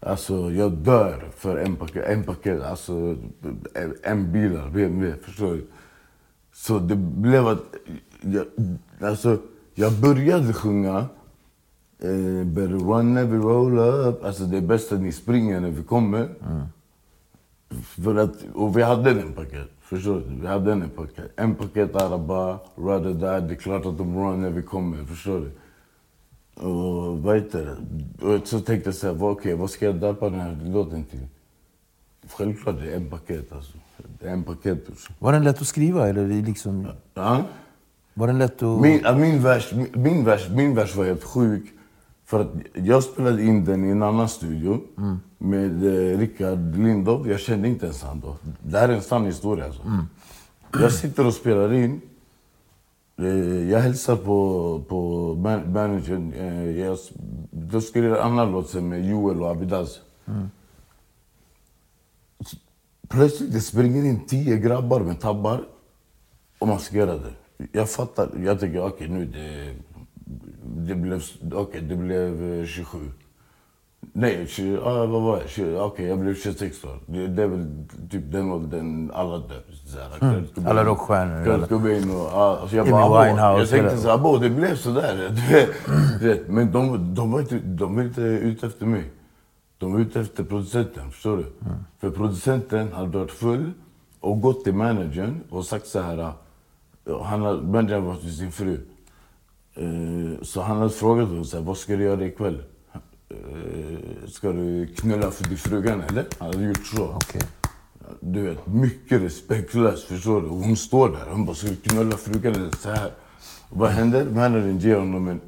Alltså 0.00 0.50
jag 0.50 0.72
dör 0.72 1.24
för 1.36 1.56
en 1.56 1.76
paket, 1.76 2.04
en 2.04 2.24
paket 2.24 2.62
alltså 2.62 3.16
en 4.02 4.32
bilar, 4.32 4.70
BMW, 4.70 5.14
förstår 5.22 5.52
du? 5.52 5.66
Så 6.66 6.78
det 6.78 6.96
blev 6.96 7.46
att, 7.46 7.62
jag, 8.20 8.46
alltså 9.00 9.38
jag 9.74 9.92
började 10.00 10.52
sjunga 10.52 11.06
Eh, 11.98 12.44
better 12.46 12.68
run 12.78 13.14
never 13.14 13.38
roll 13.38 13.78
up. 13.78 14.24
Alltså 14.24 14.44
det 14.44 14.56
är 14.56 14.60
bäst 14.60 14.92
att 14.92 15.00
ni 15.00 15.12
springer 15.12 15.60
när 15.60 15.70
vi 15.70 15.82
kommer. 15.82 16.28
För 17.70 18.16
att, 18.16 18.36
och 18.54 18.78
vi 18.78 18.82
hade 18.82 19.10
en 19.10 19.32
paket. 19.32 19.68
Förstår 19.80 20.14
du? 20.28 20.40
Vi 20.40 20.46
hade 20.46 20.72
en 20.72 20.90
paket. 20.90 21.30
En 21.36 21.54
paket 21.54 21.96
araba, 21.96 22.58
rada 22.78 23.08
die, 23.08 23.46
Det 23.48 23.54
är 23.54 23.58
klart 23.58 23.86
att 23.86 23.98
de 23.98 24.16
run 24.18 24.42
när 24.42 24.50
vi 24.50 24.62
kommer. 24.62 25.04
Förstår 25.04 25.40
du? 25.40 25.50
Och 26.66 27.18
vad 27.22 27.36
heter 27.36 27.64
det? 28.20 28.26
Och 28.26 28.46
så 28.48 28.60
tänkte 28.60 28.88
jag 28.88 28.94
så 28.94 29.06
här, 29.06 29.14
vad- 29.14 29.46
vad 29.58 29.70
ska 29.70 29.86
jag 29.86 29.96
döpa 30.00 30.30
den 30.30 30.40
här 30.40 30.58
låten 30.64 31.04
till? 31.04 31.26
Självklart 32.36 32.76
det 32.80 32.92
är 32.92 32.96
en 32.96 33.10
paket 33.10 33.52
alltså. 33.52 33.78
En 34.24 34.42
paket. 34.42 34.86
Var 35.18 35.32
den 35.32 35.44
lätt 35.44 35.60
att 35.60 35.66
skriva 35.66 36.08
eller 36.08 36.26
liksom... 36.42 36.86
Ja? 37.14 37.42
Var 38.14 38.26
den 38.26 38.38
lätt 38.38 38.62
att... 38.62 38.80
Min, 38.80 39.02
min, 39.16 39.42
vers, 39.42 39.72
min, 39.94 40.24
vers, 40.24 40.48
min 40.50 40.74
vers 40.74 40.96
var 40.96 41.04
helt 41.04 41.24
sjuk. 41.24 41.62
För 42.26 42.40
att 42.40 42.50
jag 42.74 43.02
spelade 43.04 43.42
in 43.42 43.64
den 43.64 43.84
i 43.84 43.90
en 43.90 44.02
annan 44.02 44.28
studio 44.28 44.80
med 45.38 45.84
eh, 45.86 46.18
Rickard 46.18 46.76
Lindov. 46.76 47.28
Jag 47.30 47.40
kände 47.40 47.68
inte 47.68 47.86
ens 47.86 48.02
han 48.02 48.20
då. 48.20 48.36
Det 48.62 48.78
här 48.78 48.88
är 48.88 48.92
en 48.92 49.02
sann 49.02 49.24
historia 49.26 49.64
alltså. 49.64 49.82
Jag 50.80 50.92
sitter 50.92 51.26
och 51.26 51.34
spelar 51.34 51.72
in. 51.72 52.00
Eh, 53.18 53.70
Jag 53.70 53.80
hälsar 53.80 54.16
på, 54.16 54.82
på 54.88 55.34
man- 55.34 55.72
managern. 55.72 56.32
Eh, 56.32 56.80
Jag, 56.80 56.98
då 57.50 57.80
skulle 57.80 58.06
jag 58.08 58.16
en 58.18 58.22
annan 58.32 58.52
låt 58.52 58.74
med 58.74 59.10
Joel 59.10 59.42
och 59.42 59.50
Abidaz. 59.50 60.00
Plötsligt 63.08 63.52
det 63.52 63.60
springer 63.60 64.04
in 64.04 64.26
tio 64.26 64.56
grabbar 64.56 65.00
med 65.00 65.20
tabbar 65.20 65.64
och 66.58 66.68
det. 66.68 67.32
Jag 67.72 67.90
fattar. 67.90 68.28
Jag 68.44 68.60
tänker 68.60 68.84
okej 68.84 69.08
nu 69.08 69.24
det, 69.26 69.74
det 70.86 70.94
blev, 70.94 71.22
okej, 71.52 71.80
det 71.80 71.96
blev 71.96 72.60
eh, 72.60 72.66
27. 72.66 72.98
Nej, 74.12 74.46
20, 74.48 74.78
ah, 74.84 75.06
vad 75.06 75.22
var 75.22 75.38
jag? 75.40 75.48
20, 75.48 75.78
Okej, 75.78 76.06
jag 76.06 76.18
blev 76.18 76.34
26 76.34 76.84
år. 76.84 76.98
Det, 77.06 77.26
det 77.26 77.42
är 77.42 77.46
väl 77.46 77.66
typ 78.10 78.32
den 78.32 78.52
åldern 78.52 79.10
alla 79.14 79.38
dör. 79.38 79.62
Mm. 80.20 80.44
Alla 80.66 80.84
rockstjärnor, 80.84 81.44
Kurt 81.44 81.68
Cobain 81.68 82.10
och... 82.10 82.26
ah, 82.32 82.58
alltså 82.60 82.76
jag 82.76 82.90
bara, 82.90 83.24
Winehouse, 83.24 83.60
Jag 83.60 83.68
tänkte 83.68 83.96
så 83.96 84.08
här, 84.08 84.40
det 84.40 84.50
blev 84.50 84.76
sådär. 84.76 85.30
Men 86.52 86.72
de, 86.72 87.14
de, 87.14 87.32
var 87.32 87.40
inte, 87.40 87.58
de 87.58 87.96
var 87.96 88.02
inte 88.02 88.20
ute 88.20 88.66
efter 88.66 88.86
mig. 88.86 89.04
De 89.78 89.92
var 89.92 90.00
ute 90.00 90.20
efter 90.20 90.44
producenten, 90.44 91.10
förstår 91.10 91.36
du? 91.36 91.46
För 92.00 92.10
producenten 92.10 92.92
hade 92.92 93.18
varit 93.18 93.30
full 93.30 93.70
och 94.20 94.40
gått 94.40 94.64
till 94.64 94.74
managern 94.74 95.40
och 95.50 95.64
sagt 95.66 95.86
så 95.86 96.00
här... 96.00 96.18
ah, 96.18 97.22
Han 97.22 97.40
har, 97.42 97.60
managern 97.60 98.04
var 98.04 98.16
till 98.16 98.36
sin 98.36 98.52
fru. 98.52 98.80
Eh, 99.74 100.42
Så 100.42 100.60
han 100.62 100.76
hade 100.76 100.90
frågat 100.90 101.28
honom 101.28 101.44
så 101.44 101.56
här, 101.56 101.64
vad 101.64 101.76
ska 101.76 101.96
du 101.96 102.02
göra 102.04 102.24
ikväll? 102.26 102.62
Eh, 103.28 104.28
Ska 104.28 104.52
du 104.52 104.86
knulla 104.86 105.30
för 105.30 105.44
din 105.48 105.58
frugan 105.58 106.00
eller? 106.02 106.26
Han 106.38 106.46
hade 106.54 106.64
gjort 106.64 106.86
så. 106.86 107.18
Du 108.20 108.42
vet, 108.42 108.66
mycket 108.66 109.22
respektlöst, 109.22 110.04
förstår 110.04 110.40
du? 110.40 110.46
Och 110.48 110.56
hon 110.56 110.76
står 110.76 111.08
där, 111.08 111.26
hon 111.30 111.44
bara, 111.46 111.56
ska 111.56 111.68
du 111.68 111.76
knulla 111.76 112.16
frugan 112.16 112.54
eller 112.54 112.70
så 112.76 112.90
här? 112.90 113.10
Och 113.68 113.76
vad 113.78 113.90
händer? 113.90 114.24
Managern 114.24 114.78
ger 114.78 114.96
honom 114.98 115.28
en 115.28 115.40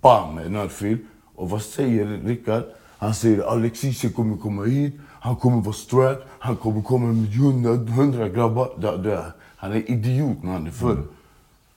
bam, 0.00 0.38
en 0.38 0.56
örfil. 0.56 0.98
Och 1.34 1.50
vad 1.50 1.62
säger 1.62 2.06
Rickard? 2.24 2.62
Han 2.98 3.14
säger 3.14 3.42
Alexis 3.42 4.14
kommer 4.14 4.36
komma 4.36 4.64
hit, 4.64 4.94
han 5.20 5.36
kommer 5.36 5.62
vara 5.62 5.72
strap, 5.72 6.18
han 6.38 6.56
kommer 6.56 6.82
komma 6.82 7.06
med 7.06 7.34
hundra, 7.34 7.92
hundra 7.94 8.28
grabbar. 8.28 8.68
Det, 8.78 8.96
det, 8.96 9.24
han 9.56 9.72
är 9.72 9.90
idiot 9.90 10.42
när 10.42 10.52
han 10.52 10.66
är 10.66 10.70
full. 10.70 11.02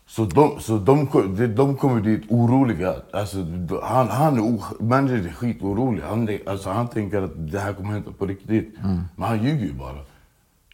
Så 0.08 0.26
de, 0.26 0.60
så 0.60 0.78
de, 0.78 1.08
de, 1.38 1.48
de 1.48 1.76
kommer 1.76 2.02
dit 2.02 2.24
oroliga. 2.30 2.96
Alltså, 3.12 3.38
han, 3.84 4.08
han 4.08 4.38
är, 4.38 5.28
är 5.28 5.34
skitorolig. 5.34 6.02
Han, 6.02 6.30
alltså, 6.48 6.70
han 6.70 6.88
tänker 6.88 7.22
att 7.22 7.52
det 7.52 7.60
här 7.60 7.74
kommer 7.74 7.92
hända 7.92 8.12
på 8.12 8.26
riktigt. 8.26 8.76
Men 9.16 9.28
han 9.28 9.44
ljuger 9.44 9.66
ju 9.66 9.74
bara. 9.74 9.98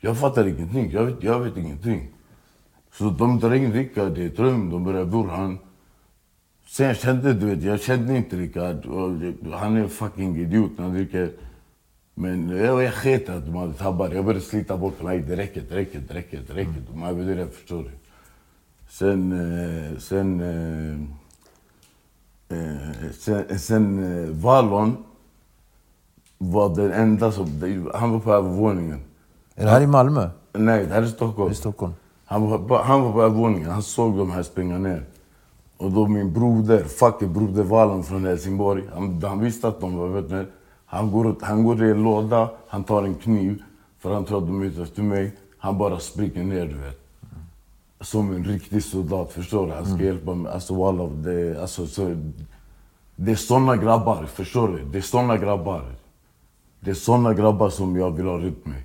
Jag 0.02 0.18
fattar 0.18 0.48
ingenting. 0.48 0.92
Jag 0.92 1.04
vet, 1.04 1.24
jag 1.24 1.40
vet 1.40 1.58
ingenting. 1.58 2.08
Så 2.98 3.10
de 3.10 3.40
drar 3.40 3.54
in 3.54 3.74
Rickard 3.74 4.18
i 4.18 4.26
ett 4.26 4.40
rum. 4.40 4.70
De 4.70 4.84
börjar 4.84 5.06
burra 5.06 5.36
Sen 6.68 6.88
jag 6.88 6.98
kände, 6.98 7.34
du 7.34 7.46
vet, 7.46 7.64
jag 7.64 7.82
kände 7.82 8.18
inte 8.18 8.36
Rickard. 8.36 8.86
Han 9.54 9.78
är 9.78 9.82
en 9.82 9.90
fucking 9.90 10.38
idiot 10.38 10.72
när 10.78 10.86
han 10.86 10.94
dricker. 10.94 11.32
Men 12.14 12.50
jag, 12.50 12.84
jag 12.84 12.94
sket 12.94 13.30
att 13.30 13.48
hade 13.48 13.74
tabbar. 13.74 14.10
Jag 14.10 14.26
började 14.26 14.46
slita 14.46 14.78
bort. 14.78 14.94
Nej, 15.04 15.20
det 15.20 15.36
räcker, 15.36 15.64
det 15.70 15.76
räcker, 15.76 16.02
det 16.08 16.14
räcker. 16.14 16.42
Det 16.48 16.54
räcker. 16.54 16.84
De 16.94 17.04
överdrev, 17.04 17.38
det 17.38 17.52
förstår 17.52 17.84
du. 17.84 17.90
Sen, 18.90 19.32
eh, 19.32 20.00
sen, 20.00 20.42
eh, 20.42 20.98
eh, 22.58 23.12
sen, 23.20 23.60
sen 23.60 24.24
eh, 24.24 24.30
Valon 24.30 24.98
var 26.38 26.76
den 26.76 26.92
enda 26.92 27.32
som... 27.32 27.48
Han 27.94 28.12
var 28.12 28.20
på 28.20 28.34
övervåningen. 28.34 29.00
Är 29.56 29.66
det 29.66 29.72
här 29.72 29.82
i 29.82 29.88
Malmö? 29.88 30.30
Nej, 30.54 30.86
det 30.86 30.94
här 30.94 31.02
är 31.02 31.08
Stockholm. 31.08 31.52
I 31.52 31.56
Stockholm. 31.56 31.94
Han 32.26 32.50
var, 32.50 32.84
han 32.84 33.02
var 33.02 33.12
på 33.12 33.24
övervåningen, 33.24 33.72
han 33.72 33.84
såg 33.84 34.18
de 34.18 34.32
här 34.32 34.44
springa 34.44 34.78
ner. 34.78 35.04
Och 35.78 35.92
då 35.92 36.08
min 36.08 36.34
broder, 36.34 36.84
fucking 36.84 37.34
broder 37.34 37.64
Valon 37.64 38.04
från 38.04 38.26
Helsingborg, 38.26 38.84
han, 38.94 39.24
han 39.24 39.40
visste 39.40 39.68
att 39.68 39.82
de 39.82 39.98
var 39.98 40.22
ni, 40.22 40.46
han 40.86 41.12
går, 41.12 41.36
han 41.42 41.64
går 41.64 41.84
i 41.84 41.92
en 41.92 42.04
låda, 42.04 42.50
han 42.68 42.84
tar 42.84 43.04
en 43.04 43.16
kniv, 43.16 43.64
för 44.00 44.14
han 44.14 44.26
tror 44.26 44.38
att 44.38 44.48
de 44.48 44.62
är 44.62 44.66
ute 44.66 44.82
efter 44.82 45.02
mig. 45.02 45.36
Han 45.58 45.78
bara 45.78 46.00
springer 46.00 46.44
ner, 46.44 46.66
du 46.66 46.78
vet. 46.78 47.00
Som 48.02 48.36
en 48.36 48.44
riktig 48.44 48.84
soldat, 48.84 49.32
förstår 49.32 49.68
du? 49.68 49.74
Han 49.74 49.86
ska 49.86 50.04
hjälpa 50.04 50.34
mig. 50.34 50.54
Alltså 50.54 50.76
walla, 50.76 51.08
det, 51.08 51.62
alltså, 51.62 51.88
så, 51.88 52.16
det 53.16 53.32
är 53.32 53.36
såna 53.36 53.78
grabbar, 53.78 54.26
förstår 54.26 54.68
du? 54.68 54.86
Det 54.92 54.98
är 54.98 55.02
såna 55.02 55.38
grabbar. 55.38 55.86
Det 56.80 56.90
är 56.90 56.96
såna 56.96 57.34
grabbar 57.34 57.70
som 57.70 57.96
jag 57.96 58.12
vill 58.12 58.26
ha 58.26 58.38
runt 58.38 58.66
mig. 58.66 58.85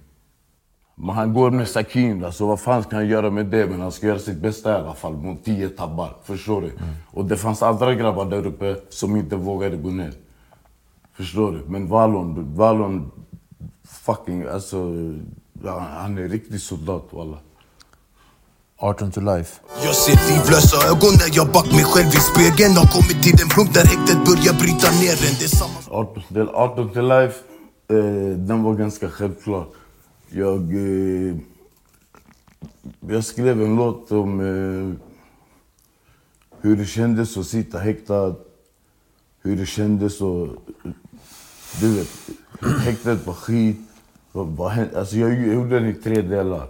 Men 1.02 1.16
han 1.16 1.34
går 1.34 1.50
med 1.50 1.68
sakin, 1.68 2.24
alltså 2.24 2.46
vad 2.46 2.60
fan 2.60 2.82
ska 2.82 2.96
han 2.96 3.08
göra 3.08 3.30
med 3.30 3.46
det? 3.46 3.66
Men 3.66 3.80
han 3.80 3.92
ska 3.92 4.06
göra 4.06 4.18
sitt 4.18 4.38
bästa 4.38 4.70
i 4.70 4.74
alla 4.74 4.94
fall 4.94 5.12
mot 5.12 5.44
tio 5.44 5.68
tabbar. 5.68 6.16
Förstår 6.24 6.60
du? 6.60 6.72
Och 7.10 7.24
det 7.24 7.36
fanns 7.36 7.62
andra 7.62 7.94
grabbar 7.94 8.24
där 8.24 8.46
uppe 8.46 8.76
som 8.88 9.16
inte 9.16 9.36
vågade 9.36 9.76
gå 9.76 9.90
ner. 9.90 10.12
Förstår 11.16 11.52
du? 11.52 11.62
Men 11.66 11.88
Valon, 11.88 12.54
Valon 12.54 13.10
fucking, 13.84 14.44
alltså, 14.44 14.76
han 15.64 16.18
är 16.18 16.28
riktig 16.28 16.60
soldat 16.60 17.08
walla. 17.10 17.36
18 18.78 19.10
to 19.10 19.20
life. 19.20 19.60
Jag 19.84 19.94
ser 19.94 20.32
livlösa 20.32 20.76
ögon 20.90 21.14
när 21.20 21.36
jag 21.36 21.52
back 21.52 21.72
mig 21.72 21.84
själv 21.84 22.08
i 22.08 22.20
spegeln 22.30 22.76
Har 22.76 22.86
kommit 22.86 23.22
till 23.22 23.36
den 23.36 23.48
punkt 23.48 23.74
där 23.74 23.86
häktet 23.86 24.18
börjar 24.28 24.54
bryta 24.62 24.90
ner 24.90 25.16
en 25.26 25.34
Det 25.38 25.44
är 25.44 25.56
samma 25.62 26.00
18 26.00 26.22
till, 26.28 26.48
18 26.48 26.90
till 26.92 27.08
life, 27.08 27.38
eh, 27.90 28.36
den 28.36 28.62
var 28.62 28.74
ganska 28.74 29.08
självklar. 29.10 29.64
Jag, 30.32 30.74
eh, 30.74 31.36
jag 33.00 33.24
skrev 33.24 33.62
en 33.62 33.76
låt 33.76 34.12
om 34.12 34.40
eh, 34.40 35.06
hur 36.60 36.76
det 36.76 36.86
kändes 36.86 37.36
att 37.36 37.46
sitta 37.46 37.78
häktad. 37.78 38.34
Hur 39.42 39.56
det 39.56 39.66
kändes 39.66 40.22
att... 40.22 40.48
Du 41.80 41.94
vet, 41.94 42.30
häktet 42.80 43.26
var 43.26 43.34
skit. 43.34 43.80
Vad, 44.32 44.46
vad 44.46 44.70
hände? 44.70 44.98
Alltså 44.98 45.16
jag 45.16 45.46
gjorde 45.46 45.80
den 45.80 45.86
i 45.86 45.94
tre 45.94 46.22
delar. 46.22 46.68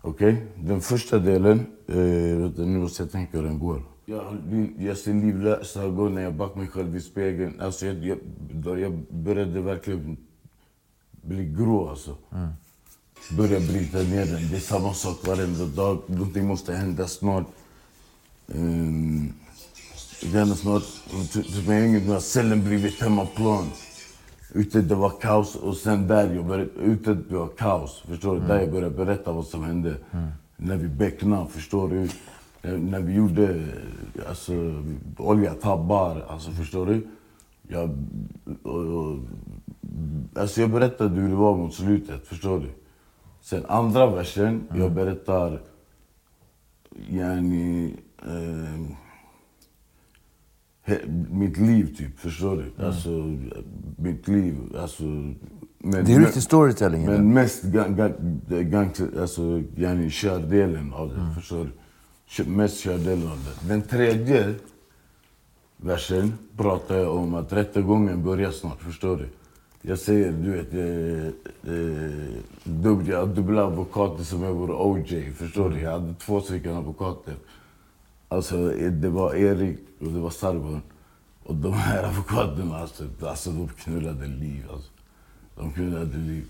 Okej? 0.00 0.46
Den 0.56 0.80
första 0.80 1.18
delen, 1.18 1.66
eh, 1.86 1.96
vänta, 2.40 2.62
nu 2.62 2.78
måste 2.78 3.02
jag 3.02 3.12
tänka 3.12 3.36
hur 3.36 3.44
den 3.44 3.58
går. 3.58 3.82
Jag, 4.04 4.38
jag 4.78 4.96
ser 4.96 5.14
livlösa 5.14 5.82
ögon 5.82 6.14
när 6.14 6.22
jag 6.22 6.34
backar 6.34 6.56
mig 6.56 6.68
själv 6.68 6.96
i 6.96 7.00
spegeln. 7.00 7.60
Alltså 7.60 7.86
jag, 7.86 8.18
jag, 8.64 8.80
jag 8.80 8.92
började 9.10 9.60
verkligen 9.60 10.16
bli 11.22 11.44
grå 11.44 11.88
alltså. 11.88 12.16
Mm. 12.32 12.48
Börja 13.28 13.60
bryta 13.60 13.98
ner 13.98 14.26
den. 14.26 14.48
Det 14.50 14.56
är 14.56 14.60
samma 14.60 14.94
sak 14.94 15.26
varenda 15.26 15.64
dag. 15.64 15.98
Någonting 16.06 16.46
måste 16.46 16.74
hända 16.74 17.06
snart. 17.06 17.46
Um, 18.46 19.32
gärna 20.20 20.54
snart. 20.54 20.82
Typ 21.32 21.66
med 21.66 21.90
nu 21.90 22.08
har 22.08 22.20
cellen 22.20 22.64
blivit 22.64 23.00
hemmaplan. 23.00 23.64
Ute 24.52 24.80
det 24.80 24.94
var 24.94 25.10
kaos 25.20 25.54
och 25.54 25.76
sen 25.76 26.06
där 26.06 26.34
jag 26.34 26.46
började, 26.46 26.70
ute 26.70 27.14
det 27.14 27.34
var 27.34 27.48
kaos. 27.48 28.02
Förstår 28.08 28.34
du? 28.34 28.46
Där 28.46 28.60
jag 28.60 28.70
började 28.70 28.96
berätta 28.96 29.32
vad 29.32 29.46
som 29.46 29.64
hände. 29.64 29.94
När 30.56 30.76
vi 30.76 30.88
becknade, 30.88 31.50
förstår 31.50 31.88
du? 31.88 32.08
Eh, 32.62 32.78
när 32.78 33.00
vi 33.00 33.14
gjorde 33.14 33.64
alltså, 34.28 34.52
olja 35.16 35.54
tabbar, 35.54 36.24
alltså 36.28 36.50
förstår 36.50 36.86
du? 36.86 37.06
Jag, 37.68 37.90
och, 38.62 38.84
och, 38.84 39.18
alltså 40.36 40.60
jag 40.60 40.70
berättade 40.70 41.20
hur 41.20 41.28
det 41.28 41.34
var 41.34 41.56
mot 41.56 41.74
slutet, 41.74 42.26
förstår 42.26 42.58
du? 42.60 42.66
Sen 43.40 43.64
andra 43.66 44.06
versen, 44.10 44.62
jag 44.74 44.92
berättar 44.92 45.60
yani, 47.08 47.96
eh, 48.22 48.96
he, 50.82 50.98
mitt 51.30 51.56
liv 51.58 51.96
typ, 51.96 52.18
förstår 52.18 52.56
du? 52.76 52.84
Alltså 52.84 53.36
mitt 53.96 54.28
liv, 54.28 54.56
alltså... 54.78 55.04
Men, 55.82 56.04
Det 56.04 56.14
är 56.14 56.20
riktig 56.20 56.42
storytelling. 56.42 57.04
eller? 57.04 57.16
Men 57.18 57.32
mest 57.34 57.62
gang, 57.62 57.96
gang, 57.96 58.12
gang, 58.48 58.92
alltså, 59.20 59.62
yani, 59.76 60.10
kördelen 60.10 60.92
av 60.92 61.08
det, 61.08 61.34
förstår 61.40 61.64
du? 61.64 62.44
Mest 62.44 62.80
kördelen 62.80 63.28
av 63.28 63.38
det. 63.44 63.68
Den 63.68 63.82
tredje 63.82 64.54
versen 65.76 66.32
pratar 66.56 66.96
jag 66.96 67.16
om 67.16 67.34
att 67.34 67.52
rättegången 67.52 68.22
börjar 68.24 68.50
snart, 68.50 68.82
förstår 68.82 69.16
du? 69.16 69.28
Jag 69.82 69.98
säger, 69.98 70.32
du 70.32 70.50
vet, 70.50 70.74
eh, 70.74 71.26
eh, 71.74 73.24
dubbla, 73.24 73.66
advokater 73.66 74.24
som 74.24 74.42
jag 74.42 74.52
vore 74.52 74.72
OJ, 74.72 75.32
förstår 75.38 75.70
du? 75.70 75.80
Jag 75.80 75.90
hade 75.92 76.14
två 76.14 76.40
stycken 76.40 76.76
advokater. 76.76 77.34
Alltså, 78.28 78.56
det 78.90 79.08
var 79.08 79.34
Erik 79.34 79.78
och 80.00 80.06
det 80.06 80.20
var 80.20 80.30
Sargon. 80.30 80.82
Och 81.44 81.54
de 81.54 81.72
här 81.72 82.02
advokaterna, 82.02 82.78
alltså, 82.78 83.04
alltså 83.22 83.50
de 83.50 83.68
knullade 83.68 84.26
liv. 84.26 84.64
Alltså. 84.72 84.90
De 85.56 85.72
knullade 85.72 86.18
liv. 86.18 86.44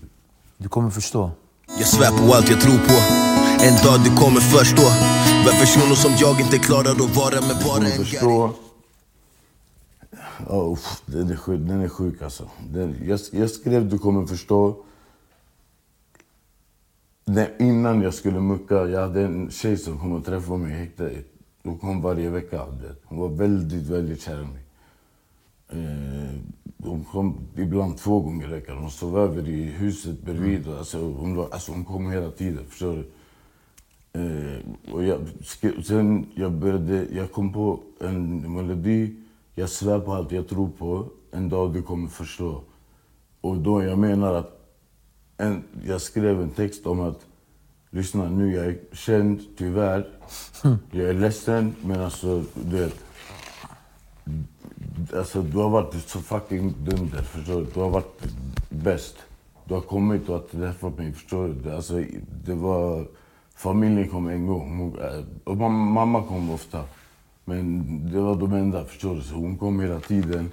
Du 0.57 0.69
kommer 0.69 0.89
förstå. 0.89 1.31
Jag 1.79 1.87
svär 1.87 2.27
på 2.27 2.33
allt 2.33 2.49
jag 2.49 2.61
tror 2.61 2.77
på 2.77 2.97
En 3.65 3.75
dag 3.85 3.99
du 4.05 4.15
kommer 4.21 4.39
förstå 4.39 4.87
Vad 5.45 5.53
personer 5.59 5.95
som 5.95 6.11
jag 6.19 6.41
inte 6.41 6.57
klarar 6.57 6.91
att 6.91 7.15
vara 7.15 7.41
med 7.41 7.55
bara 7.65 7.75
kommer 7.75 7.91
en 7.91 8.05
förstå. 8.05 8.53
Uff, 10.49 11.01
den, 11.05 11.29
är 11.29 11.35
sjuk, 11.35 11.59
den 11.59 11.81
är 11.81 11.89
sjuk 11.89 12.21
alltså. 12.21 12.49
Den, 12.69 12.95
jag, 13.05 13.19
jag 13.31 13.49
skrev 13.49 13.89
Du 13.89 13.97
kommer 13.97 14.25
förstå. 14.25 14.83
Den, 17.25 17.47
innan 17.59 18.01
jag 18.01 18.13
skulle 18.13 18.39
mucka, 18.39 18.75
jag 18.75 19.01
hade 19.01 19.21
en 19.21 19.51
tjej 19.51 19.77
som 19.77 19.99
kom 19.99 20.11
och 20.11 20.25
träffade 20.25 20.59
mig 20.59 20.71
i 20.71 20.75
häktet. 20.75 21.25
Hon 21.63 21.77
kom 21.77 22.01
varje 22.01 22.29
vecka. 22.29 22.65
Det. 22.65 22.95
Hon 23.03 23.19
var 23.19 23.29
väldigt, 23.29 23.87
väldigt 23.87 24.21
kär 24.21 24.41
i 24.41 24.45
mig. 24.45 24.63
Eh, 25.69 26.39
hon 26.77 27.03
kom 27.03 27.37
ibland 27.55 27.97
två 27.97 28.19
gånger 28.19 28.47
i 28.47 28.51
veckan. 28.51 28.77
Hon 28.77 28.91
sov 28.91 29.19
över 29.19 29.49
i 29.49 29.63
huset 29.63 30.21
bredvid. 30.21 30.67
Alltså, 30.67 30.97
hon, 30.97 31.35
var, 31.35 31.47
alltså, 31.51 31.71
hon 31.71 31.85
kom 31.85 32.11
hela 32.11 32.31
tiden. 32.31 32.65
Förstår 32.69 32.93
du? 32.93 33.11
Eh, 34.13 34.93
och 34.93 35.03
jag, 35.03 35.19
sen 35.83 36.25
jag 36.35 36.51
började, 36.51 37.07
jag 37.11 37.31
kom 37.31 37.53
på 37.53 37.79
en 37.99 38.53
melodi. 38.55 39.15
Jag 39.55 39.69
svär 39.69 39.99
på 39.99 40.13
allt 40.13 40.31
jag 40.31 40.47
tror 40.47 40.69
på. 40.69 41.07
En 41.31 41.49
dag 41.49 41.73
du 41.73 41.81
kommer 41.81 42.07
förstå. 42.07 42.63
Och 43.41 43.57
då 43.57 43.83
jag 43.83 43.97
menar 43.97 44.33
att 44.33 44.61
en, 45.37 45.63
jag 45.85 46.01
skrev 46.01 46.41
en 46.41 46.49
text 46.49 46.85
om 46.85 46.99
att 46.99 47.25
lyssna 47.89 48.29
nu, 48.29 48.55
jag 48.55 48.65
är 48.65 48.79
känd 48.91 49.41
tyvärr. 49.57 50.07
Jag 50.91 51.09
är 51.09 51.13
ledsen 51.13 51.75
men 51.81 52.01
alltså 52.01 52.43
du 52.53 52.77
vet. 52.77 52.95
Alltså 55.15 55.41
du 55.41 55.57
har 55.57 55.69
varit 55.69 55.93
så 56.09 56.19
fucking 56.19 56.73
dunder, 56.83 57.21
förstår 57.21 57.59
du? 57.59 57.67
Du 57.73 57.79
har 57.79 57.89
varit 57.89 58.23
bäst. 58.69 59.15
Du 59.65 59.73
har 59.73 59.81
kommit 59.81 60.29
och 60.29 60.51
träffat 60.51 60.97
mig, 60.97 61.13
förstår 61.13 61.47
du? 61.47 61.71
Alltså, 61.71 62.03
det 62.45 62.53
var... 62.53 63.07
Familjen 63.55 64.09
kom 64.09 64.27
en 64.27 64.47
gång. 64.47 64.97
Eh, 65.01 65.23
och 65.43 65.57
mamma 65.57 66.23
kom 66.23 66.51
ofta. 66.51 66.83
Men 67.45 67.85
det 68.11 68.19
var 68.19 68.35
de 68.35 68.53
enda, 68.53 68.85
förstår 68.85 69.15
du? 69.15 69.21
Så 69.21 69.35
hon 69.35 69.57
kom 69.57 69.79
hela 69.79 69.99
tiden. 69.99 70.51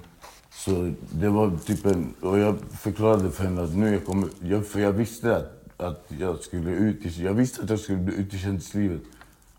Så 0.51 0.93
det 1.11 1.29
var 1.29 1.57
typ 1.65 1.85
en... 1.85 2.13
Och 2.21 2.39
jag 2.39 2.55
förklarade 2.71 3.31
för 3.31 3.43
henne 3.43 3.63
att 3.63 3.75
nu 3.75 3.91
jag 3.93 4.05
kommer... 4.05 4.29
Jag, 4.41 4.67
för 4.67 4.79
jag 4.79 4.91
visste 4.91 5.35
att, 5.35 5.81
att 5.81 6.05
jag 6.19 6.39
skulle 6.39 6.71
ut 6.71 7.05
i... 7.05 7.23
Jag 7.23 7.33
visste 7.33 7.63
att 7.63 7.69
jag 7.69 7.79
skulle 7.79 7.97
bli 7.97 8.15
ut 8.15 8.33
i 8.33 8.37
kändislivet. 8.37 9.01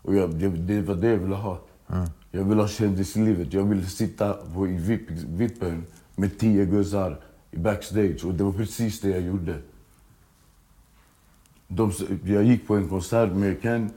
Och 0.01 0.15
jag, 0.15 0.35
det, 0.35 0.49
det 0.49 0.81
var 0.81 0.95
det 0.95 1.07
jag 1.07 1.17
ville 1.17 1.35
ha. 1.35 1.59
Mm. 1.87 2.07
Jag 2.31 2.43
ville 2.43 2.61
ha 2.61 2.67
kändislivet. 2.67 3.53
Jag 3.53 3.63
ville 3.63 3.85
sitta 3.85 4.33
på, 4.33 4.67
i 4.67 4.77
VIP, 4.77 5.09
VIPen 5.11 5.83
med 6.15 6.39
tio 6.39 6.65
guzzar 6.65 7.19
i 7.51 7.57
backstage. 7.57 8.25
Och 8.25 8.33
det 8.33 8.43
var 8.43 8.51
precis 8.51 9.01
det 9.01 9.09
jag 9.09 9.21
gjorde. 9.21 9.55
De, 11.67 11.91
jag 12.25 12.43
gick 12.43 12.67
på 12.67 12.75
en 12.75 12.89
konsert 12.89 13.31
med 13.31 13.61
Ken. 13.61 13.89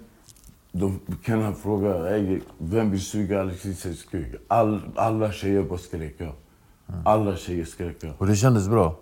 De, 0.76 1.00
Ken 1.24 1.42
han 1.42 1.54
frågade 1.54 2.08
hey, 2.10 2.40
vem 2.58 2.90
vill 2.90 3.00
suga 3.04 3.40
Alexis 3.40 4.04
kuk. 4.10 4.34
All, 4.48 4.80
alla 4.96 5.32
tjejer 5.32 5.62
bara 5.62 5.78
skrek 5.78 6.14
ja. 6.18 6.32
Alla 7.04 7.36
tjejer 7.36 7.64
skrek 7.64 7.96
ja. 8.00 8.10
Och 8.18 8.26
det 8.26 8.36
kändes 8.36 8.68
bra? 8.68 8.96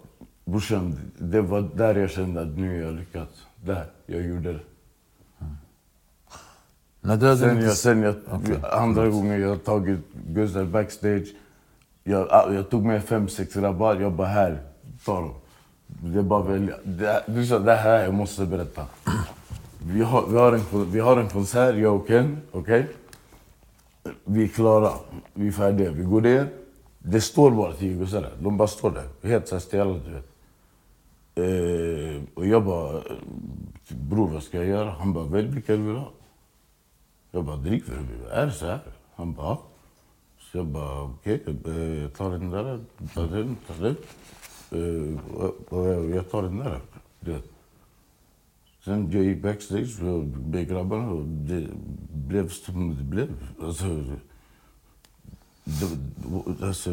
Brorsan, 0.45 0.99
det 1.19 1.41
var 1.41 1.61
där 1.75 1.95
jag 1.95 2.11
kände 2.11 2.41
att 2.41 2.59
nu 2.59 2.69
har 2.69 2.87
jag 2.87 2.95
lyckats. 2.95 3.47
Där, 3.65 3.85
jag 4.07 4.23
gjorde 4.23 4.53
det. 4.53 4.61
Du 7.01 7.09
hade 7.11 7.37
Sen, 7.37 7.51
inte- 7.51 7.65
jag, 7.65 7.77
sen 7.77 8.03
jag, 8.03 8.15
Okej. 8.31 8.57
andra 8.73 9.09
gången 9.09 9.41
jag 9.41 9.65
tagit 9.65 10.01
guzzar 10.27 10.65
backstage. 10.65 11.27
Jag, 12.05 12.29
ah, 12.31 12.53
jag 12.53 12.71
tog 12.71 12.85
med 12.85 13.05
fem, 13.05 13.29
sex 13.29 13.55
grabbar. 13.55 13.95
Jag 14.01 14.13
bara, 14.13 14.29
här, 14.29 14.59
ta 15.05 15.21
dem. 15.21 15.35
Det 15.87 16.19
är 16.19 16.23
bara 16.23 16.43
att 16.43 16.49
välja. 16.51 16.75
Det, 16.85 17.23
du 17.27 17.47
sa, 17.47 17.59
det 17.59 17.75
här 17.75 18.05
jag 18.05 18.15
måste 18.15 18.47
berätta. 18.47 18.87
Vi 19.85 20.03
har, 20.03 20.27
vi 20.27 20.37
har, 20.39 20.53
en, 20.53 20.91
vi 20.93 21.01
har 21.01 21.17
en 21.17 21.29
konsert, 21.29 21.77
jag 21.77 21.97
och 21.97 22.07
Ken. 22.07 22.41
okej? 22.53 22.89
Vi 24.25 24.45
är 24.45 24.49
klara. 24.49 24.91
Vi 25.35 25.49
är 25.49 25.53
färdiga. 25.53 25.91
Vi 25.91 26.05
går 26.05 26.21
ner. 26.21 26.49
Det 26.99 27.21
står 27.21 27.51
bara 27.51 27.73
tio 27.73 27.95
gossar 27.99 28.21
där. 28.21 28.33
De 28.41 28.57
bara 28.57 28.69
står 28.69 28.91
där. 28.91 29.29
Helt 29.29 29.49
så 29.49 29.61
stela, 29.61 29.93
du 29.93 30.11
vet. 30.11 30.29
Eh, 31.35 32.23
och 32.35 32.47
jag 32.47 32.65
bara, 32.65 33.03
bror 33.89 34.29
vad 34.29 34.43
ska 34.43 34.57
jag 34.59 34.67
göra? 34.67 34.91
Han 34.91 35.13
bara, 35.13 35.25
välj 35.25 35.49
vilka 35.49 35.77
du 35.77 35.83
vill 35.83 35.97
ha. 35.97 36.11
Jag 37.31 37.45
bara, 37.45 37.57
drick 37.57 37.85
för 37.85 37.93
vill. 37.95 38.31
Är 38.33 38.47
det 38.47 38.53
så 38.53 38.67
här? 38.67 38.81
Han 39.15 39.33
bara, 39.33 39.47
ja. 39.47 39.63
Så 40.39 40.59
jag 40.59 40.67
bara, 40.67 41.03
okej, 41.03 41.43
okay, 41.47 42.01
jag 42.01 42.15
tar 42.15 42.31
den 42.31 42.51
där, 42.51 42.81
tar 43.15 43.27
den, 43.27 43.57
tar 43.67 43.75
den. 43.85 43.97
Eh, 44.71 45.19
och- 45.37 46.11
jag 46.11 46.31
tar 46.31 46.43
den 46.43 46.59
där. 46.59 46.81
Du 47.21 47.33
vet. 47.33 47.52
Sen 48.85 49.11
jag 49.11 49.25
gick 49.25 49.43
backstage 49.43 50.03
med 50.53 50.69
grabbarna 50.69 51.11
och 51.11 51.25
det 51.27 51.69
blev 52.13 52.49
som 52.49 52.97
det 52.97 53.05
blev. 53.05 53.29
Alltså, 53.63 54.05
det, 55.65 56.67
alltså, 56.67 56.91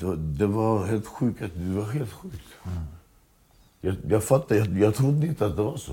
det, 0.00 0.16
det 0.16 0.46
var 0.46 0.86
helt 0.86 1.06
sjukt. 1.06 1.40
Det 1.54 1.74
var 1.76 1.84
helt 1.84 2.12
sjukt. 2.12 2.44
Jag, 3.80 3.96
jag 4.08 4.24
fattar, 4.24 4.56
jag, 4.56 4.78
jag 4.78 4.94
trodde 4.94 5.26
inte 5.26 5.46
att 5.46 5.56
det 5.56 5.62
var 5.62 5.76
så. 5.76 5.92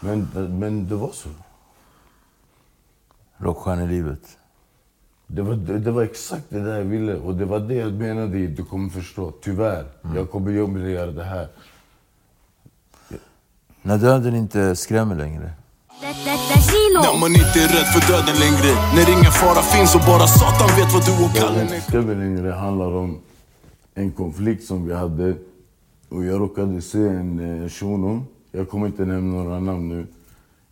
Men, 0.00 0.28
men 0.58 0.88
det 0.88 0.94
var 0.94 1.12
så. 1.12 1.28
Rockstjärnelivet. 3.36 4.38
Det 5.26 5.42
var, 5.42 5.54
det, 5.54 5.78
det 5.78 5.90
var 5.90 6.02
exakt 6.02 6.44
det 6.48 6.60
där 6.60 6.78
jag 6.78 6.84
ville 6.84 7.16
och 7.16 7.34
det 7.34 7.44
var 7.44 7.60
det 7.60 7.74
jag 7.74 7.92
menade 7.92 8.46
Du 8.46 8.64
kommer 8.64 8.90
förstå. 8.90 9.32
Tyvärr. 9.40 9.86
Jag 10.14 10.30
kommer 10.30 10.50
ju 10.50 10.90
göra 10.90 11.10
det 11.10 11.24
här. 11.24 11.48
När 13.86 13.98
döden 13.98 14.34
inte 14.34 14.76
skrämmer 14.76 15.14
längre. 15.14 15.52
När 17.02 17.20
man 17.20 17.30
inte 17.30 17.58
är 17.64 17.68
rädd 17.68 17.86
för 17.94 18.12
döden 18.12 18.36
längre 18.44 18.70
När 18.94 19.18
ingen 19.18 19.32
fara 19.32 19.62
finns 19.62 19.94
och 19.94 20.00
bara 20.00 20.26
Satan 20.26 20.68
vet 20.76 20.92
vad 20.94 21.04
du 21.06 21.24
och 21.24 21.34
Kalle 21.34 21.64
Det 21.70 21.80
stämmer 21.80 22.14
längre 22.14 22.52
handlar 22.52 22.92
om 22.96 23.18
en 23.94 24.12
konflikt 24.12 24.64
som 24.64 24.86
vi 24.86 24.94
hade. 24.94 25.34
Och 26.08 26.24
jag 26.24 26.40
råkade 26.40 26.82
se 26.82 26.98
en 26.98 27.62
eh, 27.62 27.68
shuno. 27.68 28.24
Jag 28.52 28.68
kommer 28.68 28.86
inte 28.86 29.04
nämna 29.04 29.42
några 29.42 29.60
namn 29.60 29.88
nu. 29.88 30.06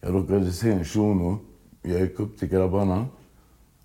Jag 0.00 0.14
råkade 0.14 0.52
se 0.52 0.72
en 0.72 0.84
shuno. 0.84 1.38
Jag 1.82 2.00
gick 2.00 2.20
upp 2.20 2.38
till 2.38 2.48
grabbarna. 2.48 3.06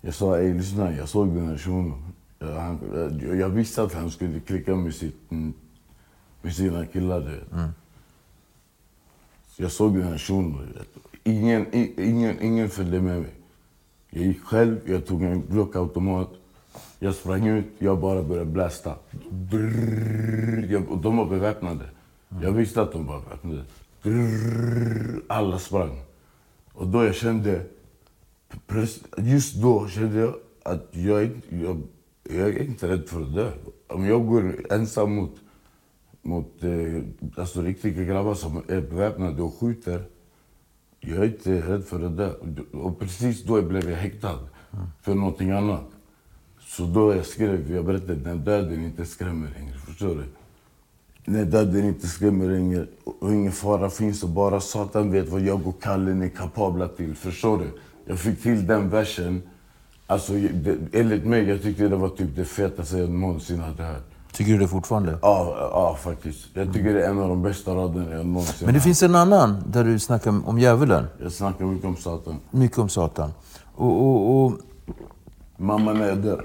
Jag 0.00 0.14
sa, 0.14 0.38
ey 0.38 0.54
lyssna, 0.54 0.92
jag 0.92 1.08
såg 1.08 1.28
den 1.28 1.48
här 1.48 1.58
shunon. 1.58 2.12
Jag, 2.38 3.36
jag, 3.36 3.48
visste 3.48 3.82
att 3.82 3.94
han 3.94 4.10
skulle 4.10 4.40
klicka 4.40 4.76
med, 4.76 4.94
sitt, 4.94 5.30
mm, 5.30 5.52
med 6.42 6.54
sina 6.54 6.86
killar. 6.86 7.20
Du. 7.20 7.40
Så 7.50 7.72
jag 9.60 9.72
såg 9.72 9.94
den 9.94 10.02
här 10.02 10.18
shunon. 10.18 10.68
Ingen, 11.24 11.66
ingen, 11.96 12.42
ingen 12.42 12.68
följde 12.68 13.00
med 13.00 13.20
mig. 13.20 13.30
Jag 14.10 14.24
gick 14.24 14.42
själv, 14.42 14.76
jag 14.84 15.06
tog 15.06 15.22
en 15.22 15.42
Glock-automat. 15.42 16.28
Jag 16.98 17.14
sprang 17.14 17.46
ut, 17.46 17.66
jag 17.78 17.98
bara 17.98 18.22
började 18.22 18.50
blästa. 18.50 18.94
Brrrr, 19.30 20.66
jag, 20.70 20.90
och 20.90 20.98
de 20.98 21.16
var 21.16 21.26
beväpnade. 21.26 21.84
Jag 22.42 22.52
visste 22.52 22.82
att 22.82 22.92
de 22.92 23.06
var 23.06 23.20
beväpnade. 23.20 23.64
Alla 25.26 25.58
sprang. 25.58 26.00
Och 26.72 26.86
då 26.86 27.04
jag 27.04 27.14
kände, 27.14 27.66
just 29.16 29.54
då 29.54 29.88
kände 29.88 30.18
jag 30.18 30.34
att 30.62 30.88
jag, 30.90 31.30
jag, 31.48 31.82
jag 32.22 32.48
är 32.48 32.62
inte 32.62 32.88
rädd 32.88 33.08
för 33.08 33.22
att 33.22 33.34
dö. 33.34 33.50
Om 33.86 34.06
jag 34.06 34.26
går 34.26 34.66
ensam 34.70 35.14
mot, 35.14 35.36
mot 36.28 36.64
eh, 36.64 37.02
alltså 37.36 37.62
riktiga 37.62 38.04
grabbar 38.04 38.34
som 38.34 38.62
är 38.68 38.80
beväpnade 38.80 39.42
och 39.42 39.54
skjuter. 39.54 40.04
Jag 41.00 41.18
är 41.18 41.24
inte 41.24 41.60
rädd 41.60 41.84
för 41.84 42.06
att 42.06 42.16
dö. 42.16 42.32
Och 42.72 42.98
precis 42.98 43.44
då 43.44 43.62
blev 43.62 43.90
jag 43.90 43.96
häktad 43.96 44.38
för 45.02 45.14
någonting 45.14 45.50
annat. 45.50 45.84
Så 46.60 46.84
då 46.84 47.14
jag 47.14 47.26
skrev, 47.26 47.74
jag 47.74 47.84
berättade, 47.84 48.14
när 48.14 48.34
döden 48.34 48.84
inte 48.84 49.06
skrämmer 49.06 49.50
längre. 49.58 49.78
Förstår 49.78 50.14
du? 50.14 50.24
När 51.24 51.44
döden 51.44 51.84
inte 51.84 52.06
skrämmer 52.06 52.48
längre 52.50 52.86
och 53.04 53.32
ingen 53.32 53.52
fara 53.52 53.90
finns 53.90 54.22
och 54.22 54.28
bara 54.28 54.60
Satan 54.60 55.10
vet 55.10 55.28
vad 55.28 55.40
jag 55.40 55.66
och 55.66 55.82
Kalle 55.82 56.24
är 56.24 56.28
kapabla 56.28 56.88
till. 56.88 57.14
Förstår 57.14 57.58
du? 57.58 57.70
Jag 58.04 58.18
fick 58.18 58.42
till 58.42 58.66
den 58.66 58.90
versen. 58.90 59.42
Alltså, 60.06 60.32
det, 60.32 60.78
enligt 60.92 61.24
mig, 61.24 61.48
jag 61.48 61.62
tyckte 61.62 61.88
det 61.88 61.96
var 61.96 62.08
typ 62.08 62.36
det 62.36 62.44
fetaste 62.44 62.98
jag 62.98 63.10
någonsin 63.10 63.60
hade 63.60 63.82
hört. 63.82 64.17
Tycker 64.38 64.52
du 64.52 64.58
det 64.58 64.68
fortfarande? 64.68 65.18
Ja, 65.22 65.56
ja 65.72 65.96
faktiskt. 66.02 66.46
Jag 66.54 66.72
tycker 66.72 66.94
det 66.94 67.04
är 67.04 67.10
en 67.10 67.18
av 67.18 67.28
de 67.28 67.42
bästa 67.42 67.74
raderna 67.74 68.10
jag 68.16 68.26
någonsin 68.26 68.54
Men 68.66 68.74
det 68.74 68.80
finns 68.80 69.02
en 69.02 69.14
annan 69.14 69.62
där 69.66 69.84
du 69.84 69.98
snackar 69.98 70.48
om 70.48 70.58
djävulen. 70.58 71.06
Jag 71.22 71.32
snackar 71.32 71.64
mycket 71.64 71.86
om 71.86 71.96
Satan. 71.96 72.36
Mycket 72.50 72.78
om 72.78 72.88
Satan. 72.88 73.32
Och, 73.74 74.02
och, 74.02 74.44
och 74.44 74.52
Mamma 75.56 75.92
när 75.92 76.08
jag 76.08 76.18
dör. 76.18 76.44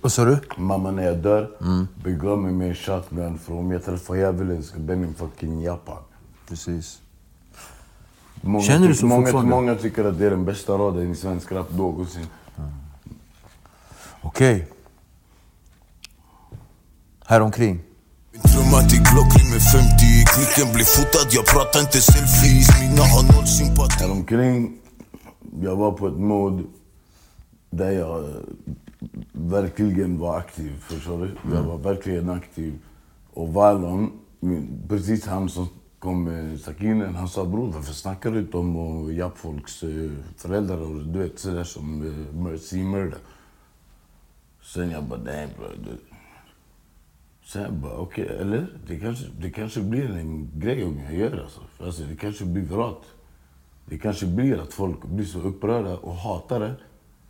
vad 0.00 0.12
sa 0.12 0.24
du? 0.24 0.38
Mamma 0.56 0.90
när 0.90 1.02
jag 1.02 1.16
dör, 1.16 1.50
Mm. 1.60 1.88
begav 2.04 2.38
mig 2.38 2.52
med 2.52 2.68
en 2.68 2.74
shotgun 2.74 3.38
för 3.38 3.54
om 3.54 3.70
jag 3.70 3.84
träffar 3.84 4.14
djävulen 4.14 4.62
ska 4.62 4.78
den 4.78 5.14
fucking 5.14 5.62
Japan. 5.62 6.02
Precis. 6.48 7.00
Många, 8.40 8.64
Känner 8.64 8.88
du 8.88 8.94
så 8.94 9.06
många, 9.06 9.22
fortfarande? 9.22 9.50
många 9.50 9.74
tycker 9.74 10.04
att 10.04 10.18
det 10.18 10.26
är 10.26 10.30
den 10.30 10.44
bästa 10.44 10.72
raden 10.72 11.12
i 11.12 11.14
svensk 11.14 11.52
rap 11.52 11.72
någonsin. 11.76 12.26
Okej. 14.22 14.68
Häromkring. 17.28 17.80
Trumma 18.32 18.80
till 18.88 18.98
Glockring 18.98 19.50
med 19.50 19.62
50 19.62 20.04
i 20.04 20.24
klicken 20.32 20.74
Blir 20.74 20.84
fotad, 20.84 21.28
jag 21.30 21.46
pratar 21.46 21.80
inte 21.80 22.00
selfies 22.00 22.68
Mina 22.80 23.02
har 23.02 23.22
noll 23.36 23.46
sympati 23.46 24.02
Häromkring, 24.04 24.78
jag 25.62 25.76
var 25.76 25.92
på 25.92 26.06
ett 26.08 26.18
mod 26.18 26.66
där 27.70 27.90
jag... 27.90 28.24
verkligen 29.32 30.18
var 30.18 30.38
aktiv. 30.38 30.72
Förstår 30.80 31.18
du? 31.18 31.56
Jag 31.56 31.62
var 31.62 31.78
verkligen 31.78 32.30
aktiv. 32.30 32.78
Och 33.32 33.48
Valon, 33.52 34.12
min- 34.40 34.82
precis 34.88 35.26
han 35.26 35.48
som 35.48 35.68
kom 35.98 36.24
med 36.24 36.60
sakinen, 36.60 37.14
han 37.14 37.28
sa 37.28 37.44
bror 37.44 37.72
varför 37.72 37.92
snackar 37.92 38.30
du 38.30 38.38
inte 38.38 38.56
om 38.56 38.76
att 38.76 39.14
japp 39.14 39.38
folks 39.38 39.82
eh, 39.82 40.10
föräldrar 40.36 40.80
och 40.80 41.04
du 41.06 41.18
vet 41.18 41.38
sådär 41.38 41.64
som 41.64 41.98
Mercy 42.34 42.82
Murder. 42.82 43.18
Sen 44.62 44.90
jag 44.90 45.04
bara, 45.04 45.20
nej 45.24 45.48
bror. 45.58 45.98
Så 47.48 47.58
jag 47.58 47.72
bara, 47.72 47.98
okej, 47.98 48.26
eller? 48.40 48.66
Det 48.86 48.98
kanske, 48.98 49.26
det 49.40 49.50
kanske 49.50 49.80
blir 49.80 50.10
en 50.10 50.50
grej 50.54 50.84
om 50.84 50.98
jag 50.98 51.14
gör 51.14 51.40
alltså. 51.42 51.60
alltså. 51.80 52.02
Det 52.02 52.16
kanske 52.16 52.44
blir 52.44 52.62
vrat. 52.62 53.02
Det 53.86 53.98
kanske 53.98 54.26
blir 54.26 54.58
att 54.58 54.72
folk 54.72 55.04
blir 55.04 55.26
så 55.26 55.40
upprörda 55.40 55.96
och 55.96 56.14
hatar 56.14 56.60
det 56.60 56.74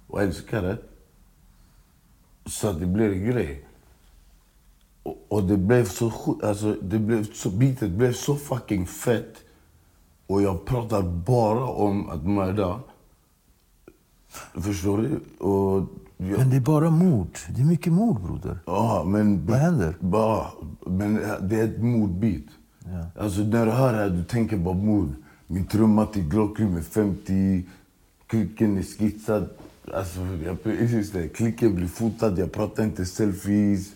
och 0.07 0.23
älskar 0.23 0.63
det. 0.63 0.79
Så 2.47 2.69
att 2.69 2.81
det 2.81 2.87
blir 2.87 3.13
en 3.13 3.27
grej. 3.27 3.69
Och, 5.03 5.27
och 5.29 5.43
det 5.43 5.57
blev 5.57 5.85
så 5.85 6.11
sjukt, 6.11 6.45
alltså 6.45 6.77
det 6.83 6.99
blev 6.99 7.33
så, 7.33 7.51
Bitet 7.51 7.91
blev 7.91 8.13
så 8.13 8.37
fucking 8.37 8.87
fett. 8.87 9.45
Och 10.27 10.43
jag 10.43 10.65
pratar 10.65 11.03
bara 11.03 11.65
om 11.65 12.11
att 12.11 12.27
mörda. 12.27 12.81
Förstår 14.55 14.99
du? 14.99 15.45
Och 15.45 15.89
jag, 16.19 16.39
Men 16.39 16.51
det 16.51 16.57
är 16.57 16.61
bara 16.61 16.91
mord. 16.91 17.39
Det 17.49 17.61
är 17.61 17.65
mycket 17.65 17.93
mord, 17.93 18.21
broder. 18.21 18.59
Ja, 18.67 19.05
men... 19.07 19.47
Vad 19.47 19.59
händer? 19.59 19.97
Bara, 20.01 20.47
men 20.87 21.15
det 21.41 21.61
är 21.61 21.65
ett 21.65 21.83
mordbit. 21.83 22.47
Alltså 23.19 23.41
när 23.41 23.67
du 23.67 23.73
hör 23.73 23.93
det 23.93 23.99
här, 23.99 24.11
du 24.11 24.25
tänker 24.25 24.57
bara 24.57 24.75
mord. 24.75 25.15
Min 25.47 25.65
trumma 25.67 26.07
till 26.07 26.29
Glockry 26.29 26.67
med 26.67 26.85
50, 26.85 27.65
kuken 28.27 28.79
är 28.79 28.83
skitsad. 28.83 29.49
Alltså, 29.95 30.21
jag. 30.21 31.33
Klicken 31.35 31.75
blir 31.75 31.87
fotad, 31.87 32.39
jag 32.39 32.53
pratar 32.53 32.85
inte 32.85 33.07
selfies. 33.07 33.93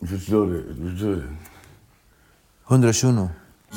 Förstår 0.00 0.46
du? 0.46 0.90
Förstår 0.90 1.08
du? 1.08 1.22
120. 2.68 3.28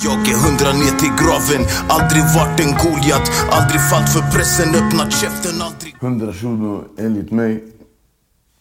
Jag 0.03 0.13
är 0.31 0.37
hundra 0.45 0.71
ner 0.73 0.99
till 0.99 1.13
graven 1.21 1.63
Aldrig 1.89 2.23
varit 2.37 2.59
en 2.59 2.71
Goliat 2.83 3.27
Aldrig 3.51 3.81
fallit 3.89 4.09
för 4.09 4.31
pressen 4.33 4.75
Öppnat 4.75 5.13
käften 5.13 5.61
Aldrig 5.61 5.95
120 6.01 6.83
enligt 6.97 7.31
mig. 7.31 7.63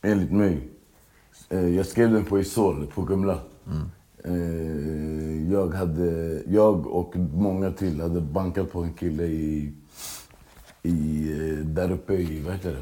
Enligt 0.02 0.32
mig. 0.32 0.68
Eh, 1.48 1.68
jag 1.68 1.86
skrev 1.86 2.12
den 2.12 2.24
på 2.24 2.40
Isol, 2.40 2.86
på 2.86 3.06
Kumla. 3.06 3.38
Eh, 4.24 5.52
jag, 5.52 5.74
hade, 5.74 6.42
jag 6.46 6.86
och 6.86 7.16
många 7.16 7.70
till 7.70 8.00
hade 8.00 8.20
bankat 8.20 8.72
på 8.72 8.82
en 8.82 8.92
kille 8.92 9.24
i, 9.24 9.72
i, 10.82 11.28
eh, 11.32 11.66
där 11.66 11.90
uppe 11.90 12.14
i, 12.14 12.40
vad 12.40 12.52
heter 12.52 12.72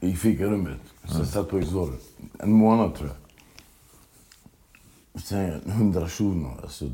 det? 0.00 0.06
I 0.06 0.16
fikarummet. 0.16 0.80
Så 1.04 1.18
jag 1.18 1.26
satt 1.26 1.50
på 1.50 1.60
Isol. 1.60 1.92
En 2.38 2.52
månad 2.52 2.94
tror 2.94 3.08
jag. 3.08 3.23
Sen 5.14 5.60
100 5.66 6.08
shuno, 6.08 6.48
alltså 6.62 6.84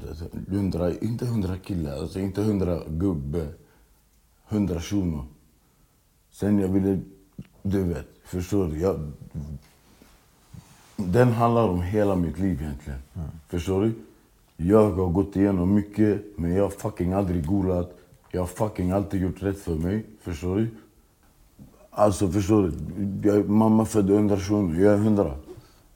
100, 0.48 0.98
inte 1.00 1.24
100 1.24 1.56
killar, 1.56 1.96
alltså 1.96 2.20
inte 2.20 2.40
100 2.40 2.80
gubbe. 2.88 3.46
100 4.48 4.80
shuno. 4.80 5.24
Sen 6.30 6.58
jag 6.58 6.68
ville, 6.68 7.00
du 7.62 7.82
vet, 7.84 8.06
förstår 8.24 8.68
du? 8.68 8.78
Jag, 8.78 9.12
den 10.96 11.32
handlar 11.32 11.68
om 11.68 11.82
hela 11.82 12.16
mitt 12.16 12.38
liv 12.38 12.62
egentligen. 12.62 13.00
Förstår 13.48 13.82
du? 13.82 13.92
Jag 14.56 14.90
har 14.90 15.06
gått 15.06 15.36
igenom 15.36 15.74
mycket, 15.74 16.24
men 16.36 16.54
jag 16.54 16.62
har 16.62 16.70
fucking 16.70 17.12
aldrig 17.12 17.46
golat. 17.46 17.98
Jag 18.30 18.40
har 18.40 18.46
fucking 18.46 18.90
alltid 18.90 19.22
gjort 19.22 19.42
rätt 19.42 19.58
för 19.58 19.74
mig. 19.74 20.06
Förstår 20.22 20.56
du? 20.56 20.68
Alltså 21.90 22.28
förstår 22.28 22.62
du? 22.62 23.28
Jag, 23.28 23.48
mamma 23.48 23.84
födde 23.84 24.14
100 24.14 24.36
shuno, 24.36 24.80
jag 24.80 24.94
är 24.94 24.98
100. 24.98 25.34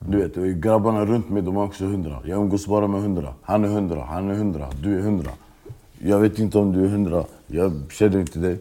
Du 0.08 0.18
vet, 0.18 0.60
grabbarna 0.60 1.04
runt 1.04 1.30
mig 1.30 1.42
de 1.42 1.56
är 1.56 1.62
också 1.62 1.84
100. 1.84 2.18
Jag 2.24 2.40
umgås 2.42 2.66
bara 2.66 2.86
med 2.86 3.00
100. 3.00 3.34
Han 3.42 3.64
är 3.64 3.68
100, 3.68 4.04
han 4.08 4.30
är 4.30 4.34
100, 4.34 4.66
du 4.82 4.94
är 4.94 4.98
100. 4.98 5.30
Jag 5.98 6.18
vet 6.18 6.38
inte 6.38 6.58
om 6.58 6.72
du 6.72 6.84
är 6.84 6.88
100, 6.88 7.24
jag 7.46 7.72
känner 7.90 8.20
inte 8.20 8.38
dig. 8.38 8.60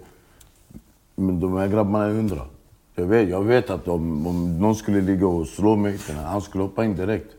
Men 1.15 1.39
de 1.39 1.57
här 1.57 1.67
grabbarna 1.67 2.05
är 2.05 2.09
100. 2.09 2.37
Jag 2.95 3.05
vet, 3.05 3.29
jag 3.29 3.43
vet 3.43 3.69
att 3.69 3.87
om, 3.87 4.27
om 4.27 4.59
någon 4.59 4.75
skulle 4.75 5.01
ligga 5.01 5.27
och 5.27 5.47
slå 5.47 5.75
mig, 5.75 5.99
han 6.25 6.41
skulle 6.41 6.63
hoppa 6.63 6.85
in 6.85 6.95
direkt. 6.95 7.31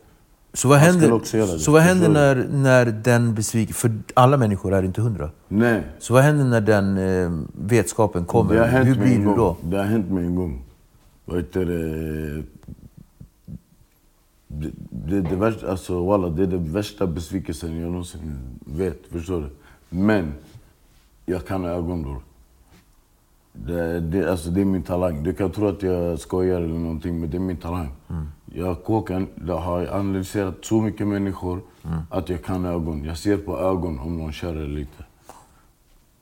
Så 0.53 0.67
vad 0.67 0.77
händer, 0.77 1.57
så 1.57 1.71
vad 1.71 1.81
händer 1.81 2.09
när, 2.09 2.35
när 2.51 2.85
den 2.85 3.35
besviken... 3.35 3.73
För 3.73 3.91
alla 4.13 4.37
människor 4.37 4.73
är 4.73 4.83
inte 4.83 5.01
hundra. 5.01 5.29
Nej. 5.47 5.81
Så 5.99 6.13
vad 6.13 6.23
händer 6.23 6.45
när 6.45 6.61
den 6.61 6.97
eh, 6.97 7.45
vetskapen 7.53 8.25
kommer? 8.25 8.53
Det 8.53 8.59
har 8.59 8.67
hänt 8.67 8.87
Hur 8.87 8.95
blir 8.95 9.17
du 9.17 9.25
gång. 9.25 9.37
då? 9.37 9.57
Det 9.61 9.77
har 9.77 9.83
hänt 9.83 10.11
mig 10.11 10.25
en 10.25 10.35
gång. 10.35 10.61
Vad 11.25 11.37
heter 11.37 11.65
det? 11.65 12.43
Det, 14.59 14.71
det, 14.89 15.21
det, 15.21 15.35
värsta, 15.35 15.71
alltså, 15.71 16.05
walla, 16.05 16.29
det 16.29 16.43
är 16.43 16.47
den 16.47 16.71
värsta 16.71 17.07
besvikelsen 17.07 17.81
jag 17.81 17.91
någonsin 17.91 18.37
vet. 18.59 19.07
Förstår 19.11 19.41
du? 19.41 19.49
Men 19.89 20.33
jag 21.25 21.45
kan 21.45 21.63
ha 21.63 21.69
ögon 21.69 22.03
bror. 22.03 22.21
Det, 23.53 23.99
det, 23.99 24.31
alltså, 24.31 24.49
det 24.49 24.61
är 24.61 24.65
min 24.65 24.83
talang. 24.83 25.23
Du 25.23 25.33
kan 25.33 25.51
tro 25.51 25.67
att 25.67 25.83
jag 25.83 26.19
skojar 26.19 26.61
eller 26.61 26.79
någonting, 26.79 27.19
men 27.19 27.29
det 27.29 27.37
är 27.37 27.39
min 27.39 27.57
talang. 27.57 27.89
Jag 28.53 28.65
har 28.65 28.75
kåken, 28.75 29.27
jag 29.47 29.57
har 29.57 29.87
analyserat 29.87 30.55
så 30.65 30.81
mycket 30.81 31.07
människor 31.07 31.61
att 32.09 32.29
jag 32.29 32.43
kan 32.43 32.65
ögon. 32.65 33.03
Jag 33.03 33.17
ser 33.17 33.37
på 33.37 33.59
ögon 33.59 33.99
om 33.99 34.17
någon 34.17 34.31
kör 34.31 34.55
eller 34.55 34.79
inte. 34.79 35.05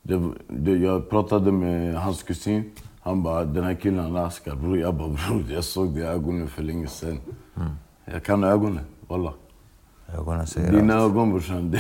Det, 0.02 0.32
det, 0.48 0.72
jag 0.72 1.10
pratade 1.10 1.52
med 1.52 1.96
hans 1.96 2.24
kusin. 2.24 2.72
Han 3.02 3.24
bara, 3.24 3.46
den 3.46 3.64
här 3.64 3.74
killen 3.76 4.00
han 4.00 4.16
askar. 4.16 4.56
Bror, 4.56 4.78
jag 4.78 4.96
bara, 4.96 5.10
bror, 5.10 5.44
jag 5.52 5.64
såg 5.64 5.94
det 5.94 6.00
i 6.00 6.04
ögonen 6.04 6.48
för 6.48 6.64
länge 6.64 6.88
sedan. 6.88 7.18
Jag 8.06 8.24
kan 8.24 8.44
ögonen, 8.44 8.86
walla. 9.08 9.34
Ögonen 10.18 10.48
säger 10.48 10.72
Dina 10.72 10.96
allt. 10.96 11.12
ögon 11.12 11.30
brorsan, 11.32 11.76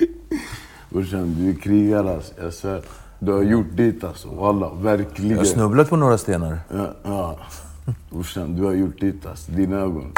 brorsan, 0.90 1.34
du 1.38 1.50
är 1.50 1.54
krigare 1.54 2.14
alltså. 2.14 2.32
Jag 2.42 2.54
svär. 2.54 2.82
Du 3.18 3.32
har 3.32 3.42
gjort 3.42 3.66
ditt 3.76 4.04
alltså, 4.04 4.28
walla. 4.28 4.70
Verkligen. 4.74 5.30
Jag 5.30 5.38
har 5.38 5.44
snubblat 5.44 5.90
på 5.90 5.96
några 5.96 6.18
stenar. 6.18 6.58
Ja, 6.74 6.94
ja. 7.02 7.38
Brorsan, 8.10 8.56
du 8.56 8.62
har 8.62 8.72
gjort 8.72 9.00
ditt 9.00 9.26
alltså. 9.26 9.52
Dina 9.52 9.76
ögon. 9.76 10.12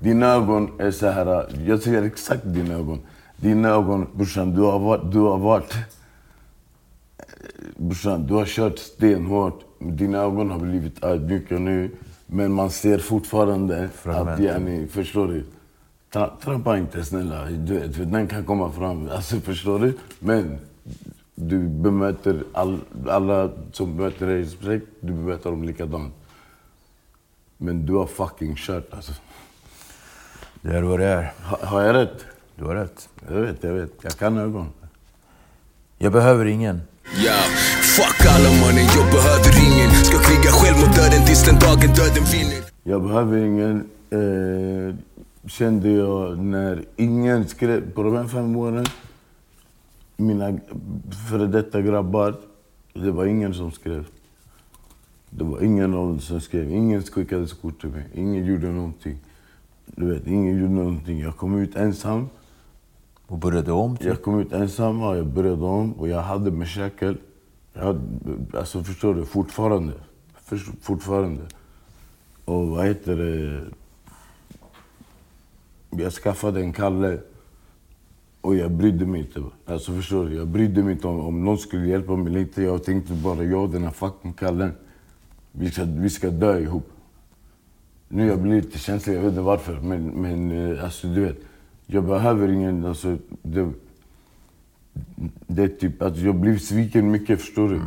Dina 0.00 0.26
ögon 0.26 0.70
är 0.78 0.90
så 0.90 1.06
här. 1.10 1.46
Jag 1.66 1.82
säger 1.82 2.02
exakt 2.02 2.42
dina 2.44 2.74
ögon. 2.74 3.00
Dina 3.36 3.68
ögon, 3.68 4.06
brorsan, 4.14 4.54
du 4.54 4.60
har 4.62 4.78
varit... 4.78 5.12
Du 5.12 5.18
har 5.18 5.38
varit 5.38 5.74
brorsan, 7.76 8.26
du 8.26 8.34
har 8.34 8.44
kört 8.44 8.78
stenhårt. 8.78 9.60
Dina 9.78 10.18
ögon 10.18 10.50
har 10.50 10.58
blivit 10.58 11.04
ödmjuka 11.04 11.58
nu. 11.58 11.90
Men 12.26 12.52
man 12.52 12.70
ser 12.70 12.98
fortfarande 12.98 13.84
att 13.84 13.92
Fragment. 13.92 14.40
yani, 14.40 14.86
förstår 14.88 15.28
du? 15.28 15.44
Tra, 16.12 16.30
trampa 16.42 16.78
inte 16.78 17.04
snälla. 17.04 17.44
Du 17.44 17.78
vet, 17.78 17.96
för 17.96 18.04
den 18.04 18.26
kan 18.26 18.44
komma 18.44 18.72
fram. 18.72 19.08
Alltså, 19.10 19.40
förstår 19.40 19.78
du? 19.78 19.94
Men 20.18 20.58
du 21.34 21.68
bemöter 21.68 22.44
all, 22.52 22.78
alla 23.08 23.50
som 23.72 23.96
bemöter 23.96 24.26
dig 24.26 24.40
respekt, 24.42 24.86
du 25.00 25.12
bemöter 25.12 25.50
dem 25.50 25.64
likadant. 25.64 26.14
Men 27.56 27.86
du 27.86 27.92
har 27.92 28.06
fucking 28.06 28.54
kört 28.56 28.94
alltså. 28.94 29.12
Det 30.62 30.76
är 30.76 30.82
vad 30.82 31.00
det 31.00 31.06
är. 31.06 31.32
Ha, 31.42 31.58
har 31.66 31.82
jag 31.82 31.94
rätt? 31.94 32.24
Du 32.54 32.64
har 32.64 32.74
rätt. 32.74 33.08
Jag 33.28 33.40
vet, 33.40 33.64
jag 33.64 33.72
vet. 33.72 33.92
Jag 34.02 34.12
kan 34.12 34.38
ögon. 34.38 34.68
Jag 35.98 36.12
behöver 36.12 36.44
ingen. 36.46 36.80
Yeah. 37.14 37.46
fuck 37.96 38.26
alla 38.26 38.50
mannen, 38.60 38.86
jag 38.96 39.06
behöver 39.16 39.50
ingen 39.66 39.90
Ska 39.90 40.18
kriga 40.18 40.50
själv 40.50 40.76
mot 40.76 40.96
döden 40.96 41.26
tills 41.26 41.44
den 41.44 41.58
dagen 41.58 41.94
döden 41.94 42.24
vinner 42.32 42.64
Jag 42.82 43.02
behöver 43.02 43.36
ingen, 43.36 43.76
eh, 44.10 44.94
kände 45.48 45.90
jag 45.90 46.38
när 46.38 46.84
ingen 46.96 47.48
skrev, 47.48 47.92
på 47.92 48.02
de 48.02 48.16
här 48.16 48.24
fem 48.24 48.56
åren, 48.56 48.86
mina 50.16 50.58
före 51.30 51.46
detta 51.46 51.80
grabbar, 51.80 52.34
det 52.94 53.10
var 53.10 53.26
ingen 53.26 53.54
som 53.54 53.72
skrev. 53.72 54.04
Det 55.30 55.44
var 55.44 55.62
ingen 55.62 55.94
av 55.94 56.06
dem 56.08 56.20
som 56.20 56.40
skrev. 56.40 56.70
Ingen 56.70 57.02
skickade 57.02 57.46
kort 57.62 57.80
till 57.80 57.90
mig. 57.90 58.04
Ingen 58.14 58.44
gjorde 58.44 58.66
någonting. 58.66 59.18
Du 59.86 60.14
vet, 60.14 60.26
ingen 60.26 60.58
gjorde 60.58 60.72
någonting. 60.72 61.20
Jag 61.20 61.36
kom 61.36 61.58
ut 61.58 61.76
ensam. 61.76 62.28
Och 63.26 63.38
började 63.38 63.72
om? 63.72 63.96
Typ. 63.96 64.06
Jag 64.06 64.22
kom 64.22 64.40
ut 64.40 64.52
ensam 64.52 65.02
och 65.02 65.16
jag 65.16 65.26
började 65.26 65.64
om 65.64 65.92
och 65.92 66.08
jag 66.08 66.22
hade 66.22 66.50
mashakal. 66.50 67.16
Jag 67.72 67.84
hade, 67.84 68.00
alltså 68.58 68.84
förstår 68.84 69.14
du, 69.14 69.24
fortfarande. 69.24 69.92
Först, 70.34 70.68
fortfarande. 70.80 71.42
Och 72.44 72.68
vad 72.68 72.86
heter 72.86 73.16
det? 73.16 73.60
Jag 76.02 76.12
skaffade 76.12 76.60
en 76.60 76.72
Kalle 76.72 77.18
och 78.40 78.56
jag 78.56 78.70
brydde 78.70 79.06
mig 79.06 79.20
inte. 79.20 79.42
Alltså 79.66 79.92
förstår 79.92 80.24
du, 80.24 80.36
jag 80.36 80.48
brydde 80.48 80.82
mig 80.82 80.92
inte 80.92 81.06
om, 81.06 81.20
om 81.20 81.44
någon 81.44 81.58
skulle 81.58 81.86
hjälpa 81.86 82.16
mig 82.16 82.26
eller 82.26 82.40
inte. 82.40 82.62
Jag 82.62 82.84
tänkte 82.84 83.12
bara, 83.12 83.44
jag 83.44 83.62
och 83.62 83.70
den 83.70 83.82
här 83.82 83.90
fucking 83.90 84.32
Kallen, 84.32 84.72
vi 85.52 85.70
ska, 85.70 85.84
vi 85.84 86.10
ska 86.10 86.30
dö 86.30 86.58
ihop. 86.58 86.90
Nu 88.08 88.26
jag 88.26 88.40
blir 88.40 88.54
lite 88.54 88.78
känslig, 88.78 89.16
jag 89.16 89.20
vet 89.20 89.30
inte 89.30 89.40
varför. 89.40 89.80
Men, 89.80 90.06
men 90.06 90.72
eh, 90.72 90.84
alltså 90.84 91.08
du 91.08 91.20
vet, 91.20 91.36
jag 91.86 92.04
behöver 92.04 92.48
ingen, 92.48 92.84
alltså 92.84 93.16
det, 93.42 93.72
det 95.46 95.62
är 95.62 95.68
typ, 95.68 96.02
alltså 96.02 96.24
jag 96.24 96.34
blir 96.34 96.58
sviken 96.58 97.10
mycket 97.10 97.40
förstår 97.40 97.68
du. 97.68 97.80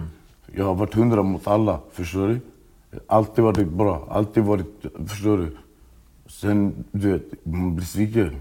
Jag 0.56 0.66
har 0.66 0.76
varit 0.76 0.94
hundra 0.94 1.24
mot 1.24 1.48
alla, 1.48 1.80
förstår 1.92 2.28
du? 2.28 2.40
Alltid 3.08 3.44
varit 3.44 3.70
bra, 3.70 4.08
alltid 4.10 4.44
varit, 4.44 4.86
förstår 5.08 5.38
du? 5.38 5.58
Sen, 6.28 6.84
du 6.92 7.12
vet, 7.12 7.46
man 7.46 7.76
blir 7.76 7.86
sviken. 7.86 8.36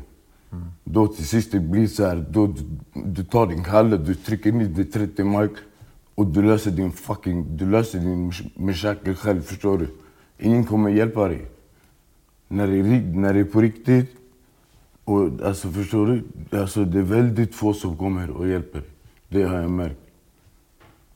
Då 0.85 1.07
till 1.07 1.27
sist 1.27 1.53
det 1.53 1.61
blir 1.61 1.87
så 1.87 2.07
här, 2.07 2.27
då 2.31 2.47
du, 2.47 2.63
du 3.05 3.25
tar 3.25 3.47
din 3.47 3.65
kalle, 3.65 3.97
du 3.97 4.15
trycker 4.15 4.53
ner 4.53 4.65
din 4.65 4.91
30 4.91 5.25
mark 5.25 5.53
och 6.15 6.27
du 6.27 6.43
löser 6.43 6.71
din 6.71 6.93
fucking, 6.93 7.57
du 7.57 7.71
löser 7.71 7.99
din 7.99 8.33
meshakel 8.55 9.15
själv, 9.15 9.43
förstår 9.43 9.79
du? 9.79 9.89
Ingen 10.39 10.65
kommer 10.65 10.91
hjälpa 10.91 11.29
dig. 11.29 11.47
När 12.49 12.67
det 12.67 12.79
är, 12.79 13.01
när 13.01 13.35
det 13.35 13.41
är 13.41 13.45
på 13.45 13.61
riktigt, 13.61 14.18
och 15.09 15.47
alltså 15.47 15.69
förstår 15.69 16.07
du? 16.07 16.23
Alltså 16.59 16.85
det 16.85 16.99
är 16.99 17.03
väldigt 17.03 17.55
få 17.55 17.75
som 17.75 17.97
kommer 17.97 18.31
och 18.31 18.49
hjälper. 18.49 18.83
Det 19.29 19.43
har 19.43 19.57
jag 19.57 19.71
märkt. 19.71 20.01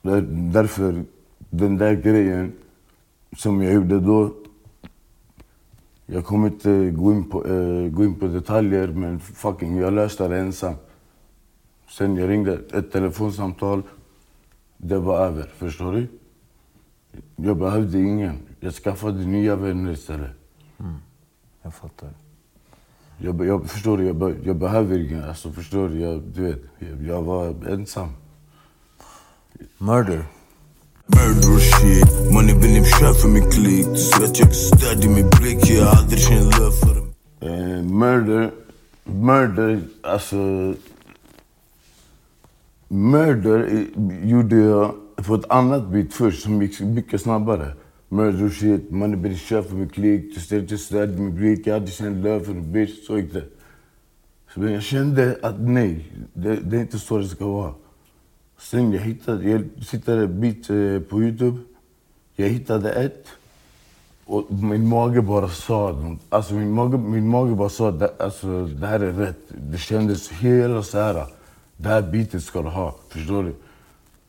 Där, 0.03 0.21
därför, 0.53 1.05
den 1.39 1.79
där 1.79 1.95
grejen 1.95 2.53
som 3.37 3.63
jag 3.63 3.75
gjorde 3.75 4.01
då. 4.01 4.35
Jag 6.07 6.25
kommer 6.25 6.47
inte 6.47 6.91
gå 6.91 7.13
in 7.13 7.31
på, 7.31 7.47
äh, 7.47 7.89
gå 7.89 8.05
in 8.05 8.15
på 8.15 8.27
detaljer, 8.27 8.89
men 8.89 9.21
fucking 9.21 9.77
jag 9.77 9.93
löste 9.93 10.29
det 10.29 10.39
ensam. 10.39 10.75
Sen 11.89 12.17
jag 12.17 12.29
ringde 12.29 12.61
ett 12.73 12.93
telefonsamtal. 12.93 13.83
Det 14.77 14.99
var 14.99 15.27
över, 15.27 15.47
förstår 15.57 15.93
du? 15.93 16.07
Jag 17.37 17.57
behövde 17.57 17.99
ingen. 17.99 18.39
Jag 18.61 18.75
skaffade 18.75 19.27
nya 19.27 19.57
vänner 19.57 19.93
istället. 19.93 20.31
Mm, 20.79 20.95
jag 21.63 21.75
fattar. 21.75 22.22
Jag, 23.25 23.47
jag 23.47 23.71
förstår 23.71 23.99
du, 23.99 24.05
jag, 24.05 24.35
jag 24.45 24.57
behöver 24.57 24.99
ingen. 24.99 25.25
Alltså 25.25 25.53
förstår 25.53 25.89
du, 25.89 26.01
jag, 26.01 26.23
du 26.35 26.43
vet, 26.43 26.63
jag, 26.79 27.03
jag 27.07 27.23
var 27.23 27.69
ensam. 27.69 28.09
Murder. 29.79 30.25
Murder 31.07 31.59
shit 31.59 32.33
Money 32.33 32.55
vill 32.55 32.73
ni 32.73 32.85
köpa 32.85 33.15
för 33.15 33.29
min 33.29 33.51
klick 33.51 33.87
Du 33.87 33.97
ser 33.97 34.25
att 34.25 34.39
jag 34.39 34.49
är 34.49 34.53
stöd 34.53 35.05
i 35.05 35.09
min 35.09 35.31
blick 35.31 35.71
Jag 35.71 35.85
har 35.85 35.97
aldrig 35.97 36.21
känt 36.21 36.59
love 36.59 36.73
för 36.73 36.95
dem 36.95 37.13
Eh, 37.41 37.83
murder, 37.83 38.51
murder, 39.05 39.81
alltså... 40.03 40.75
Murder 42.89 43.87
gjorde 44.23 44.57
jag 44.57 44.95
på 45.27 45.35
ett 45.35 45.51
annat 45.51 45.89
bit 45.89 46.15
först 46.15 46.43
som 46.43 46.63
gick 46.63 46.81
mycket 46.81 47.21
snabbare. 47.21 47.73
Murder 48.13 48.51
shit, 48.51 48.91
mannen 48.91 49.13
är 49.13 49.17
blir 49.17 49.37
chef 49.37 49.67
för 49.67 49.77
min 49.77 49.89
klick, 49.89 50.35
du 50.35 50.41
ställer 50.41 50.67
till 50.67 50.79
stöd 50.79 51.19
min 51.19 51.35
blick, 51.35 51.67
jag 51.67 51.75
hade 51.75 51.91
känt 51.91 52.25
love 52.25 52.45
för 52.45 52.53
en 52.53 52.73
bitch, 52.73 53.07
så 53.07 53.19
gick 53.19 53.33
det. 53.33 53.45
Så 54.55 54.61
men 54.61 54.73
jag 54.73 54.83
kände 54.83 55.39
att 55.43 55.61
nej, 55.61 56.13
det, 56.33 56.57
det 56.57 56.77
är 56.77 56.81
inte 56.81 56.99
så 56.99 57.19
det 57.19 57.29
ska 57.29 57.47
vara. 57.47 57.75
Sen 58.59 58.93
jag 58.93 59.01
hittade, 59.01 59.51
jag 59.51 59.65
tittade 59.91 60.23
en 60.23 60.41
bit 60.41 60.67
på 61.09 61.23
Youtube, 61.23 61.59
jag 62.37 62.49
hittade 62.49 62.93
ett. 62.93 63.27
Och 64.25 64.53
min 64.53 64.89
mage 64.89 65.23
bara 65.23 65.49
sa 65.49 65.93
något. 65.93 66.21
Alltså 66.29 66.55
min 66.55 66.71
mage, 66.71 66.97
min 66.97 67.29
mage 67.29 67.55
bara 67.55 67.69
sa 67.69 67.89
att 67.89 68.21
alltså, 68.21 68.67
det 68.67 68.87
här 68.87 69.01
är 69.01 69.13
rätt. 69.13 69.41
Det 69.49 69.79
kändes 69.79 70.31
hela 70.31 70.83
så 70.83 70.99
här. 70.99 71.27
Det 71.77 71.89
här 71.89 72.03
bitet 72.03 72.45
ska 72.45 72.63
du 72.63 72.69
ha. 72.69 72.95
Förstår 73.09 73.43
du? 73.43 73.55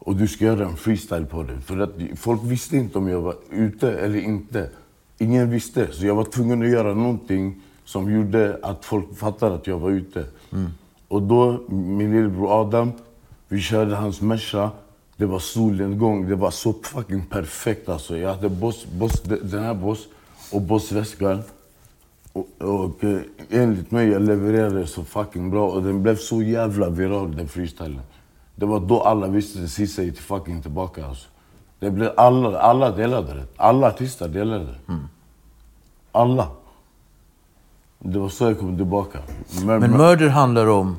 Och 0.06 0.16
du 0.16 0.28
ska 0.28 0.46
göra 0.46 0.66
en 0.66 0.78
freestyle 0.78 1.26
på 1.26 1.44
det. 1.44 1.62
För 1.62 1.80
att 1.80 1.92
folk 2.16 2.42
visste 2.44 2.78
inte 2.78 2.98
om 2.98 3.08
jag 3.08 3.22
var 3.22 3.36
ute 3.50 3.92
eller 3.92 4.20
inte. 4.20 4.70
Ingen 5.18 5.50
visste. 5.50 5.92
Så 5.92 6.06
jag 6.06 6.16
var 6.16 6.24
tvungen 6.24 6.62
att 6.62 6.70
göra 6.70 6.94
någonting 6.94 7.62
som 7.86 8.14
gjorde 8.14 8.60
att 8.62 8.86
folk 8.86 9.18
fattade 9.18 9.56
att 9.56 9.68
jag 9.68 9.80
var 9.80 9.90
ute. 9.90 10.26
Och 11.08 11.22
då, 11.22 11.64
min 11.70 12.12
lillebror 12.12 12.62
Adam, 12.62 12.92
vi 13.48 13.62
körde 13.62 13.96
hans 13.96 14.22
Merca. 14.22 14.72
Det 15.18 15.26
var 15.26 15.40
solnedgång. 15.40 16.30
Det 16.30 16.36
var 16.36 16.52
så 16.52 16.74
fucking 16.74 17.26
perfekt 17.26 17.90
alltså. 17.90 18.18
Jag 18.18 18.34
hade 18.34 18.50
boss, 18.50 18.86
boss, 18.86 19.22
den 19.22 19.64
här 19.64 19.74
boss 19.74 20.08
och 20.52 20.62
bossväskan. 20.62 21.42
Och, 22.34 22.48
och 22.58 23.04
eh, 23.04 23.20
enligt 23.50 23.92
mig, 23.92 24.08
jag 24.08 24.22
levererade 24.22 24.88
så 24.88 25.04
fucking 25.04 25.52
bra. 25.52 25.70
Och 25.70 25.84
den 25.84 26.04
blev 26.04 26.16
så 26.16 26.42
jävla 26.42 26.90
viral, 26.90 27.36
den 27.36 27.48
freestylen. 27.48 28.02
Det 28.56 28.66
var 28.66 28.80
då 28.80 29.02
alla 29.02 29.28
visste 29.28 29.64
att 29.64 29.70
Cissi 29.70 30.12
till 30.12 30.22
fucking 30.24 30.62
tillbaka 30.62 31.06
alltså. 31.06 31.28
Det 31.80 31.92
blev 31.92 32.12
alla, 32.18 32.60
alla 32.60 32.92
delade 32.92 33.34
det. 33.34 33.46
Alla 33.58 33.88
artister 33.88 34.28
delade 34.28 34.66
det. 34.66 34.98
Alla. 36.12 36.48
Det 38.00 38.20
var 38.20 38.30
så 38.30 38.44
jag 38.44 38.60
kom 38.60 38.78
tillbaka. 38.78 39.20
Men, 39.66 39.80
Men 39.80 39.92
Murder 39.92 40.30
handlar 40.30 40.68
om 40.68 40.98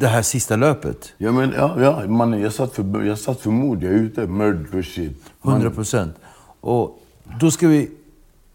det 0.00 0.06
här 0.06 0.22
sista 0.22 0.56
löpet. 0.56 1.12
Ja, 1.18 1.32
men, 1.32 1.52
ja, 1.56 1.80
ja 1.80 2.08
mannen, 2.08 2.40
jag 2.40 2.52
satt 2.52 2.72
för, 2.72 3.02
jag 3.02 3.18
satt 3.18 3.40
för 3.40 3.50
mord. 3.50 3.82
Jag 3.82 3.92
är 3.92 3.96
ute. 3.96 4.26
Murder 4.26 4.82
shit. 4.82 5.32
100 5.44 5.70
procent. 5.70 6.16
Och 6.60 7.02
då 7.40 7.50
ska 7.50 7.68
vi 7.68 7.90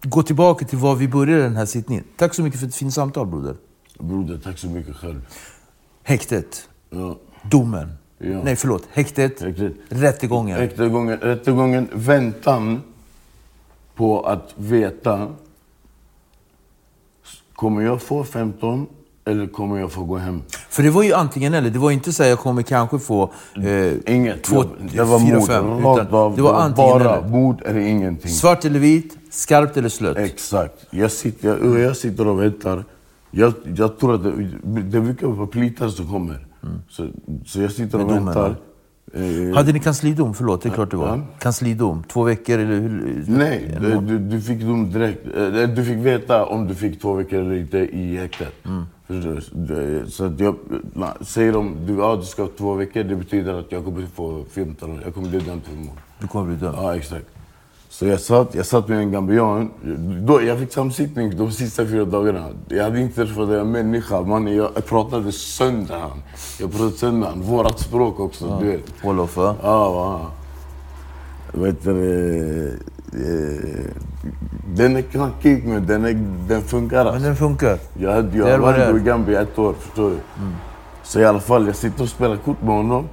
gå 0.01 0.23
tillbaka 0.23 0.65
till 0.65 0.77
var 0.77 0.95
vi 0.95 1.07
började 1.07 1.43
den 1.43 1.55
här 1.55 1.65
sittningen. 1.65 2.03
Tack 2.17 2.33
så 2.33 2.41
mycket 2.41 2.59
för 2.59 2.67
ett 2.67 2.75
fint 2.75 2.93
samtal 2.93 3.27
broder. 3.27 3.55
Broder, 3.99 4.37
tack 4.43 4.57
så 4.57 4.67
mycket 4.67 4.95
själv. 4.95 5.21
Häktet. 6.03 6.69
Ja. 6.89 7.17
Domen. 7.43 7.91
Ja. 8.17 8.41
Nej, 8.43 8.55
förlåt. 8.55 8.83
Häktet. 8.93 9.41
Häktet. 9.41 9.73
Rättegången. 9.89 10.57
Rättegången, 10.57 11.17
rättegången, 11.17 11.87
väntan 11.93 12.81
på 13.95 14.21
att 14.21 14.53
veta. 14.55 15.27
Kommer 17.53 17.81
jag 17.81 18.01
få 18.01 18.23
15 18.23 18.87
eller 19.25 19.47
kommer 19.47 19.79
jag 19.79 19.91
få 19.91 20.03
gå 20.03 20.17
hem? 20.17 20.41
För 20.69 20.83
det 20.83 20.89
var 20.89 21.03
ju 21.03 21.13
antingen 21.13 21.53
eller. 21.53 21.69
Det 21.69 21.79
var 21.79 21.91
inte 21.91 22.13
så 22.13 22.23
att 22.23 22.29
jag 22.29 22.39
kommer 22.39 22.61
kanske 22.61 22.99
få 22.99 23.31
eh, 23.65 24.15
Inget. 24.15 24.43
två, 24.43 24.63
det 24.93 25.03
var 25.03 25.19
fyra, 25.19 25.39
mord. 25.39 25.47
fem. 25.47 25.65
Rakt 25.83 26.01
Utan 26.01 26.19
av. 26.19 26.35
det 26.35 26.41
var 26.41 26.53
antingen 26.53 26.89
bara 26.99 27.17
eller. 27.17 27.27
mord 27.29 27.61
eller 27.65 27.79
ingenting. 27.79 28.31
Svart 28.31 28.65
eller 28.65 28.79
vit, 28.79 29.17
skarpt 29.29 29.77
eller 29.77 29.89
slött. 29.89 30.17
Exakt. 30.17 30.85
Jag 30.89 31.11
sitter, 31.11 31.47
jag, 31.47 31.79
jag 31.79 31.97
sitter 31.97 32.27
och 32.27 32.41
väntar. 32.41 32.83
Jag, 33.31 33.53
jag 33.75 33.99
tror 33.99 34.15
att 34.15 34.23
det, 34.23 34.31
det 34.81 35.01
brukar 35.01 35.27
vara 35.27 35.47
plitar 35.47 35.89
som 35.89 36.07
kommer. 36.07 36.46
Så, 36.89 37.07
så 37.45 37.61
jag 37.61 37.71
sitter 37.71 38.01
och 38.03 38.11
väntar. 38.11 38.55
Eh, 39.13 39.55
Hade 39.55 39.73
ni 39.73 39.79
kanslidom? 39.79 40.33
Förlåt, 40.33 40.61
det 40.61 40.69
är 40.69 40.73
klart 40.73 40.91
det 40.91 40.97
var. 40.97 41.07
Ja. 41.07 41.21
Kanslidom? 41.39 42.03
Två 42.03 42.23
veckor 42.23 42.59
eller 42.59 42.75
hur? 42.79 43.23
Nej, 43.27 43.77
du, 44.07 44.19
du, 44.19 44.41
fick 44.41 44.61
dom 44.61 44.91
direkt. 44.91 45.25
Eh, 45.37 45.69
Du 45.75 45.83
fick 45.85 45.97
veta 45.97 46.45
om 46.45 46.67
du 46.67 46.75
fick 46.75 47.01
två 47.01 47.13
veckor 47.13 47.39
eller 47.39 47.55
inte 47.55 47.77
i 47.77 48.17
häktet. 48.17 48.53
Det- 49.51 50.05
Så 50.11 50.23
att 50.25 50.39
jag, 50.39 50.55
säger 51.21 51.53
de 51.53 51.75
du, 51.87 51.93
ja, 51.97 52.15
du 52.15 52.23
ska 52.25 52.41
ha 52.41 52.49
två 52.57 52.73
veckor, 52.73 53.03
det 53.03 53.15
betyder 53.15 53.53
att 53.59 53.71
jag 53.71 53.85
kommer 53.85 54.05
få 54.15 54.43
15 54.51 54.91
år. 54.91 54.99
Jag 55.05 55.13
kommer 55.13 55.29
bli 55.29 55.39
dömd 55.39 55.61
för 55.63 55.75
mord. 55.75 55.97
Du 56.19 56.27
kommer 56.27 56.45
bli 56.45 56.55
dömd. 56.55 56.77
Ja, 56.77 56.95
exakt. 56.95 57.25
Så 57.99 58.05
jag 58.05 58.19
satt, 58.19 58.55
jag 58.55 58.65
satt 58.65 58.87
med 58.87 58.97
en 58.99 59.11
gambian. 59.11 59.71
Då, 60.27 60.41
jag 60.41 60.59
fick 60.59 60.73
samsittning 60.73 61.37
de 61.37 61.51
sista 61.51 61.85
fyra 61.85 62.05
dagarna. 62.05 62.49
Jag 62.67 62.83
hade 62.83 62.99
inte 62.99 63.15
träffat 63.25 63.49
en 63.49 63.71
människa. 63.71 64.21
Man, 64.21 64.55
jag 64.55 64.85
pratade 64.85 65.31
sönder 65.31 65.95
han. 65.95 66.23
Jag 66.59 66.71
pratade 66.71 66.91
sönder 66.91 67.27
han. 67.27 67.41
Vårat 67.41 67.79
språk 67.79 68.19
också, 68.19 68.59
du 68.61 68.67
vet. 68.71 68.83
Wolof, 69.03 69.37
va? 69.37 69.55
Ja, 69.63 69.91
va. 69.91 70.25
Vet 71.51 71.83
du, 71.83 72.67
eh, 73.13 73.91
den 74.75 74.95
är 74.95 75.01
knackig, 75.01 75.67
men 75.67 75.87
den, 75.87 76.05
är, 76.05 76.13
den 76.47 76.61
funkar. 76.61 76.97
Men 76.97 77.07
Alltså. 77.07 77.23
den 77.27 77.35
funkar. 77.35 77.79
Jag, 77.99 78.11
hade- 78.13 78.37
jag 78.37 78.49
är. 78.79 78.97
i 78.97 78.99
Gambia 78.99 79.41
ett 79.41 79.59
år, 79.59 79.73
förstår 79.79 80.09
du. 80.09 80.17
Så 81.03 81.19
i 81.19 81.25
alla 81.25 81.39
fall, 81.39 81.67
jag 81.67 81.75
sitter 81.75 82.03
och 82.03 82.09
spelar 82.09 82.37
kort 82.37 82.61
med 82.61 82.75
honom. 82.75 83.05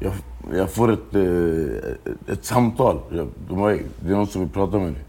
Jag, 0.00 0.12
jag 0.50 0.70
får 0.70 0.92
ett, 0.92 1.14
eh, 1.14 2.32
ett 2.34 2.44
samtal. 2.44 2.98
Jag, 3.10 3.28
de 3.48 3.66
"Ey, 3.68 3.82
det 4.00 4.12
är 4.12 4.16
någon 4.16 4.26
som 4.26 4.40
vill 4.40 4.50
prata 4.50 4.78
med 4.78 4.92
dig. 4.92 5.04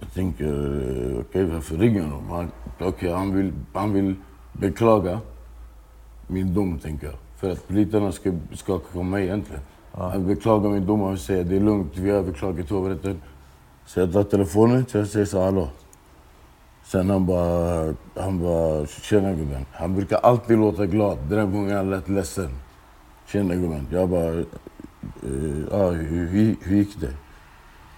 Jag 0.00 0.12
tänker, 0.12 0.44
eh, 0.44 1.20
okej 1.20 1.44
varför 1.44 1.76
ringer 1.76 2.02
de? 2.02 2.30
Han, 2.30 2.50
okej, 2.80 3.12
han, 3.12 3.34
vill, 3.34 3.52
han 3.72 3.92
vill 3.92 4.14
beklaga 4.52 5.20
min 6.26 6.54
dom, 6.54 6.78
tänker 6.78 7.06
jag. 7.06 7.16
För 7.36 7.50
att 7.50 7.68
poliserna 7.68 8.12
ska, 8.12 8.32
ska 8.54 8.78
komma 8.78 9.20
egentligen. 9.20 9.62
Han 9.92 10.26
beklagar 10.26 10.70
min 10.70 10.86
dom 10.86 11.02
och 11.02 11.18
säger 11.18 11.44
det 11.44 11.56
är 11.56 11.60
lugnt, 11.60 11.92
vi 11.96 12.10
har 12.10 12.18
överklagat 12.18 12.70
hovrätten. 12.70 13.20
Så 13.86 14.00
jag 14.00 14.12
tar 14.12 14.22
telefonen 14.22 14.86
jag 14.92 15.06
säger 15.06 15.26
så 15.26 15.42
hallå. 15.42 15.68
Sen 16.84 17.10
han 17.10 17.26
bara, 17.26 17.94
han 18.16 18.42
bara, 18.42 18.86
tjena 18.86 19.32
gubben. 19.32 19.66
Han 19.72 19.94
brukar 19.94 20.16
alltid 20.16 20.58
låta 20.58 20.86
glad. 20.86 21.18
Den 21.28 21.38
här 21.38 21.46
gången 21.46 21.76
han 21.76 21.90
lät 21.90 22.08
ledsen. 22.08 22.48
Tjena 23.32 23.54
gubben. 23.54 23.86
Jag 23.90 24.08
bara, 24.08 24.38
eh, 24.38 24.44
ja, 25.70 25.90
hur, 25.90 26.26
hur, 26.26 26.56
hur 26.62 26.76
gick 26.76 27.00
det? 27.00 27.12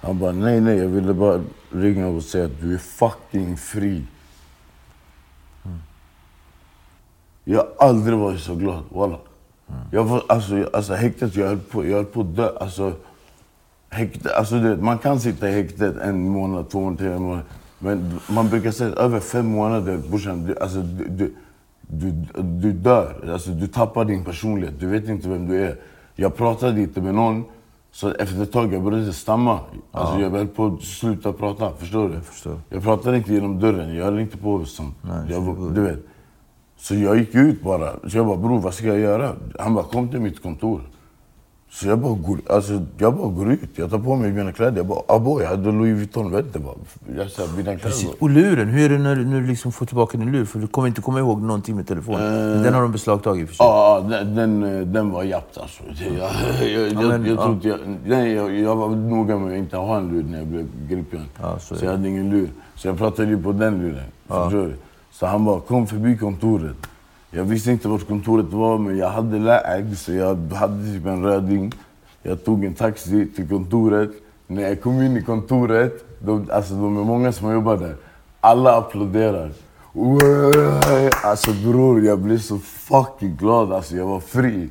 Han 0.00 0.18
bara, 0.18 0.32
nej 0.32 0.60
nej, 0.60 0.78
jag 0.78 0.88
ville 0.88 1.14
bara 1.14 1.40
ringa 1.70 2.06
och 2.06 2.22
säga 2.22 2.44
att 2.44 2.60
du 2.60 2.74
är 2.74 2.78
fucking 2.78 3.56
fri. 3.56 4.02
Jag 7.44 7.58
har 7.58 7.88
aldrig 7.88 8.18
varit 8.18 8.40
så 8.40 8.54
glad, 8.54 8.82
walla. 8.88 9.18
Jag 9.90 10.04
var, 10.04 10.22
alltså, 10.28 10.70
alltså 10.72 10.94
häktet, 10.94 11.36
jag 11.36 11.46
höll 11.46 11.58
på, 11.58 11.86
jag 11.86 11.96
höll 11.96 12.04
på 12.04 12.20
att 12.20 12.36
dö. 12.36 12.50
Alltså, 12.60 12.92
häkte, 13.88 14.36
alltså, 14.36 14.54
du 14.54 14.68
vet, 14.68 14.82
man 14.82 14.98
kan 14.98 15.20
sitta 15.20 15.48
i 15.50 15.52
häktet 15.52 15.96
en 15.96 16.28
månad, 16.28 16.70
två 16.70 16.80
månader, 16.80 16.98
tre 16.98 17.18
månader. 17.18 17.44
Men 17.78 18.20
man 18.28 18.48
brukar 18.48 18.70
säga 18.70 18.94
över 18.94 19.20
fem 19.20 19.46
månader, 19.46 19.96
brorsan, 20.08 20.54
alltså, 20.60 20.82
du, 20.82 21.08
du, 21.08 21.34
du, 21.92 22.10
du 22.42 22.72
dör. 22.72 23.30
Alltså, 23.32 23.50
du 23.50 23.66
tappar 23.66 24.04
din 24.04 24.24
personlighet. 24.24 24.80
Du 24.80 24.86
vet 24.86 25.08
inte 25.08 25.28
vem 25.28 25.48
du 25.48 25.64
är. 25.64 25.76
Jag 26.14 26.36
pratade 26.36 26.80
inte 26.80 27.00
med 27.00 27.14
någon 27.14 27.44
Så 27.92 28.14
efter 28.14 28.42
ett 28.42 28.52
tag 28.52 28.74
jag 28.74 28.82
började 28.82 29.12
stamma. 29.12 29.60
Alltså 29.92 30.20
jag 30.20 30.30
höll 30.30 30.46
på 30.46 30.66
att 30.66 30.82
sluta 30.82 31.32
prata. 31.32 31.70
Förstår 31.78 32.08
du? 32.08 32.14
Jag, 32.14 32.24
förstår. 32.24 32.60
jag 32.68 32.82
pratade 32.82 33.16
inte 33.16 33.32
genom 33.32 33.60
dörren. 33.60 33.96
Jag 33.96 34.04
höll 34.04 34.18
inte 34.18 34.36
på. 34.36 34.64
Nej, 35.02 35.26
jag, 35.30 35.74
du 35.74 35.80
vet. 35.80 35.98
Så 36.76 36.94
jag 36.94 37.18
gick 37.18 37.34
ut 37.34 37.62
bara. 37.62 37.92
Så 38.08 38.16
jag 38.16 38.26
bara, 38.26 38.36
bror 38.36 38.60
vad 38.60 38.74
ska 38.74 38.86
jag 38.86 38.98
göra? 38.98 39.32
Han 39.58 39.74
bara, 39.74 39.84
kom 39.84 40.08
till 40.08 40.20
mitt 40.20 40.42
kontor. 40.42 40.80
Så 41.72 41.88
jag 41.88 41.98
bara, 41.98 42.14
går, 42.14 42.38
alltså, 42.50 42.80
jag 42.98 43.16
bara 43.16 43.28
går 43.28 43.52
ut. 43.52 43.70
Jag 43.74 43.90
tar 43.90 43.98
på 43.98 44.16
mig 44.16 44.32
mina 44.32 44.52
kläder. 44.52 44.76
Jag 44.76 44.86
bara, 44.86 45.00
abo, 45.08 45.40
jag 45.42 45.48
hade 45.48 45.72
Louis 45.72 45.96
Vuitton. 45.96 46.32
Vet 46.32 46.52
du 46.52 46.58
bara. 46.58 46.74
Jag 47.16 47.30
sa, 47.30 47.42
mina 47.56 47.62
kläder. 47.62 47.78
Precis. 47.78 48.10
Och 48.18 48.30
luren, 48.30 48.68
hur 48.68 48.84
är 48.84 48.88
det 48.88 48.98
när, 48.98 49.16
när 49.16 49.40
du 49.40 49.46
liksom 49.46 49.72
får 49.72 49.86
tillbaka 49.86 50.18
din 50.18 50.32
lur? 50.32 50.44
För 50.44 50.58
du 50.58 50.66
kommer 50.66 50.88
inte 50.88 51.00
komma 51.02 51.18
ihåg 51.18 51.42
någonting 51.42 51.76
med 51.76 51.86
telefonen. 51.88 52.50
Men 52.50 52.62
den 52.62 52.74
har 52.74 52.82
de 52.82 52.92
beslagtagit 52.92 53.48
för 53.48 53.54
sig. 53.54 53.66
Ja, 53.66 54.06
den, 54.10 54.34
den, 54.34 54.62
eh, 54.62 54.86
den 54.86 55.10
var 55.10 55.22
japt 55.22 55.58
alltså. 55.58 55.82
Jag, 55.88 56.12
jag, 56.68 56.88
jag, 56.92 57.08
men, 57.08 57.26
jag, 57.26 57.36
ja. 57.36 57.42
tror 57.42 57.54
inte 57.54 57.68
jag, 57.68 57.78
nej, 58.06 58.32
jag, 58.32 58.58
jag 58.58 58.76
var 58.76 58.88
noga 58.88 59.38
med 59.38 59.52
att 59.52 59.58
inte 59.58 59.76
ha 59.76 59.96
en 59.96 60.08
lur 60.08 60.22
när 60.22 60.38
jag 60.38 60.46
blev 60.46 60.66
gripen. 60.88 61.24
Så 61.60 61.76
så 61.76 61.84
jag 61.84 61.92
hade 61.92 62.08
ingen 62.08 62.30
lur. 62.30 62.48
Så 62.74 62.88
jag 62.88 62.98
pratade 62.98 63.28
ju 63.28 63.42
på 63.42 63.52
den 63.52 63.78
luren. 63.78 64.04
Förstår 64.28 64.50
du? 64.50 64.74
Så 65.12 65.26
han 65.26 65.44
bara, 65.44 65.60
kom 65.60 65.86
förbi 65.86 66.16
kontoret. 66.16 66.76
Jag 67.32 67.44
visste 67.44 67.70
inte 67.70 67.88
vart 67.88 68.08
kontoret 68.08 68.52
var, 68.52 68.78
men 68.78 68.98
jag 68.98 69.08
hade 69.08 69.38
läg, 69.38 69.98
så 69.98 70.12
jag 70.12 70.52
hade 70.52 70.92
typ 70.92 71.06
en 71.06 71.22
röding. 71.22 71.72
Jag 72.22 72.44
tog 72.44 72.64
en 72.64 72.74
taxi 72.74 73.26
till 73.26 73.48
kontoret. 73.48 74.10
När 74.46 74.62
jag 74.62 74.82
kom 74.82 75.02
in 75.02 75.16
i 75.16 75.22
kontoret, 75.22 76.04
de, 76.18 76.48
alltså 76.52 76.74
de 76.74 76.98
är 76.98 77.04
många 77.04 77.32
som 77.32 77.52
jobbar 77.52 77.76
där. 77.76 77.96
Alla 78.40 78.76
applåderar. 78.76 79.50
Alltså 81.24 81.50
bror, 81.52 82.04
jag 82.04 82.18
blev 82.18 82.38
så 82.38 82.58
fucking 82.58 83.36
glad. 83.36 83.72
Alltså, 83.72 83.96
jag 83.96 84.06
var 84.06 84.20
fri. 84.20 84.68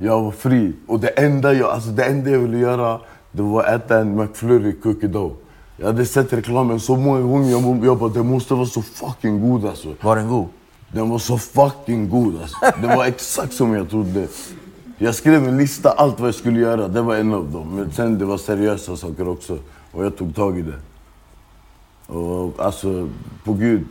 Jag 0.00 0.22
var 0.22 0.30
fri. 0.30 0.72
Och 0.86 1.00
det 1.00 1.08
enda 1.08 1.52
jag, 1.52 1.70
alltså, 1.70 1.90
det 1.90 2.04
enda 2.04 2.30
jag 2.30 2.38
ville 2.38 2.58
göra, 2.58 3.00
det 3.32 3.42
var 3.42 3.64
att 3.64 3.68
äta 3.68 3.98
en 3.98 4.16
McFlurry 4.16 4.72
cookie 4.72 5.08
dough. 5.08 5.34
Jag 5.76 5.86
hade 5.86 6.06
sett 6.06 6.32
reklamen 6.32 6.80
så 6.80 6.96
många 6.96 7.20
gånger. 7.20 7.50
Jag, 7.50 7.84
jag 7.84 7.98
bara, 7.98 8.08
det 8.08 8.22
måste 8.22 8.54
vara 8.54 8.66
så 8.66 8.82
fucking 8.82 9.50
god 9.50 9.66
alltså. 9.66 9.88
Var 10.00 10.16
den 10.16 10.28
god? 10.28 10.48
Den 10.94 11.10
var 11.10 11.18
så 11.18 11.38
fucking 11.38 12.08
god 12.08 12.42
alltså. 12.42 12.56
Det 12.80 12.86
var 12.86 13.04
exakt 13.04 13.52
som 13.52 13.74
jag 13.74 13.90
trodde. 13.90 14.28
Jag 14.98 15.14
skrev 15.14 15.48
en 15.48 15.56
lista, 15.56 15.90
allt 15.90 16.20
vad 16.20 16.28
jag 16.28 16.34
skulle 16.34 16.60
göra. 16.60 16.88
Det 16.88 17.02
var 17.02 17.16
en 17.16 17.34
av 17.34 17.52
dem. 17.52 17.76
Men 17.76 17.92
sen 17.92 18.18
det 18.18 18.24
var 18.24 18.38
seriösa 18.38 18.96
saker 18.96 19.28
också. 19.28 19.58
Och 19.92 20.04
jag 20.04 20.16
tog 20.16 20.34
tag 20.34 20.58
i 20.58 20.62
det. 20.62 20.78
Och 22.12 22.60
alltså, 22.64 23.08
på 23.44 23.52
gud. 23.52 23.86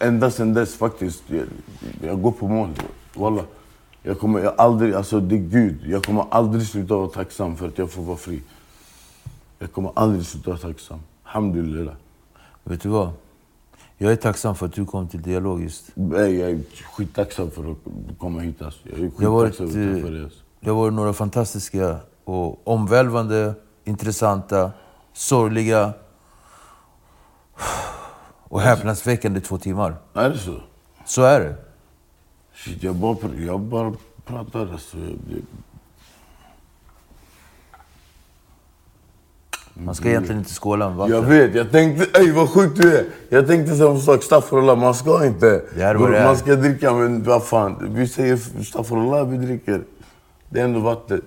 Ända 0.00 0.30
sen 0.30 0.54
dess 0.54 0.74
faktiskt. 0.74 1.22
Jag, 1.26 1.46
jag 2.02 2.22
går 2.22 2.32
på 2.32 2.48
mål. 2.48 2.70
Walla. 3.14 3.42
Jag 4.02 4.18
kommer 4.18 4.40
jag 4.40 4.54
aldrig, 4.58 4.94
alltså 4.94 5.20
det 5.20 5.34
är 5.34 5.38
gud. 5.38 5.80
Jag 5.86 6.04
kommer 6.04 6.24
aldrig 6.30 6.66
sluta 6.66 6.96
vara 6.96 7.08
tacksam 7.08 7.56
för 7.56 7.68
att 7.68 7.78
jag 7.78 7.90
får 7.90 8.02
vara 8.02 8.16
fri. 8.16 8.42
Jag 9.58 9.72
kommer 9.72 9.90
aldrig 9.94 10.26
sluta 10.26 10.50
vara 10.50 10.58
tacksam. 10.60 10.98
Alhamdulillah. 11.24 11.94
Vet 12.64 12.82
du 12.82 12.88
vad? 12.88 13.10
Jag 13.98 14.12
är 14.12 14.16
tacksam 14.16 14.54
för 14.54 14.66
att 14.66 14.72
du 14.72 14.84
kom 14.86 15.08
till 15.08 15.22
Dialogiskt. 15.22 15.90
Nej, 15.94 16.36
Jag 16.38 16.50
är 16.50 16.60
skittacksam 16.92 17.50
för 17.50 17.70
att 17.70 17.76
komma 18.18 18.40
hit 18.40 18.62
alltså. 18.62 18.80
Jag 18.88 18.98
är 18.98 19.10
Det 19.18 19.24
har 19.24 19.32
varit, 19.32 19.56
för 19.56 19.64
eh, 19.64 20.24
Alltså. 20.24 20.38
det 20.60 20.70
har 20.70 20.76
varit 20.76 20.94
några 20.94 21.12
fantastiska 21.12 21.96
och 22.24 22.68
omvälvande, 22.68 23.54
intressanta, 23.84 24.72
sorgliga 25.12 25.92
och 28.48 28.60
häpnadsväckande 28.60 29.40
två 29.40 29.58
timmar. 29.58 29.96
Är 30.14 30.30
det 30.30 30.38
så? 30.38 30.54
Så 31.06 31.22
är 31.22 31.40
det. 31.40 31.56
Shit, 32.54 32.82
jag 32.82 32.94
bara, 32.96 33.16
jag 33.46 33.60
bara 33.60 33.92
pratar 34.24 34.60
alltså. 34.72 34.96
Man 39.78 39.94
ska 39.94 40.08
egentligen 40.08 40.38
inte 40.38 40.54
skåla 40.54 40.88
med 40.88 40.96
vatten. 40.96 41.14
Jag 41.14 41.22
vet, 41.22 41.54
jag 41.54 41.70
tänkte, 41.70 42.20
ey 42.20 42.32
vad 42.32 42.50
sjukt 42.50 42.82
du 42.82 42.98
är. 42.98 43.06
Jag 43.28 43.46
tänkte 43.46 43.76
samma 43.76 44.00
sak, 44.00 44.22
staffurullah, 44.22 44.78
man 44.78 44.94
ska 44.94 45.26
inte. 45.26 45.62
Det 45.74 45.82
är 45.82 45.94
vad 45.94 46.10
det 46.10 46.18
är. 46.18 46.24
Man 46.24 46.36
ska 46.36 46.54
dricka, 46.54 46.92
men 46.92 47.22
vad 47.22 47.44
fan. 47.44 47.94
Vi 47.94 48.08
säger 48.08 48.36
staffurullah, 48.64 49.28
vi 49.28 49.36
dricker. 49.36 49.84
Det 50.48 50.60
är 50.60 50.64
ändå 50.64 50.80
vatten. 50.80 51.22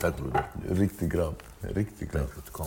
Tack 0.00 0.16
broder. 0.16 0.44
Riktig 0.68 1.12
grabb. 1.12 1.34
Riktig 1.60 2.12
grabb. 2.12 2.28
Kom. 2.52 2.66